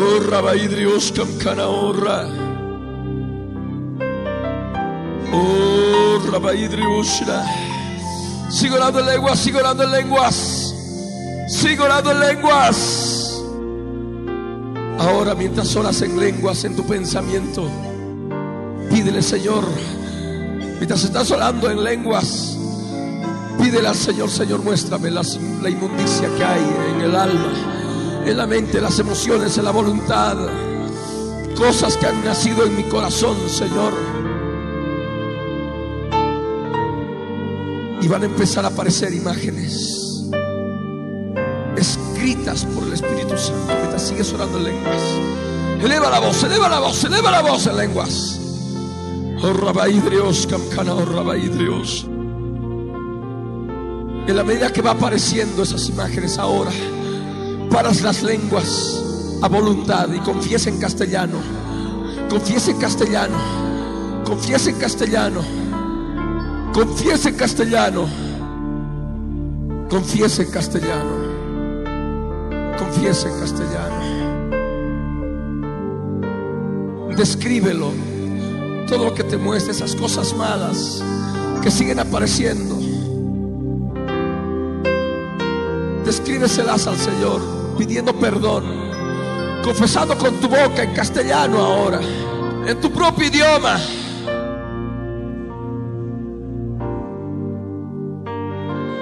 Oh, 0.00 0.20
Rabaidrios, 0.20 1.10
Kamkanaora. 1.10 2.28
Oh, 5.32 6.18
Rabaidrios, 6.30 7.22
Sigo 8.48 8.76
orando 8.76 9.00
en 9.00 9.06
lenguas, 9.06 9.38
sigo 9.40 9.58
orando 9.58 9.82
en 9.82 9.90
lenguas. 9.90 10.74
Sigo 11.48 11.84
orando 11.84 12.12
en 12.12 12.20
lenguas. 12.20 13.42
Ahora 15.00 15.34
mientras 15.34 15.74
oras 15.74 16.00
en 16.02 16.18
lenguas 16.18 16.62
en 16.64 16.76
tu 16.76 16.84
pensamiento, 16.84 17.68
pídele 18.90 19.22
Señor, 19.22 19.64
mientras 20.76 21.02
estás 21.04 21.30
orando 21.30 21.70
en 21.70 21.82
lenguas, 21.82 22.56
pídele 23.60 23.88
al 23.88 23.96
Señor, 23.96 24.30
Señor, 24.30 24.62
muéstrame 24.62 25.10
la 25.10 25.70
inmundicia 25.70 26.28
que 26.36 26.44
hay 26.44 26.62
en 26.94 27.00
el 27.00 27.16
alma, 27.16 27.77
en 28.30 28.36
la 28.36 28.46
mente, 28.46 28.80
las 28.80 28.98
emociones, 28.98 29.56
en 29.56 29.64
la 29.64 29.70
voluntad, 29.70 30.36
cosas 31.56 31.96
que 31.96 32.06
han 32.06 32.24
nacido 32.24 32.66
en 32.66 32.76
mi 32.76 32.82
corazón, 32.84 33.36
Señor. 33.48 33.94
Y 38.00 38.08
van 38.08 38.22
a 38.22 38.26
empezar 38.26 38.64
a 38.64 38.68
aparecer 38.68 39.12
imágenes 39.14 40.24
escritas 41.76 42.64
por 42.66 42.84
el 42.84 42.92
Espíritu 42.92 43.36
Santo 43.38 43.72
mientras 43.76 44.02
sigues 44.06 44.32
orando 44.32 44.58
en 44.58 44.64
lenguas. 44.64 45.02
Eleva 45.82 46.10
la 46.10 46.20
voz, 46.20 46.42
eleva 46.42 46.68
la 46.68 46.80
voz, 46.80 47.04
eleva 47.04 47.30
la 47.30 47.40
voz 47.40 47.66
en 47.66 47.76
lenguas. 47.76 48.40
Oh 49.42 49.52
oh. 49.52 49.82
En 54.26 54.36
la 54.36 54.44
medida 54.44 54.72
que 54.72 54.82
va 54.82 54.90
apareciendo 54.90 55.62
esas 55.62 55.88
imágenes 55.88 56.36
ahora, 56.38 56.70
paras 57.70 58.02
las 58.02 58.22
lenguas 58.22 59.02
a 59.42 59.48
voluntad 59.48 60.08
y 60.12 60.18
confiesa 60.20 60.70
en 60.70 60.78
castellano. 60.78 61.38
Confiesa 62.28 62.70
en 62.70 62.78
castellano. 62.78 63.36
Confiesa 64.24 64.70
en 64.70 64.76
castellano. 64.76 65.40
Confiesa 66.72 67.28
en 67.28 67.36
castellano. 67.36 68.06
Confiesa 69.88 70.42
en 70.42 70.50
castellano. 70.50 71.28
Confiesa 72.78 73.28
en 73.28 73.40
castellano. 73.40 73.98
Descríbelo. 77.16 77.92
Todo 78.86 79.04
lo 79.06 79.14
que 79.14 79.24
te 79.24 79.36
muestre, 79.36 79.72
esas 79.72 79.94
cosas 79.94 80.34
malas 80.36 81.02
que 81.62 81.70
siguen 81.70 81.98
apareciendo. 81.98 82.76
Descríbeselas 86.04 86.86
al 86.86 86.96
Señor, 86.96 87.42
pidiendo 87.78 88.12
perdón, 88.12 88.64
confesando 89.62 90.18
con 90.18 90.34
tu 90.40 90.48
boca 90.48 90.82
en 90.82 90.92
castellano 90.92 91.58
ahora, 91.58 92.00
en 92.66 92.80
tu 92.80 92.90
propio 92.90 93.28
idioma. 93.28 93.78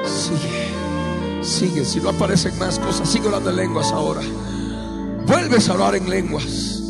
Sigue, 0.05 1.43
sigue, 1.43 1.85
si 1.87 2.01
no 2.01 2.11
aparecen 2.11 2.57
más 2.59 2.79
cosas, 2.79 3.09
sigue 3.09 3.29
orando 3.29 3.49
en 3.49 3.57
lenguas 3.57 3.91
ahora. 3.93 4.21
vuelves 5.27 5.69
a 5.69 5.73
hablar 5.73 5.97
en 5.97 6.11
lenguas. 6.11 6.83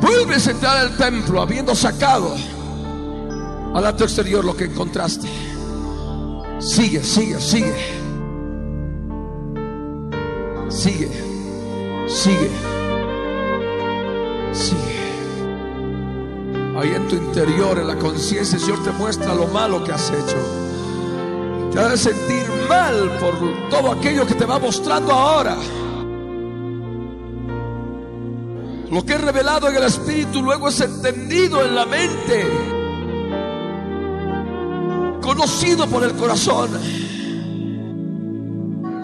Vuelves 0.00 0.46
a 0.46 0.50
entrar 0.52 0.76
al 0.76 0.96
templo 0.96 1.40
habiendo 1.40 1.74
sacado 1.74 2.34
al 3.74 3.86
acto 3.86 4.04
exterior 4.04 4.44
lo 4.44 4.56
que 4.56 4.64
encontraste. 4.64 5.26
Sigue, 6.60 7.02
sigue, 7.02 7.40
sigue. 7.40 8.03
Sigue, 10.74 11.08
sigue, 12.08 12.50
sigue. 14.52 14.94
Ahí 16.76 16.90
en 16.96 17.06
tu 17.06 17.14
interior, 17.14 17.78
en 17.78 17.86
la 17.86 17.96
conciencia, 17.96 18.56
el 18.56 18.60
Señor 18.60 18.82
te 18.82 18.90
muestra 18.90 19.36
lo 19.36 19.46
malo 19.46 19.84
que 19.84 19.92
has 19.92 20.10
hecho. 20.10 20.36
Te 21.72 21.88
de 21.88 21.96
sentir 21.96 22.44
mal 22.68 23.08
por 23.20 23.34
todo 23.70 23.92
aquello 23.92 24.26
que 24.26 24.34
te 24.34 24.44
va 24.44 24.58
mostrando 24.58 25.12
ahora. 25.12 25.56
Lo 28.90 29.06
que 29.06 29.12
es 29.12 29.20
revelado 29.20 29.68
en 29.68 29.76
el 29.76 29.84
Espíritu 29.84 30.42
luego 30.42 30.68
es 30.68 30.80
entendido 30.80 31.64
en 31.64 31.74
la 31.76 31.86
mente, 31.86 32.46
conocido 35.22 35.86
por 35.86 36.02
el 36.02 36.14
corazón. 36.14 36.70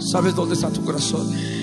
¿Sabes 0.01 0.35
dónde 0.35 0.55
está 0.55 0.69
tu 0.71 0.85
corazón? 0.85 1.60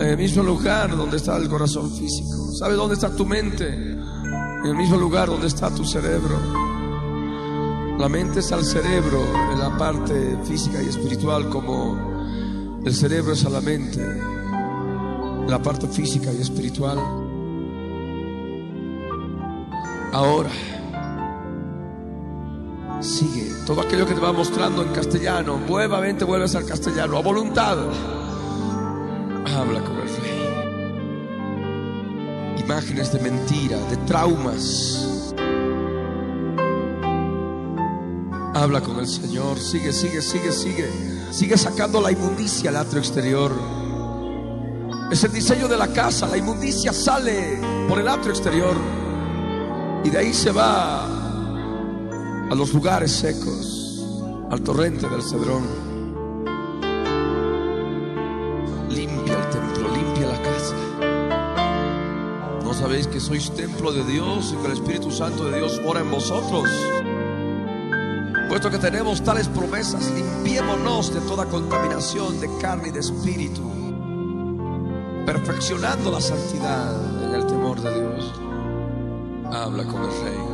En 0.00 0.06
el 0.06 0.16
mismo 0.16 0.42
lugar 0.42 0.96
donde 0.96 1.18
está 1.18 1.36
el 1.36 1.46
corazón 1.50 1.90
físico. 1.90 2.52
¿Sabes 2.58 2.78
dónde 2.78 2.94
está 2.94 3.14
tu 3.14 3.26
mente? 3.26 3.68
En 3.68 4.64
el 4.64 4.74
mismo 4.74 4.96
lugar 4.96 5.28
donde 5.28 5.46
está 5.46 5.68
tu 5.74 5.84
cerebro. 5.84 6.38
La 7.98 8.08
mente 8.08 8.40
es 8.40 8.50
al 8.50 8.64
cerebro 8.64 9.22
en 9.52 9.58
la 9.58 9.76
parte 9.76 10.38
física 10.44 10.82
y 10.82 10.88
espiritual 10.88 11.50
como 11.50 12.80
el 12.82 12.94
cerebro 12.94 13.34
es 13.34 13.44
a 13.44 13.50
la 13.50 13.60
mente 13.60 14.00
en 14.00 15.50
la 15.50 15.60
parte 15.60 15.86
física 15.86 16.32
y 16.32 16.40
espiritual. 16.40 16.98
Ahora, 20.14 20.50
sigue 23.00 23.52
todo 23.66 23.82
aquello 23.82 24.06
que 24.06 24.14
te 24.14 24.20
va 24.20 24.32
mostrando 24.32 24.82
en 24.82 24.88
castellano, 24.92 25.60
nuevamente 25.68 26.24
vuelves 26.24 26.54
al 26.54 26.64
castellano, 26.64 27.18
a 27.18 27.20
voluntad. 27.20 27.76
Imágenes 32.70 33.12
de 33.12 33.18
mentira, 33.18 33.76
de 33.88 33.96
traumas. 34.06 35.34
Habla 38.54 38.80
con 38.80 39.00
el 39.00 39.08
Señor, 39.08 39.58
sigue, 39.58 39.92
sigue, 39.92 40.22
sigue, 40.22 40.52
sigue. 40.52 40.88
Sigue 41.32 41.58
sacando 41.58 42.00
la 42.00 42.12
inmundicia 42.12 42.70
al 42.70 42.76
atrio 42.76 43.00
exterior. 43.00 43.50
Es 45.10 45.24
el 45.24 45.32
diseño 45.32 45.66
de 45.66 45.76
la 45.76 45.88
casa, 45.88 46.28
la 46.28 46.36
inmundicia 46.36 46.92
sale 46.92 47.58
por 47.88 47.98
el 47.98 48.06
atrio 48.06 48.30
exterior. 48.30 48.76
Y 50.04 50.10
de 50.10 50.18
ahí 50.18 50.32
se 50.32 50.52
va 50.52 51.06
a 51.06 52.54
los 52.54 52.72
lugares 52.72 53.10
secos, 53.10 54.06
al 54.48 54.60
torrente 54.62 55.08
del 55.08 55.24
Cedrón. 55.24 55.89
Sois 63.20 63.50
templo 63.50 63.92
de 63.92 64.02
Dios 64.04 64.52
y 64.52 64.56
que 64.56 64.66
el 64.66 64.72
Espíritu 64.72 65.10
Santo 65.10 65.44
de 65.44 65.58
Dios 65.58 65.80
mora 65.84 66.00
en 66.00 66.10
vosotros? 66.10 66.68
Puesto 68.48 68.70
que 68.70 68.78
tenemos 68.78 69.22
tales 69.22 69.46
promesas, 69.46 70.10
limpiémonos 70.10 71.14
de 71.14 71.20
toda 71.20 71.44
contaminación 71.44 72.40
de 72.40 72.48
carne 72.60 72.88
y 72.88 72.92
de 72.92 73.00
espíritu, 73.00 73.62
perfeccionando 75.26 76.10
la 76.10 76.20
santidad 76.20 77.24
en 77.24 77.34
el 77.34 77.46
temor 77.46 77.80
de 77.80 78.00
Dios. 78.00 78.32
Habla 79.52 79.84
con 79.84 80.02
el 80.02 80.10
rey. 80.24 80.49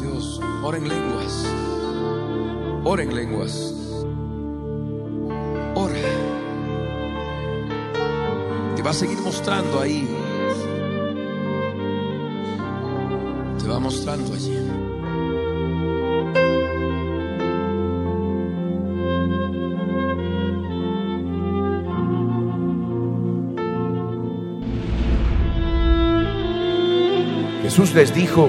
Dios. 0.00 0.40
Ora 0.62 0.78
en 0.78 0.88
lenguas. 0.88 1.46
Ora 2.84 3.02
en 3.02 3.14
lenguas. 3.14 3.74
Ora. 5.74 5.94
Te 8.76 8.82
va 8.82 8.90
a 8.90 8.94
seguir 8.94 9.18
mostrando 9.18 9.80
ahí. 9.80 10.08
Te 13.60 13.68
va 13.68 13.78
mostrando 13.78 14.32
allí. 14.34 14.56
Jesús 27.62 27.94
les 27.94 28.14
dijo, 28.14 28.48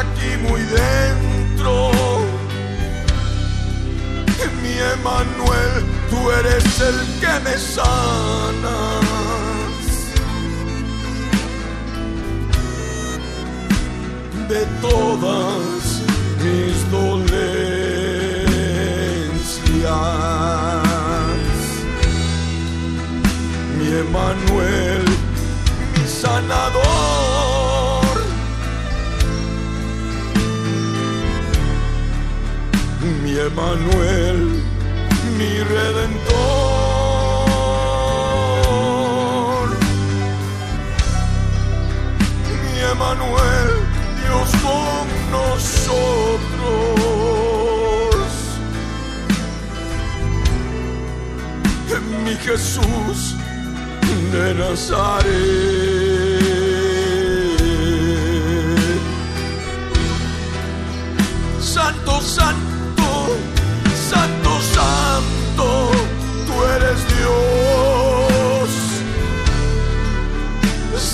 Aquí 0.00 0.36
muy 0.48 0.60
dentro. 0.62 1.90
Mi 4.62 4.74
Emanuel, 4.94 5.84
tú 6.10 6.30
eres 6.30 6.80
el 6.80 6.98
que 7.20 7.40
me 7.44 7.56
sanas 7.58 9.02
de 14.48 14.66
todas 14.80 16.02
mis 16.42 16.90
dolencias. 16.90 17.42
Mi 23.78 23.86
Emanuel, 24.04 25.04
mi 25.94 26.04
sanador. 26.06 27.31
Emanuel, 33.38 34.62
mi 35.38 35.52
redentor. 35.62 36.32
Mi 42.62 42.74
Emanuel, 42.92 43.70
Dios 44.20 44.50
con 44.62 45.04
nosotros. 45.30 46.12
Mi 52.24 52.34
Jesús 52.36 53.34
de 54.32 54.54
Nazaret. 54.54 55.32
Santo, 61.60 62.20
santo, 62.20 62.71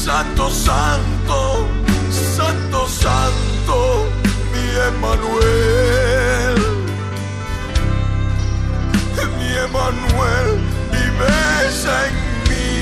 Santo, 0.08 0.48
santo, 0.48 1.68
santo, 2.10 2.88
santo, 2.88 4.08
mi 4.52 4.64
Emanuel. 4.88 6.56
Mi 9.36 9.48
Emanuel, 9.66 10.50
vives 10.90 11.78
en 12.00 12.14
mí. 12.48 12.72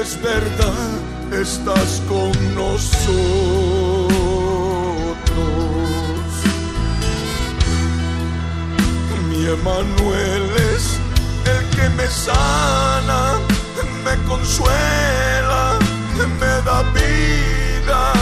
Es 0.00 0.08
verdad, 0.20 0.90
estás 1.40 1.90
con 2.08 2.32
nosotros. 2.56 3.62
Mi 9.28 9.40
Emanuel 9.46 10.51
me 11.96 12.06
sana, 12.08 13.38
me 14.04 14.14
consuela, 14.28 15.78
me 16.40 16.52
da 16.68 16.82
vida. 16.94 18.12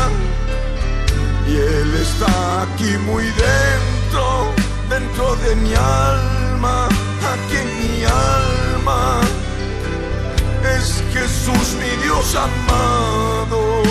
Y 1.47 1.57
Él 1.57 1.95
está 1.95 2.63
aquí 2.63 2.97
muy 3.07 3.25
dentro, 3.25 4.53
dentro 4.89 5.37
de 5.37 5.57
mi 5.57 5.75
alma, 5.75 6.89
aquí 7.33 7.57
en 7.57 7.71
mi 7.81 8.05
alma 8.05 9.21
es 10.77 11.03
Jesús 11.13 11.77
mi 11.81 12.03
Dios 12.05 12.35
amado. 12.35 13.83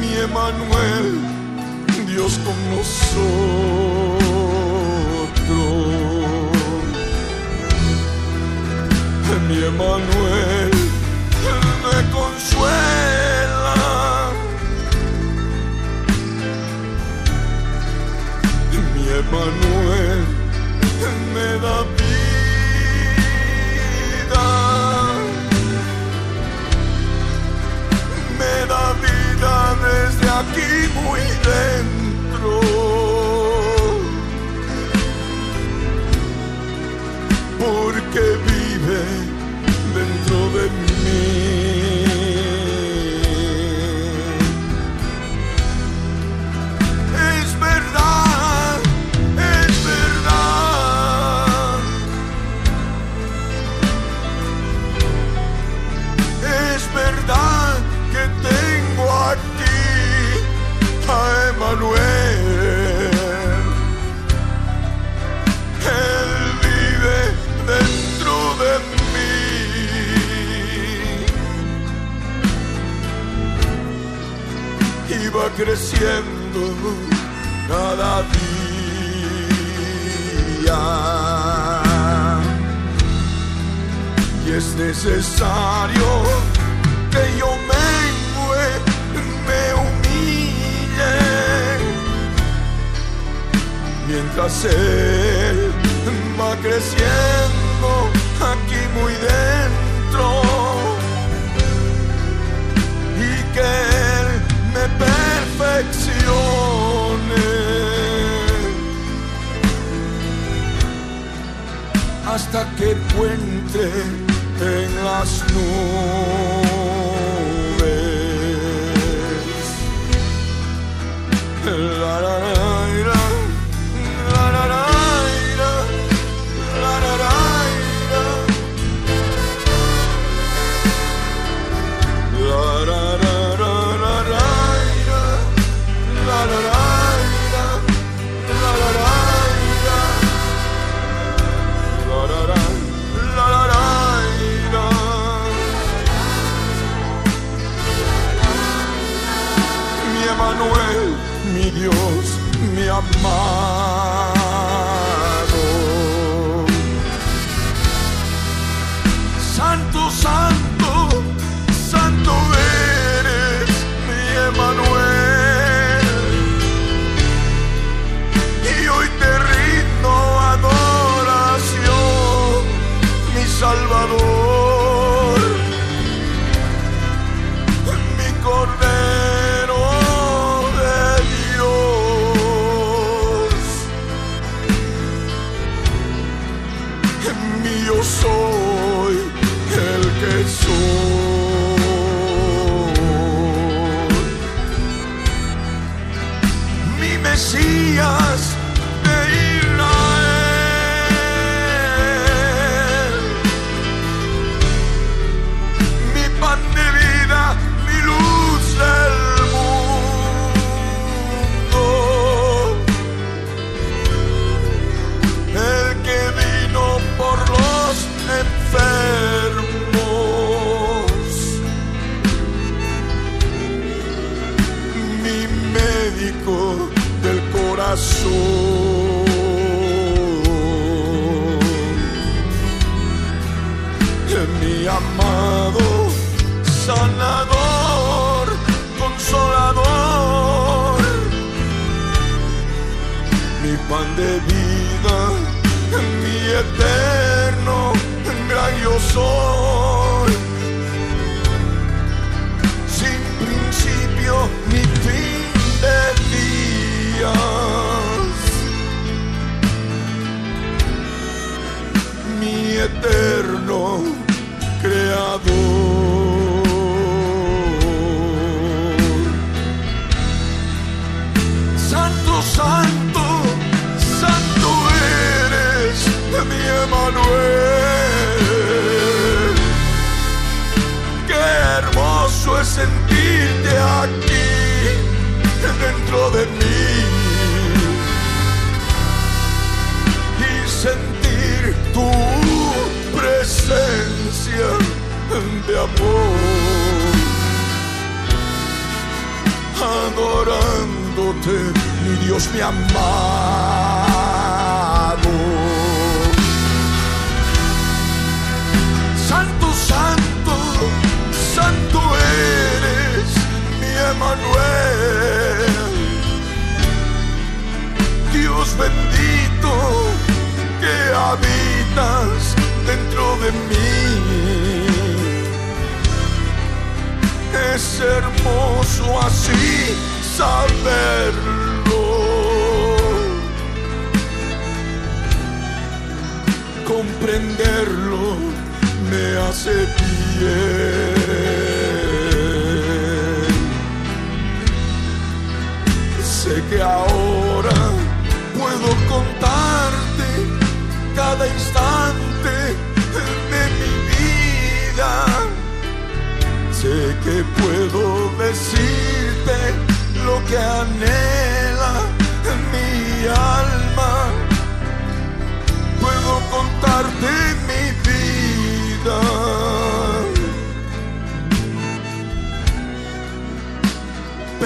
Mi 0.00 0.14
Emanuel, 0.16 1.20
Dios 2.06 2.38
con 2.44 2.76
nosotros. 2.76 3.81
Mi 9.62 9.68
Emanuel, 9.68 10.70
me 11.82 11.98
consuela. 12.10 13.76
Mi 18.92 19.02
Emanuel 19.20 20.22
me 21.32 21.48
da 21.64 21.78
vida, 21.96 22.46
me 28.36 28.54
da 28.66 28.84
vida 28.94 29.54
desde 29.84 30.26
aquí 30.40 30.72
muy 30.92 31.22
dentro. 31.44 31.91
Dentro 40.32 40.50
de 40.50 40.68
mí. 40.70 41.31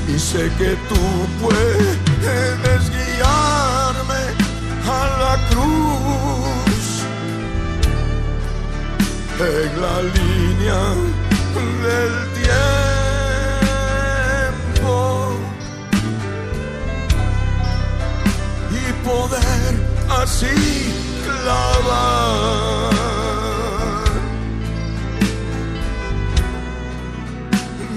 Y 0.07 0.19
sé 0.19 0.51
que 0.57 0.71
tú 0.89 1.01
puedes 1.41 2.83
guiarme 2.95 4.23
a 4.99 5.01
la 5.21 5.33
cruz 5.49 6.85
en 9.39 9.71
la 9.83 9.97
línea 10.17 10.83
del 11.85 12.13
tiempo 14.81 14.95
y 18.71 18.83
poder 19.07 19.71
así 20.21 21.00
hablaban 21.47 22.91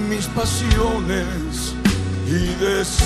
mis 0.09 0.25
pasiones 0.27 1.75
y 2.27 2.55
deseos. 2.63 3.05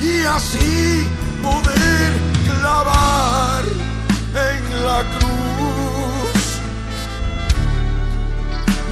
Y 0.00 0.24
así 0.24 1.06
poder 1.42 2.12
clavar 2.44 3.64
en 4.50 4.84
la 4.84 5.04
cruz 5.18 6.60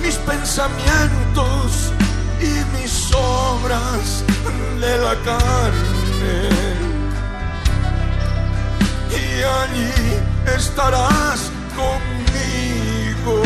mis 0.02 0.14
pensamientos 0.16 1.89
mis 3.10 3.14
obras 3.14 4.24
de 4.80 4.98
la 4.98 5.14
carne. 5.24 6.48
Y 9.10 9.42
allí 9.42 9.92
estarás 10.56 11.50
conmigo. 11.76 13.42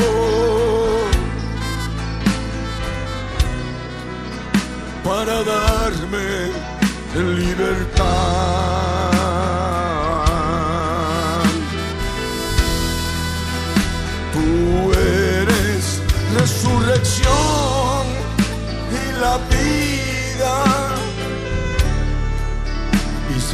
Para 5.05 5.43
darme 5.45 6.51
libertad. 7.15 8.84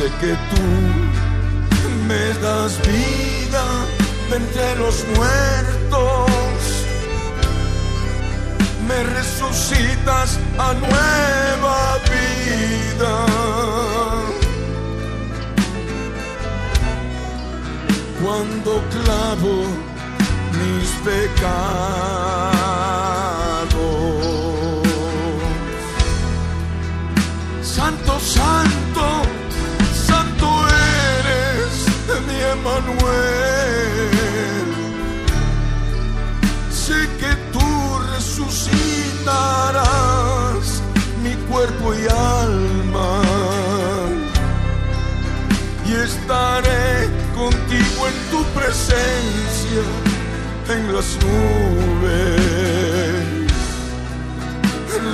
Sé 0.01 0.09
que 0.21 0.33
tú 0.51 0.65
me 2.09 2.25
das 2.45 2.73
vida 2.91 3.65
entre 4.39 4.67
los 4.83 4.97
muertos. 5.17 6.31
Me 8.89 8.99
resucitas 9.19 10.29
a 10.67 10.69
nueva 10.87 11.79
vida. 12.15 13.15
Cuando 18.23 18.73
clavo 18.95 19.55
mis 20.61 20.89
pecados. 21.09 21.31
Santo, 27.63 28.13
santo 28.21 28.70
mi 32.61 32.67
Emanuel. 32.69 34.11
Sé 36.71 37.09
que 37.19 37.35
tú 37.53 37.69
resucitarás 38.13 40.83
mi 41.23 41.35
cuerpo 41.51 41.87
y 41.95 42.07
alma. 42.09 43.23
Y 45.87 45.89
estaré 45.93 47.09
contigo 47.35 48.07
en 48.07 48.15
tu 48.31 48.45
presencia 48.59 49.85
en 50.69 50.95
las 50.95 51.19
nubes, 51.25 52.41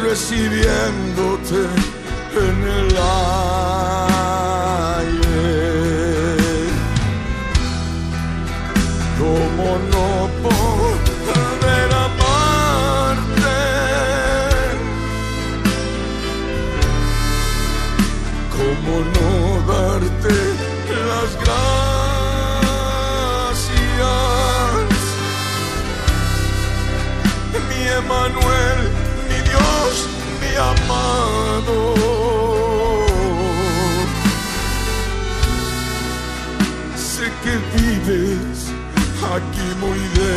recibiéndote 0.03 1.61
en 2.35 2.57
el 2.69 2.89
aire. 2.97 4.16
Amado. 30.59 31.95
Sé 36.97 37.25
que 37.43 37.55
vives 37.77 38.59
aquí 39.35 39.69
muy 39.81 40.01
dentro. 40.21 40.37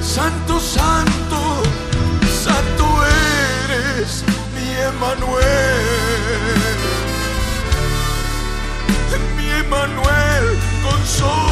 Santo, 0.00 0.54
santo, 0.60 1.40
santo 2.44 2.84
eres 3.68 4.24
mi 4.54 4.66
Emanuel. 4.90 5.82
Mi 9.36 9.46
Emanuel, 9.50 10.44
consolador, 10.82 11.42
mi 11.46 11.51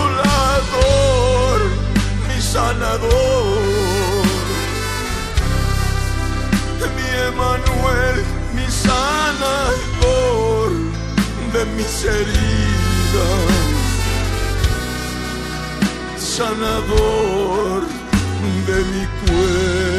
sanador. 2.81 4.25
Mi 6.97 7.07
Emanuel, 7.29 8.17
mi 8.55 8.67
sanador 8.85 10.71
de 11.53 11.63
mis 11.77 12.05
heridas. 12.05 13.51
Sanador 16.19 17.83
de 18.67 18.79
mi 18.93 19.05
cuerpo. 19.21 19.90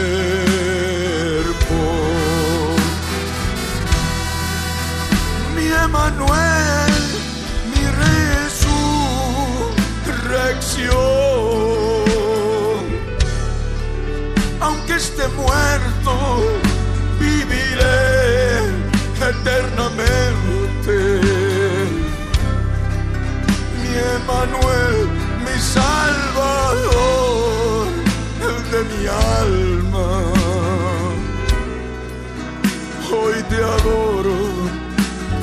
Esté 15.02 15.28
muerto, 15.30 16.14
viviré 17.20 18.60
eternamente. 19.32 20.98
Mi 23.80 23.90
Emanuel, 24.18 24.98
mi 25.44 25.58
Salvador 25.76 26.82
de 28.72 28.80
mi 28.92 29.02
alma. 29.42 30.10
Hoy 33.12 33.38
te 33.50 33.60
adoro 33.76 34.40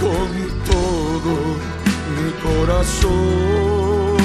con 0.02 0.28
todo 0.70 1.34
mi 2.14 2.28
corazón. 2.46 4.18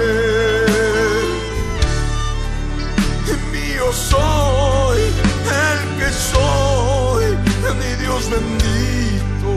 Mío 3.53 3.93
soy 3.93 5.01
el 5.67 5.81
que 5.99 6.11
soy, 6.33 7.27
mi 7.79 7.93
Dios 8.03 8.23
bendito. 8.29 9.53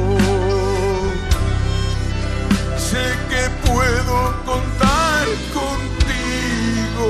Sé 2.77 3.05
que 3.29 3.43
puedo 3.67 4.17
contar 4.45 5.25
contigo. 5.53 7.09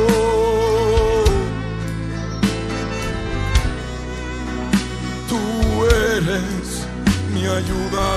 Tú 5.28 5.42
eres 5.86 6.68
mi 7.34 7.44
ayudador. 7.46 8.17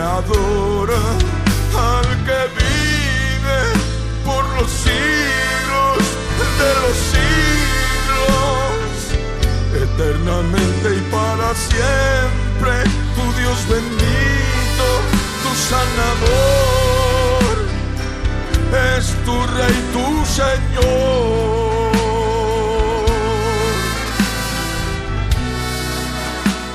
Adora 0.00 1.02
al 1.76 2.08
que 2.26 2.40
vive 2.58 3.60
por 4.24 4.44
los 4.56 4.70
siglos 4.70 5.98
de 6.60 6.72
los 6.82 6.96
siglos, 7.14 8.88
eternamente 9.74 10.86
y 10.96 11.00
para 11.10 11.48
siempre, 11.54 12.72
tu 13.14 13.24
Dios 13.38 13.58
bendito, 13.68 14.86
tu 15.42 15.52
sanador, 15.70 17.56
es 18.98 19.04
tu 19.24 19.36
rey, 19.56 19.76
tu 19.94 20.06
Señor. 20.26 21.90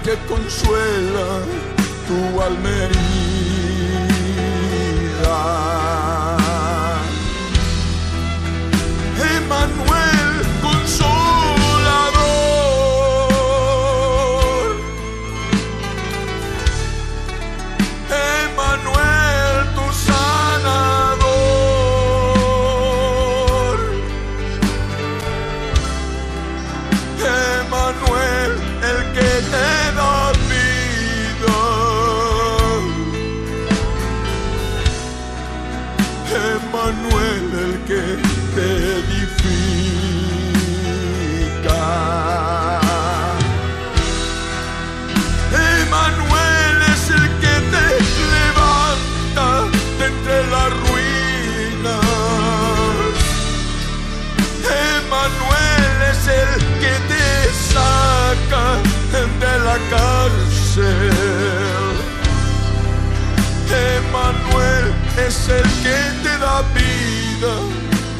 que 0.03 0.15
consuela 0.27 1.41
tu 2.07 2.41
alma 2.41 3.10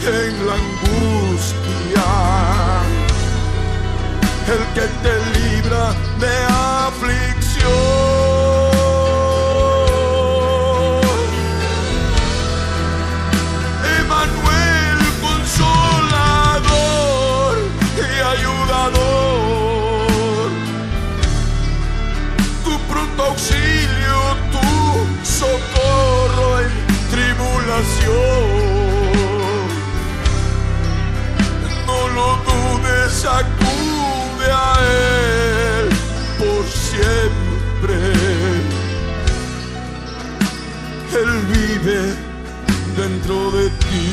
en 0.07 0.47
la 0.47 0.53
angustia. 0.53 2.07
El 4.47 4.63
que 4.73 4.85
te 5.03 5.13
libra 5.39 5.93
de 6.19 6.70
dudes, 33.22 33.26
acude 33.26 34.52
a 34.52 34.76
Él 35.80 35.89
por 36.38 36.65
siempre. 36.68 37.95
Él 41.14 41.31
vive 41.48 42.15
dentro 42.95 43.52
de 43.52 43.69
ti. 43.69 44.10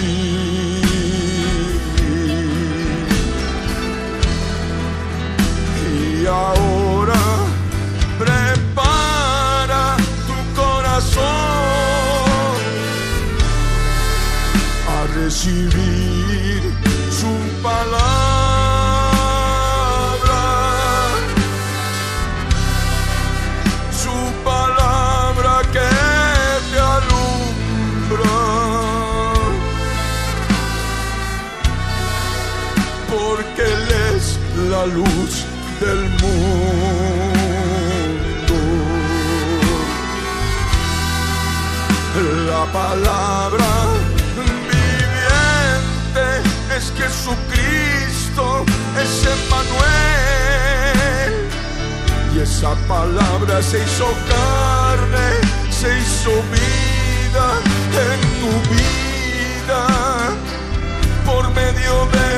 Es 49.39 49.45
Emmanuel. 49.45 51.33
Y 52.35 52.37
esa 52.41 52.73
palabra 52.87 53.63
se 53.63 53.79
hizo 53.79 54.07
carne, 54.29 55.29
se 55.71 55.89
hizo 55.99 56.33
vida 56.53 57.47
en 58.07 58.21
tu 58.41 58.53
vida 58.75 59.83
por 61.27 61.45
medio 61.55 61.95
de 62.17 62.31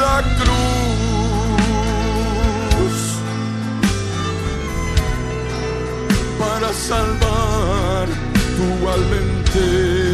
la 0.00 0.16
cruz. 0.38 0.56
para 6.38 6.70
salvar 6.72 8.06
tu 8.56 8.68
alma 8.88 9.16
entera. 9.16 10.06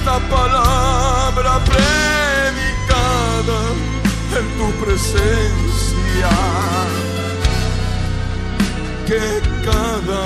Esta 0.00 0.18
palabra 0.30 1.60
predicada 1.66 3.60
en 4.38 4.46
tu 4.56 4.66
presencia, 4.82 6.30
que 9.06 9.24
cada 9.62 10.24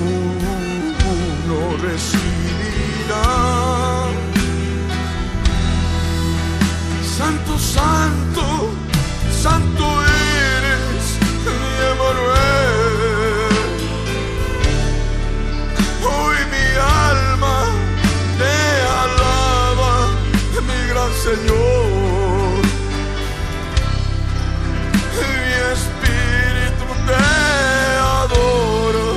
uno 0.00 1.58
recibirá. 1.80 3.28
Santo, 7.16 7.58
santo, 7.58 8.44
santo 9.42 9.84
eres 10.06 10.17
Señor. 21.28 22.62
Mi 25.20 25.52
espíritu 25.74 26.86
te 27.06 27.20
adora, 28.22 29.08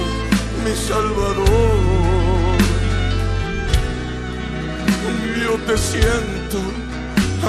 mi 0.63 0.73
Salvador. 0.75 2.57
Yo 5.41 5.53
te 5.67 5.77
siento 5.77 6.59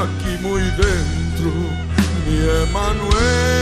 aquí 0.05 0.33
muy 0.43 0.63
dentro, 0.63 1.51
mi 2.25 2.37
Emanuel. 2.63 3.62